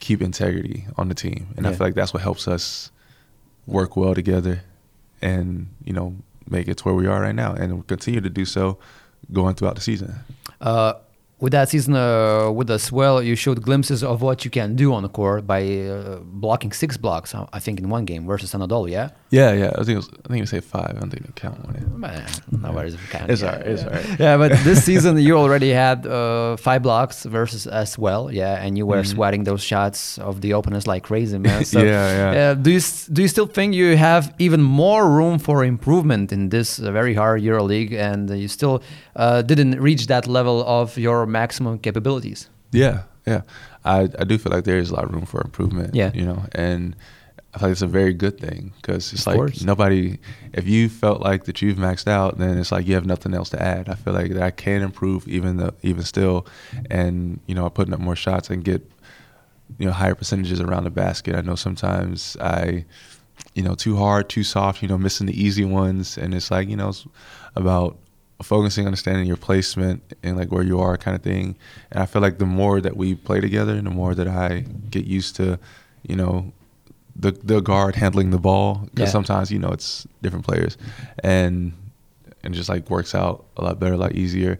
keep 0.00 0.22
integrity 0.22 0.86
on 0.96 1.08
the 1.08 1.14
team, 1.14 1.48
and 1.56 1.66
I 1.66 1.70
feel 1.72 1.86
like 1.86 1.94
that's 1.94 2.12
what 2.12 2.22
helps 2.22 2.48
us 2.48 2.90
work 3.66 3.96
well 3.96 4.14
together, 4.14 4.62
and 5.20 5.68
you 5.84 5.92
know, 5.92 6.16
make 6.48 6.68
it 6.68 6.78
to 6.78 6.84
where 6.84 6.94
we 6.94 7.06
are 7.06 7.20
right 7.20 7.34
now, 7.34 7.54
and 7.54 7.72
we'll 7.74 7.82
continue 7.84 8.20
to 8.20 8.30
do 8.30 8.44
so 8.44 8.78
going 9.32 9.54
throughout 9.54 9.76
the 9.76 9.80
season. 9.80 10.14
Uh, 10.60 10.94
with 11.42 11.50
that 11.50 11.68
season 11.68 11.94
uh, 11.96 12.48
with 12.52 12.68
Asvel, 12.68 13.24
you 13.26 13.34
showed 13.34 13.60
glimpses 13.62 14.04
of 14.04 14.22
what 14.22 14.44
you 14.44 14.50
can 14.50 14.76
do 14.76 14.94
on 14.94 15.02
the 15.02 15.08
court 15.08 15.44
by 15.44 15.60
uh, 15.88 16.20
blocking 16.22 16.70
six 16.70 16.96
blocks, 16.96 17.34
I 17.34 17.58
think, 17.58 17.80
in 17.80 17.88
one 17.88 18.04
game 18.04 18.24
versus 18.26 18.52
Anadolu, 18.52 18.88
yeah? 18.88 19.08
Yeah, 19.30 19.52
yeah. 19.52 19.72
I 19.76 19.82
think 19.82 19.94
it 19.96 19.96
was, 19.96 20.10
I 20.24 20.28
think 20.28 20.38
you 20.38 20.46
say 20.46 20.60
five. 20.60 20.92
I 20.96 21.00
don't 21.00 21.10
think 21.10 21.26
you 21.26 21.32
count 21.34 21.58
one. 21.64 22.00
Man, 22.00 22.28
no 22.52 22.70
worries. 22.70 22.96
count, 23.10 23.28
It's 23.28 23.42
yeah, 23.42 23.48
alright, 23.50 23.66
it's 23.66 23.82
yeah. 23.82 23.88
alright. 23.88 24.20
Yeah, 24.20 24.36
but 24.36 24.52
this 24.62 24.84
season 24.90 25.18
you 25.18 25.36
already 25.36 25.70
had 25.70 26.06
uh, 26.06 26.56
five 26.58 26.82
blocks 26.82 27.24
versus 27.24 27.66
Asvel, 27.66 28.32
yeah, 28.32 28.62
and 28.62 28.78
you 28.78 28.86
were 28.86 29.02
sweating 29.02 29.42
those 29.42 29.64
shots 29.64 30.18
of 30.18 30.42
the 30.42 30.52
opponents 30.52 30.86
like 30.86 31.02
crazy, 31.02 31.38
man. 31.38 31.64
So. 31.72 31.80
Yeah, 31.80 32.32
yeah. 32.34 32.50
uh, 32.50 32.54
do 32.54 32.70
you 32.70 32.80
do 33.12 33.22
you 33.22 33.28
still 33.28 33.46
think 33.46 33.74
you 33.74 33.96
have 33.96 34.34
even 34.38 34.60
more 34.62 35.10
room 35.10 35.38
for 35.38 35.64
improvement 35.64 36.30
in 36.30 36.50
this 36.50 36.78
uh, 36.78 36.92
very 36.92 37.14
hard 37.14 37.40
EuroLeague, 37.42 37.92
and 37.94 38.28
you 38.30 38.48
still 38.48 38.82
uh, 39.16 39.40
didn't 39.42 39.80
reach 39.80 40.06
that 40.08 40.26
level 40.26 40.62
of 40.66 40.98
your 40.98 41.26
maximum 41.32 41.78
capabilities? 41.78 42.48
Yeah, 42.70 43.02
yeah. 43.26 43.42
I, 43.84 44.02
I 44.18 44.24
do 44.24 44.38
feel 44.38 44.52
like 44.52 44.64
there 44.64 44.78
is 44.78 44.90
a 44.90 44.94
lot 44.94 45.04
of 45.04 45.12
room 45.12 45.26
for 45.26 45.40
improvement. 45.40 45.94
Yeah. 45.94 46.10
You 46.14 46.24
know, 46.24 46.44
and 46.52 46.94
I 47.54 47.58
feel 47.58 47.68
like 47.68 47.72
it's 47.72 47.82
a 47.82 47.86
very 47.86 48.14
good 48.14 48.38
thing 48.38 48.72
because 48.76 49.12
it's 49.12 49.22
Of 49.22 49.26
like 49.26 49.36
course. 49.36 49.62
nobody, 49.62 50.18
if 50.54 50.66
you 50.66 50.88
felt 50.88 51.20
like 51.20 51.44
that 51.44 51.60
you've 51.60 51.76
maxed 51.76 52.08
out, 52.08 52.38
then 52.38 52.56
it's 52.56 52.72
like 52.72 52.86
you 52.86 52.94
have 52.94 53.04
nothing 53.04 53.34
else 53.34 53.50
to 53.50 53.62
add. 53.62 53.88
I 53.88 53.94
feel 53.94 54.14
like 54.14 54.32
that 54.32 54.42
I 54.42 54.50
can 54.50 54.80
improve 54.82 55.28
even 55.28 55.58
though, 55.58 55.74
even 55.82 56.02
still. 56.02 56.46
And, 56.90 57.40
you 57.46 57.54
know, 57.54 57.68
putting 57.68 57.92
up 57.92 58.00
more 58.00 58.16
shots 58.16 58.48
and 58.48 58.64
get, 58.64 58.80
you 59.78 59.86
know, 59.86 59.92
higher 59.92 60.14
percentages 60.14 60.60
around 60.60 60.84
the 60.84 60.90
basket. 60.90 61.34
I 61.34 61.42
know 61.42 61.54
sometimes 61.56 62.36
I, 62.40 62.86
you 63.54 63.62
know, 63.62 63.74
too 63.74 63.96
hard, 63.96 64.30
too 64.30 64.44
soft, 64.44 64.80
you 64.80 64.88
know, 64.88 64.96
missing 64.96 65.26
the 65.26 65.38
easy 65.38 65.64
ones. 65.64 66.16
And 66.16 66.32
it's 66.34 66.50
like, 66.50 66.68
you 66.70 66.76
know, 66.76 66.88
it's 66.88 67.06
about 67.54 67.98
focusing, 68.42 68.86
understanding 68.86 69.26
your 69.26 69.36
placement 69.36 70.02
and 70.22 70.36
like 70.36 70.50
where 70.52 70.62
you 70.62 70.80
are 70.80 70.96
kind 70.96 71.14
of 71.16 71.22
thing. 71.22 71.56
And 71.90 72.02
I 72.02 72.06
feel 72.06 72.22
like 72.22 72.38
the 72.38 72.46
more 72.46 72.80
that 72.80 72.96
we 72.96 73.14
play 73.14 73.40
together 73.40 73.74
and 73.74 73.86
the 73.86 73.90
more 73.90 74.14
that 74.14 74.26
I 74.28 74.64
get 74.90 75.04
used 75.06 75.36
to, 75.36 75.58
you 76.02 76.16
know, 76.16 76.52
the 77.14 77.32
the 77.32 77.60
guard 77.60 77.94
handling 77.94 78.30
the 78.30 78.38
ball 78.38 78.88
because 78.94 79.08
Yeah. 79.08 79.12
sometimes 79.12 79.50
you 79.52 79.58
know 79.58 79.68
it's 79.68 80.06
different 80.22 80.46
players 80.46 80.78
and 81.22 81.72
and 82.42 82.54
just 82.54 82.68
like 82.70 82.88
works 82.90 83.14
out 83.14 83.44
a 83.56 83.62
lot 83.64 83.78
better, 83.78 83.94
a 83.94 83.98
lot 83.98 84.12
easier. 84.12 84.58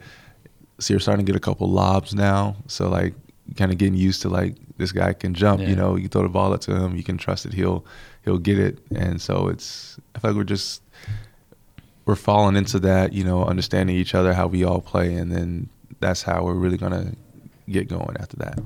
So 0.78 0.92
you're 0.92 1.00
starting 1.00 1.24
to 1.24 1.32
get 1.32 1.36
a 1.36 1.40
couple 1.40 1.68
lobs 1.70 2.14
now. 2.14 2.56
So 2.66 2.88
like 2.90 3.14
kind 3.56 3.72
of 3.72 3.78
getting 3.78 3.94
used 3.94 4.20
to 4.22 4.28
like 4.28 4.56
this 4.76 4.92
guy 4.92 5.12
can 5.14 5.32
jump. 5.34 5.60
Yeah. 5.62 5.68
You 5.68 5.76
know, 5.76 5.96
you 5.96 6.08
throw 6.08 6.22
the 6.22 6.28
ball 6.28 6.52
up 6.52 6.60
to 6.62 6.74
him, 6.76 6.94
you 6.96 7.02
can 7.02 7.16
trust 7.16 7.44
that 7.44 7.54
he'll 7.54 7.84
he'll 8.24 8.38
get 8.38 8.58
it. 8.58 8.78
And 8.94 9.20
so 9.20 9.48
it's 9.48 9.98
I 10.14 10.18
feel 10.18 10.30
like 10.32 10.36
we're 10.36 10.44
just 10.44 10.81
we're 12.06 12.16
falling 12.16 12.56
into 12.56 12.78
that. 12.80 13.12
You 13.12 13.24
know, 13.24 13.44
understanding 13.44 13.96
each 13.96 14.14
other, 14.14 14.34
how 14.34 14.46
we 14.46 14.64
all 14.64 14.80
play, 14.80 15.14
and 15.14 15.30
then 15.32 15.68
that's 16.00 16.22
how 16.22 16.44
we're 16.44 16.54
really 16.54 16.76
gonna 16.78 17.12
get 17.70 17.88
going 17.88 18.16
after 18.18 18.36
that. 18.38 18.58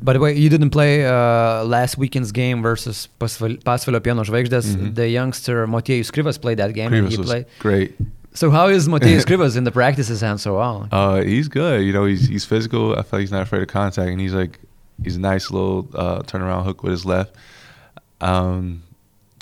By 0.00 0.12
the 0.12 0.20
way, 0.20 0.34
you 0.36 0.48
didn't 0.48 0.70
play 0.70 1.04
uh, 1.04 1.64
last 1.64 1.98
weekend's 1.98 2.30
game 2.32 2.62
versus 2.62 3.08
Pasval- 3.20 3.62
Pasvalio 3.64 4.00
Pieno 4.00 4.22
Žvaigždės. 4.22 4.76
Mhm. 4.76 4.94
The 4.94 5.08
youngster 5.08 5.66
Motiejus 5.66 6.10
Krivas 6.12 6.40
played 6.40 6.58
that 6.58 6.72
game, 6.74 6.92
and 6.92 7.06
Krivas 7.06 7.10
he 7.10 7.16
was 7.18 7.26
played. 7.26 7.46
great. 7.58 7.94
So 8.32 8.50
how 8.50 8.68
is 8.68 8.88
Motiejus 8.88 9.24
Krivas 9.30 9.56
in 9.56 9.64
the 9.64 9.70
practices 9.72 10.22
and 10.22 10.40
so 10.40 10.58
on? 10.58 10.88
Uh, 10.92 11.22
he's 11.22 11.48
good. 11.48 11.82
You 11.84 11.92
know, 11.92 12.04
he's 12.04 12.26
he's 12.28 12.44
physical. 12.44 12.92
I 12.92 13.02
feel 13.02 13.18
like 13.18 13.20
he's 13.20 13.32
not 13.32 13.42
afraid 13.42 13.62
of 13.62 13.68
contact, 13.68 14.08
and 14.10 14.20
he's 14.20 14.34
like 14.34 14.58
he's 15.02 15.16
a 15.16 15.20
nice 15.20 15.50
little 15.50 15.88
uh, 15.94 16.20
turnaround 16.22 16.64
hook 16.64 16.82
with 16.82 16.92
his 16.92 17.04
left. 17.04 17.34
Um, 18.20 18.82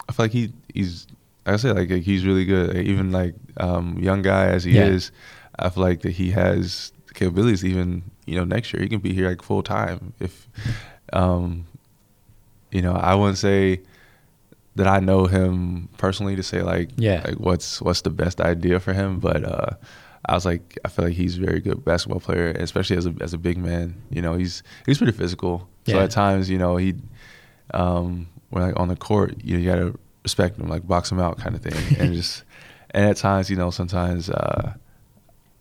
I 0.09 0.13
feel 0.13 0.25
like 0.25 0.33
he 0.33 0.53
he's 0.75 1.07
I 1.47 1.57
said 1.57 1.77
like, 1.77 1.91
like, 1.91 2.03
he's 2.03 2.25
really 2.25 2.45
good. 2.45 2.77
Even 2.77 3.11
like 3.13 3.35
um, 3.57 3.99
young 3.99 4.23
guy 4.23 4.47
as 4.47 4.65
he 4.65 4.77
Yeah. 4.77 4.85
is, 4.87 5.11
I 5.59 5.69
feel 5.71 5.83
like 5.83 6.03
that 6.03 6.13
he 6.13 6.31
has 6.31 6.93
capabilities. 7.15 7.65
Even 7.65 8.03
you 8.27 8.37
know 8.37 8.45
next 8.45 8.73
year 8.73 8.83
he 8.83 8.89
can 8.89 9.01
be 9.01 9.13
here 9.13 9.29
like 9.29 9.43
full 9.43 9.63
time. 9.63 10.13
If 10.21 10.49
um, 11.13 11.67
you 12.71 12.81
know, 12.83 12.93
I 12.95 13.15
wouldn't 13.15 13.39
say 13.39 13.81
that 14.77 14.87
I 14.87 15.01
know 15.01 15.27
him 15.27 15.89
personally 15.99 16.37
to 16.37 16.43
say 16.43 16.63
like 16.63 16.91
Yeah. 16.97 17.23
like 17.27 17.35
what's 17.39 17.83
what's 17.83 18.01
the 18.03 18.11
best 18.11 18.41
idea 18.41 18.81
for 18.81 18.93
him, 18.95 19.19
but 19.19 19.45
uh, 19.45 19.71
I 20.27 20.35
was 20.35 20.47
like 20.47 20.79
I 20.85 20.89
feel 20.89 21.05
like 21.07 21.15
he's 21.15 21.37
a 21.37 21.41
very 21.41 21.61
good 21.61 21.85
basketball 21.85 22.21
player, 22.21 22.53
especially 22.53 22.97
as 22.97 23.07
a 23.07 23.15
as 23.21 23.35
a 23.35 23.39
big 23.39 23.59
man. 23.59 24.01
You 24.11 24.23
know, 24.23 24.35
he's 24.35 24.63
he's 24.87 24.99
pretty 24.99 25.13
physical. 25.13 25.69
So 25.89 25.99
at 26.05 26.11
times, 26.13 26.49
you 26.49 26.59
know, 26.59 26.77
he 26.77 26.95
um, 27.75 28.29
when 28.51 28.63
like 28.63 28.79
on 28.79 28.89
the 28.89 28.97
court, 28.97 29.35
you, 29.43 29.57
know, 29.57 29.63
you 29.63 29.69
gotta 29.71 29.99
respect 30.23 30.59
him, 30.59 30.69
like 30.69 30.87
box 30.87 31.11
him 31.11 31.21
out, 31.21 31.39
kind 31.39 31.55
of 31.55 31.63
thing, 31.63 31.99
and 31.99 32.15
just 32.15 32.45
and 32.91 33.09
at 33.09 33.17
times, 33.17 33.51
you 33.51 33.57
know, 33.57 33.71
sometimes 33.71 34.31
uh, 34.31 34.75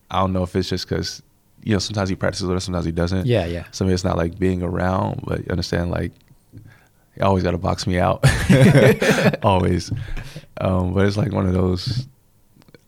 I 0.09 0.19
don't 0.19 0.33
know 0.33 0.43
if 0.43 0.55
it's 0.55 0.69
just 0.69 0.87
because 0.87 1.21
you 1.63 1.73
know 1.73 1.79
sometimes 1.79 2.09
he 2.09 2.15
practices 2.15 2.47
with 2.47 2.57
us, 2.57 2.65
sometimes 2.65 2.85
he 2.85 2.91
doesn't. 2.91 3.25
Yeah, 3.25 3.45
yeah. 3.45 3.65
Of 3.67 3.89
it's 3.89 4.03
not 4.03 4.17
like 4.17 4.37
being 4.37 4.61
around, 4.61 5.23
but 5.25 5.39
you 5.39 5.47
understand 5.49 5.91
like 5.91 6.11
you 6.53 7.23
always 7.23 7.43
got 7.43 7.51
to 7.51 7.57
box 7.57 7.87
me 7.87 7.99
out, 7.99 8.23
always. 9.43 9.91
Um, 10.59 10.93
but 10.93 11.05
it's 11.05 11.17
like 11.17 11.31
one 11.31 11.47
of 11.47 11.53
those. 11.53 12.07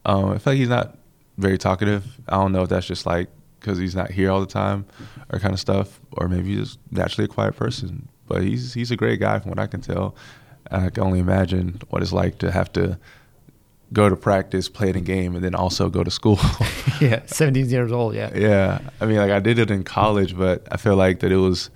Um, 0.06 0.32
I 0.32 0.38
feel 0.38 0.54
like 0.54 0.60
he's 0.60 0.70
not 0.70 0.98
very 1.38 1.58
talkative. 1.58 2.06
I 2.28 2.36
don't 2.36 2.52
know 2.52 2.64
if 2.64 2.70
that's 2.70 2.86
just 2.86 3.06
like 3.06 3.30
because 3.60 3.78
he's 3.78 3.96
not 3.96 4.12
here 4.12 4.30
all 4.30 4.42
the 4.42 4.46
time, 4.46 4.86
or 5.32 5.40
kind 5.40 5.54
of 5.54 5.60
stuff, 5.60 6.00
or 6.12 6.28
maybe 6.28 6.50
he's 6.56 6.60
just 6.60 6.80
naturally 6.92 7.26
a 7.26 7.28
quiet 7.30 7.56
person. 7.56 8.08
But 8.28 8.42
he's 8.44 8.74
he's 8.74 8.92
a 8.92 8.96
great 8.96 9.20
guy 9.20 9.40
from 9.40 9.50
what 9.50 9.60
I 9.60 9.68
can 9.68 9.82
tell. 9.82 10.16
I 10.74 10.90
can 10.90 11.04
only 11.04 11.20
imagine 11.20 11.80
what 11.90 12.02
it's 12.02 12.14
like 12.14 12.40
to 12.40 12.52
have 12.52 12.72
to 12.74 12.98
go 13.94 14.10
to 14.10 14.16
practice, 14.16 14.68
play 14.70 14.90
in 14.90 14.96
a 14.96 15.02
game, 15.02 15.36
and 15.36 15.44
then 15.44 15.54
also 15.54 15.90
go 15.90 16.04
to 16.04 16.12
school. 16.12 16.40
yeah, 17.02 17.22
17 17.28 17.70
years 17.70 17.92
old. 17.92 18.16
Yeah. 18.16 18.32
Yeah, 18.36 18.80
I 19.00 19.06
mean, 19.06 19.18
like 19.18 19.32
I 19.32 19.40
did 19.40 19.60
it 19.60 19.70
in 19.70 19.84
college, 19.84 20.36
but 20.36 20.68
I 20.72 20.78
feel 20.78 20.96
like 20.96 21.20
that 21.20 21.32
it 21.32 21.38
was 21.38 21.70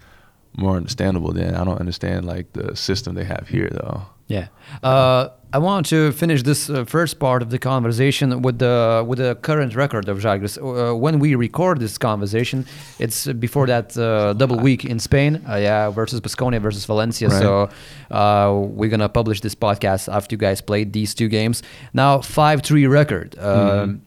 more 0.58 0.76
understandable 0.76 1.32
then. 1.32 1.56
I 1.56 1.64
don't 1.64 1.80
understand 1.80 2.26
like 2.26 2.52
the 2.54 2.76
system 2.76 3.14
they 3.16 3.26
have 3.26 3.48
here, 3.48 3.70
though. 3.72 4.02
Yeah. 4.28 4.48
Uh, 4.84 5.30
I 5.54 5.60
want 5.60 5.86
to 5.88 6.12
finish 6.12 6.44
this 6.44 6.70
uh, 6.70 6.84
first 6.84 7.20
part 7.20 7.42
of 7.42 7.50
the 7.52 7.58
conversation 7.58 8.42
with 8.42 8.60
the 8.60 9.04
with 9.08 9.20
the 9.20 9.36
current 9.36 9.76
record 9.76 10.10
of 10.10 10.20
Žalgiris. 10.20 10.58
Uh, 10.58 10.94
when 10.96 11.20
we 11.20 11.36
record 11.36 11.80
this 11.80 11.98
conversation, 11.98 12.66
it's 13.00 13.28
before 13.28 13.66
that 13.68 13.98
uh, 13.98 14.34
double 14.34 14.60
week 14.60 14.84
in 14.84 15.00
Spain, 15.00 15.42
uh, 15.50 15.56
yeah, 15.56 15.90
versus 15.90 16.20
Basconia 16.20 16.60
versus 16.60 16.86
Valencia. 16.86 17.30
Right. 17.30 17.42
So 17.42 17.70
uh, 18.12 18.54
we're 18.54 18.90
gonna 18.90 19.08
publish 19.08 19.40
this 19.40 19.56
podcast 19.56 20.14
after 20.14 20.34
you 20.34 20.38
guys 20.38 20.60
played 20.62 20.92
these 20.92 21.16
two 21.16 21.30
games. 21.30 21.64
Now 21.94 22.20
five 22.20 22.62
three 22.62 22.86
record. 22.86 23.40
Um, 23.40 24.02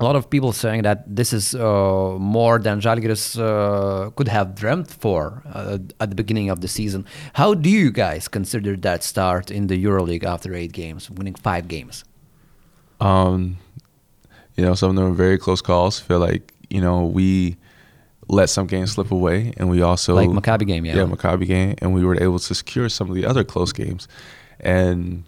a 0.00 0.04
lot 0.04 0.14
of 0.14 0.30
people 0.30 0.52
saying 0.52 0.82
that 0.82 1.04
this 1.16 1.32
is 1.32 1.54
uh, 1.54 2.16
more 2.18 2.58
than 2.58 2.80
Žalgiris 2.80 3.38
uh, 3.38 4.10
could 4.10 4.28
have 4.28 4.54
dreamt 4.54 4.88
for 4.90 5.42
uh, 5.52 5.78
at 6.00 6.10
the 6.10 6.14
beginning 6.14 6.50
of 6.50 6.60
the 6.60 6.68
season. 6.68 7.04
How 7.34 7.54
do 7.54 7.68
you 7.68 7.90
guys 7.90 8.28
consider 8.28 8.76
that 8.76 9.02
start 9.02 9.50
in 9.50 9.66
the 9.66 9.82
EuroLeague 9.84 10.24
after 10.24 10.54
eight 10.54 10.72
games, 10.72 11.10
winning 11.10 11.34
five 11.34 11.66
games? 11.66 12.04
Um, 13.00 13.58
you 14.56 14.64
know, 14.64 14.74
some 14.74 14.90
of 14.90 14.96
them 14.96 15.04
were 15.04 15.14
very 15.16 15.38
close 15.38 15.60
calls. 15.60 15.98
Feel 15.98 16.20
like 16.20 16.52
you 16.70 16.80
know 16.80 17.04
we 17.04 17.56
let 18.28 18.50
some 18.50 18.66
games 18.66 18.92
slip 18.92 19.10
away, 19.10 19.52
and 19.56 19.68
we 19.68 19.82
also 19.82 20.14
Like 20.14 20.30
Maccabi 20.30 20.66
game, 20.66 20.84
yeah. 20.84 20.96
yeah, 20.96 21.04
Maccabi 21.04 21.46
game, 21.46 21.74
and 21.78 21.92
we 21.92 22.04
were 22.04 22.20
able 22.22 22.38
to 22.38 22.54
secure 22.54 22.88
some 22.88 23.08
of 23.08 23.16
the 23.16 23.26
other 23.26 23.42
close 23.42 23.72
games, 23.72 24.06
and. 24.60 25.24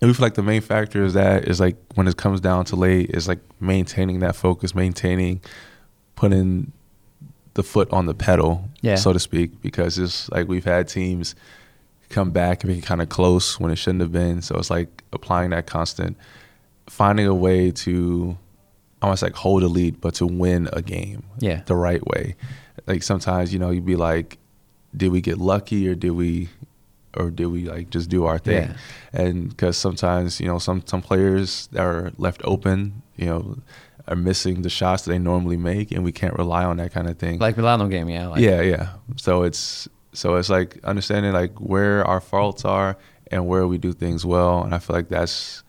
And 0.00 0.10
we 0.10 0.14
feel 0.14 0.24
like 0.26 0.34
the 0.34 0.42
main 0.42 0.60
factor 0.60 1.04
is 1.04 1.14
that 1.14 1.48
is 1.48 1.60
like 1.60 1.76
when 1.94 2.06
it 2.08 2.16
comes 2.16 2.40
down 2.40 2.64
to 2.66 2.76
late 2.76 3.10
is 3.10 3.26
like 3.28 3.40
maintaining 3.60 4.20
that 4.20 4.36
focus, 4.36 4.74
maintaining, 4.74 5.40
putting 6.16 6.72
the 7.54 7.62
foot 7.62 7.88
on 7.92 8.06
the 8.06 8.14
pedal, 8.14 8.68
Yeah. 8.82 8.96
so 8.96 9.12
to 9.12 9.20
speak, 9.20 9.62
because 9.62 9.98
it's 9.98 10.28
like 10.30 10.48
we've 10.48 10.64
had 10.64 10.88
teams 10.88 11.34
come 12.10 12.30
back 12.32 12.64
and 12.64 12.72
be 12.74 12.80
kind 12.80 13.00
of 13.00 13.08
close 13.08 13.58
when 13.60 13.70
it 13.70 13.76
shouldn't 13.76 14.00
have 14.02 14.12
been. 14.12 14.42
So 14.42 14.56
it's 14.56 14.70
like 14.70 15.02
applying 15.12 15.50
that 15.50 15.66
constant, 15.66 16.16
finding 16.88 17.26
a 17.26 17.34
way 17.34 17.70
to 17.70 18.36
almost 19.00 19.22
like 19.22 19.34
hold 19.34 19.62
a 19.62 19.68
lead, 19.68 20.00
but 20.00 20.14
to 20.14 20.26
win 20.26 20.68
a 20.72 20.82
game 20.82 21.22
Yeah. 21.38 21.62
the 21.66 21.76
right 21.76 22.04
way. 22.06 22.34
Like 22.86 23.02
sometimes, 23.04 23.52
you 23.52 23.58
know, 23.58 23.70
you'd 23.70 23.86
be 23.86 23.96
like, 23.96 24.38
did 24.96 25.12
we 25.12 25.20
get 25.20 25.38
lucky 25.38 25.88
or 25.88 25.94
did 25.94 26.10
we, 26.12 26.48
or 27.16 27.30
did 27.30 27.46
we 27.46 27.64
like 27.64 27.90
just 27.90 28.08
do 28.08 28.24
our 28.24 28.38
thing? 28.38 28.68
Yeah. 28.68 28.76
And 29.12 29.48
because 29.48 29.76
sometimes, 29.76 30.40
you 30.40 30.46
know, 30.46 30.58
some 30.58 30.82
some 30.86 31.02
players 31.02 31.68
that 31.72 31.82
are 31.82 32.12
left 32.18 32.40
open, 32.44 33.02
you 33.16 33.26
know, 33.26 33.58
are 34.06 34.16
missing 34.16 34.62
the 34.62 34.70
shots 34.70 35.04
that 35.04 35.10
they 35.10 35.18
normally 35.18 35.56
make, 35.56 35.92
and 35.92 36.04
we 36.04 36.12
can't 36.12 36.34
rely 36.34 36.64
on 36.64 36.76
that 36.78 36.92
kind 36.92 37.08
of 37.08 37.18
thing. 37.18 37.38
Like 37.38 37.56
Milano 37.56 37.88
game, 37.88 38.08
yeah. 38.08 38.28
Like, 38.28 38.40
yeah, 38.40 38.60
yeah. 38.60 38.88
So 39.16 39.42
it's 39.42 39.88
so 40.12 40.36
it's 40.36 40.50
like 40.50 40.78
understanding 40.84 41.32
like 41.32 41.58
where 41.58 42.04
our 42.04 42.20
faults 42.20 42.64
are 42.64 42.96
and 43.30 43.46
where 43.46 43.66
we 43.66 43.78
do 43.78 43.92
things 43.92 44.24
well, 44.24 44.62
and 44.62 44.74
I 44.74 44.78
feel 44.78 44.96
like 44.96 45.08
that's 45.08 45.62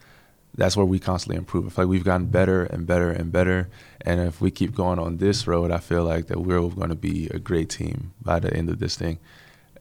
that's 0.57 0.77
where 0.77 0.85
we 0.85 0.99
constantly 0.99 1.37
improve. 1.37 1.65
I 1.65 1.69
feel 1.69 1.85
like 1.85 1.89
we've 1.89 2.03
gotten 2.03 2.27
better 2.27 2.63
and 2.63 2.85
better 2.85 3.11
and 3.11 3.31
better, 3.31 3.69
and 4.01 4.19
if 4.21 4.41
we 4.41 4.51
keep 4.51 4.75
going 4.75 4.99
on 4.99 5.17
this 5.17 5.47
road, 5.47 5.71
I 5.71 5.79
feel 5.79 6.03
like 6.03 6.27
that 6.27 6.41
we're 6.41 6.59
going 6.69 6.89
to 6.89 6.95
be 6.95 7.27
a 7.29 7.39
great 7.39 7.69
team 7.69 8.13
by 8.21 8.39
the 8.39 8.53
end 8.53 8.69
of 8.69 8.79
this 8.79 8.95
thing. 8.95 9.19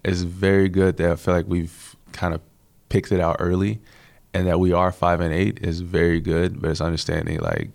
It's 0.05 0.22
very 0.22 0.68
good 0.68 0.96
that 0.98 1.11
I 1.11 1.16
feel 1.16 1.34
like 1.34 1.46
we've 1.48 1.96
kind 2.12 2.34
of 2.34 2.40
picked 2.88 3.12
it 3.12 3.20
out 3.20 3.36
early, 3.40 3.80
and 4.32 4.46
that 4.46 4.61
we 4.61 4.72
are 4.72 4.92
five 4.92 5.20
and 5.20 5.32
eight 5.32 5.59
is 5.62 5.80
very 5.80 6.20
good. 6.20 6.61
But 6.61 6.70
it's 6.70 6.80
understanding 6.80 7.40
like 7.40 7.70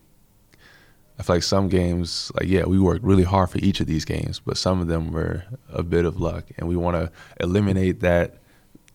I 1.19 1.23
feel 1.23 1.35
like 1.35 1.43
some 1.43 1.67
games, 1.67 2.31
like 2.39 2.47
yeah, 2.47 2.63
we 2.65 2.79
worked 2.79 3.03
really 3.03 3.23
hard 3.23 3.49
for 3.49 3.57
each 3.57 3.81
of 3.81 3.87
these 3.87 4.05
games, 4.05 4.39
but 4.39 4.57
some 4.57 4.79
of 4.79 4.87
them 4.87 5.11
were 5.11 5.43
a 5.71 5.83
bit 5.83 6.05
of 6.05 6.21
luck, 6.21 6.45
and 6.57 6.67
we 6.69 6.77
want 6.77 6.95
to 6.95 7.11
eliminate 7.43 7.99
that 7.99 8.37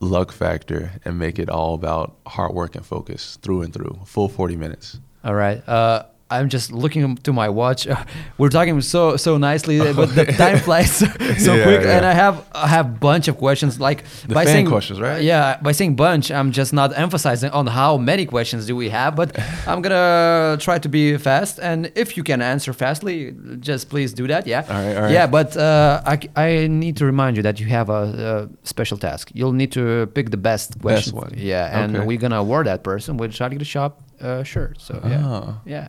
luck 0.01 0.33
factor 0.33 0.93
and 1.05 1.19
make 1.19 1.39
it 1.39 1.51
all 1.51 1.75
about 1.75 2.17
hard 2.27 2.53
work 2.53 2.77
and 2.77 2.85
focus 2.85 3.39
through 3.43 3.63
and 3.63 3.75
through. 3.75 3.99
Full 4.07 4.29
40 4.29 4.57
minutes. 4.57 5.01
All 5.23 5.35
right. 5.35 5.67
Uh, 5.69 6.05
I'm 6.31 6.49
just 6.49 6.73
looking 6.73 7.17
to 7.17 7.33
my 7.33 7.49
watch. 7.49 7.87
We're 8.39 8.49
talking 8.49 8.81
so 8.81 9.17
so 9.17 9.37
nicely, 9.37 9.79
but 9.93 10.15
the 10.15 10.25
time 10.25 10.59
flies 10.59 10.91
so, 10.97 11.07
so 11.39 11.55
Yeah, 11.55 11.65
quick. 11.65 11.83
yeah. 11.83 11.97
And 11.97 12.07
I 12.07 12.13
have 12.13 12.45
I 12.55 12.67
have 12.67 12.99
bunch 12.99 13.29
of 13.29 13.37
questions. 13.37 13.79
Like 13.79 14.05
The 14.27 14.35
by 14.35 14.45
saying 14.45 14.67
questions, 14.67 15.01
right? 15.01 15.23
Yeah, 15.23 15.59
by 15.63 15.73
saying 15.73 15.97
bunch, 15.97 16.31
I'm 16.31 16.51
just 16.51 16.73
not 16.73 16.97
emphasizing 16.99 17.51
on 17.51 17.67
how 17.67 17.99
many 17.99 18.25
questions 18.27 18.67
do 18.67 18.75
we 18.75 18.89
have, 18.89 19.15
but 19.17 19.39
I'm 19.69 19.83
gonna 19.83 20.57
try 20.61 20.79
to 20.79 20.89
be 20.89 21.17
fast. 21.19 21.59
And 21.61 21.93
if 21.95 22.17
you 22.17 22.25
can 22.25 22.41
answer 22.43 22.73
fastly, 22.73 23.35
just 23.61 23.89
please 23.91 24.13
do 24.15 24.27
that. 24.27 24.47
Yeah. 24.47 24.65
All 24.69 24.75
right, 24.83 24.97
all 24.97 25.03
right. 25.03 25.13
Yeah, 25.13 25.27
but 25.27 25.57
uh, 25.57 26.03
I 26.07 26.19
I 26.37 26.67
need 26.69 26.97
to 26.97 27.05
remind 27.05 27.37
you 27.37 27.43
that 27.43 27.61
you 27.61 27.67
have 27.67 27.91
a, 27.91 28.49
a 28.63 28.67
special 28.67 28.97
task. 28.99 29.31
You'll 29.35 29.53
need 29.53 29.73
to 29.73 30.07
pick 30.15 30.31
the 30.31 30.39
best 30.51 30.81
question. 30.81 31.17
one. 31.17 31.33
Yeah, 31.37 31.83
and 31.85 31.97
Okay. 31.97 32.07
we're 32.07 32.19
gonna 32.25 32.41
award 32.41 32.67
that 32.67 32.83
person 32.83 33.19
with 33.19 33.33
Charlie 33.33 33.59
the 33.59 33.65
Shop 33.65 34.01
uh, 34.21 34.43
shirt. 34.43 34.81
So 34.81 35.01
yeah, 35.05 35.27
Oh. 35.27 35.61
yeah. 35.65 35.89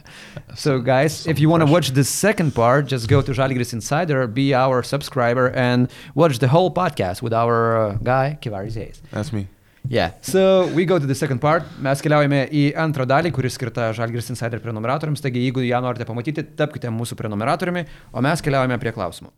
So 0.56 0.80
guys, 0.80 1.26
if 1.28 1.40
you 1.40 1.50
want 1.50 1.66
to 1.66 1.72
watch 1.72 1.90
the 1.92 2.04
second 2.04 2.54
part, 2.56 2.88
just 2.88 3.08
go 3.08 3.22
to 3.22 3.32
Žalgiris 3.32 3.74
Insider, 3.74 4.28
be 4.28 4.54
our 4.54 4.84
subscriber, 4.84 5.48
and 5.56 5.90
watch 6.16 6.40
the 6.40 6.48
whole 6.48 6.72
podcast 6.74 7.22
with 7.22 7.34
our 7.34 7.78
uh, 7.78 7.94
guy 8.04 8.38
Kivaris 8.42 8.76
Hayes. 8.76 9.02
That's 9.12 9.32
me. 9.34 9.48
Yeah. 9.88 10.14
So 10.22 10.66
we 10.74 10.86
go 10.86 10.98
to 10.98 11.06
the 11.06 11.14
second 11.14 11.40
part. 11.40 11.64
Mes 11.80 12.02
keliaujame 12.02 12.48
į 12.50 12.64
antrą 12.74 13.06
dalį, 13.06 13.32
kuri 13.36 13.52
skirta 13.54 13.92
Žalgiris 13.94 14.32
Insider 14.34 14.58
prenumeratoriams. 14.60 15.22
Taigi, 15.22 15.44
jeigu 15.46 15.62
ją 15.68 15.82
norite 15.86 16.08
pamatyti, 16.10 16.42
tapkite 16.58 16.90
mūsų 16.90 17.14
prenumeratoriumi, 17.20 17.86
o 18.12 18.22
mes 18.26 18.42
keliaujame 18.42 18.80
prie 18.82 18.96
klausimų. 18.98 19.30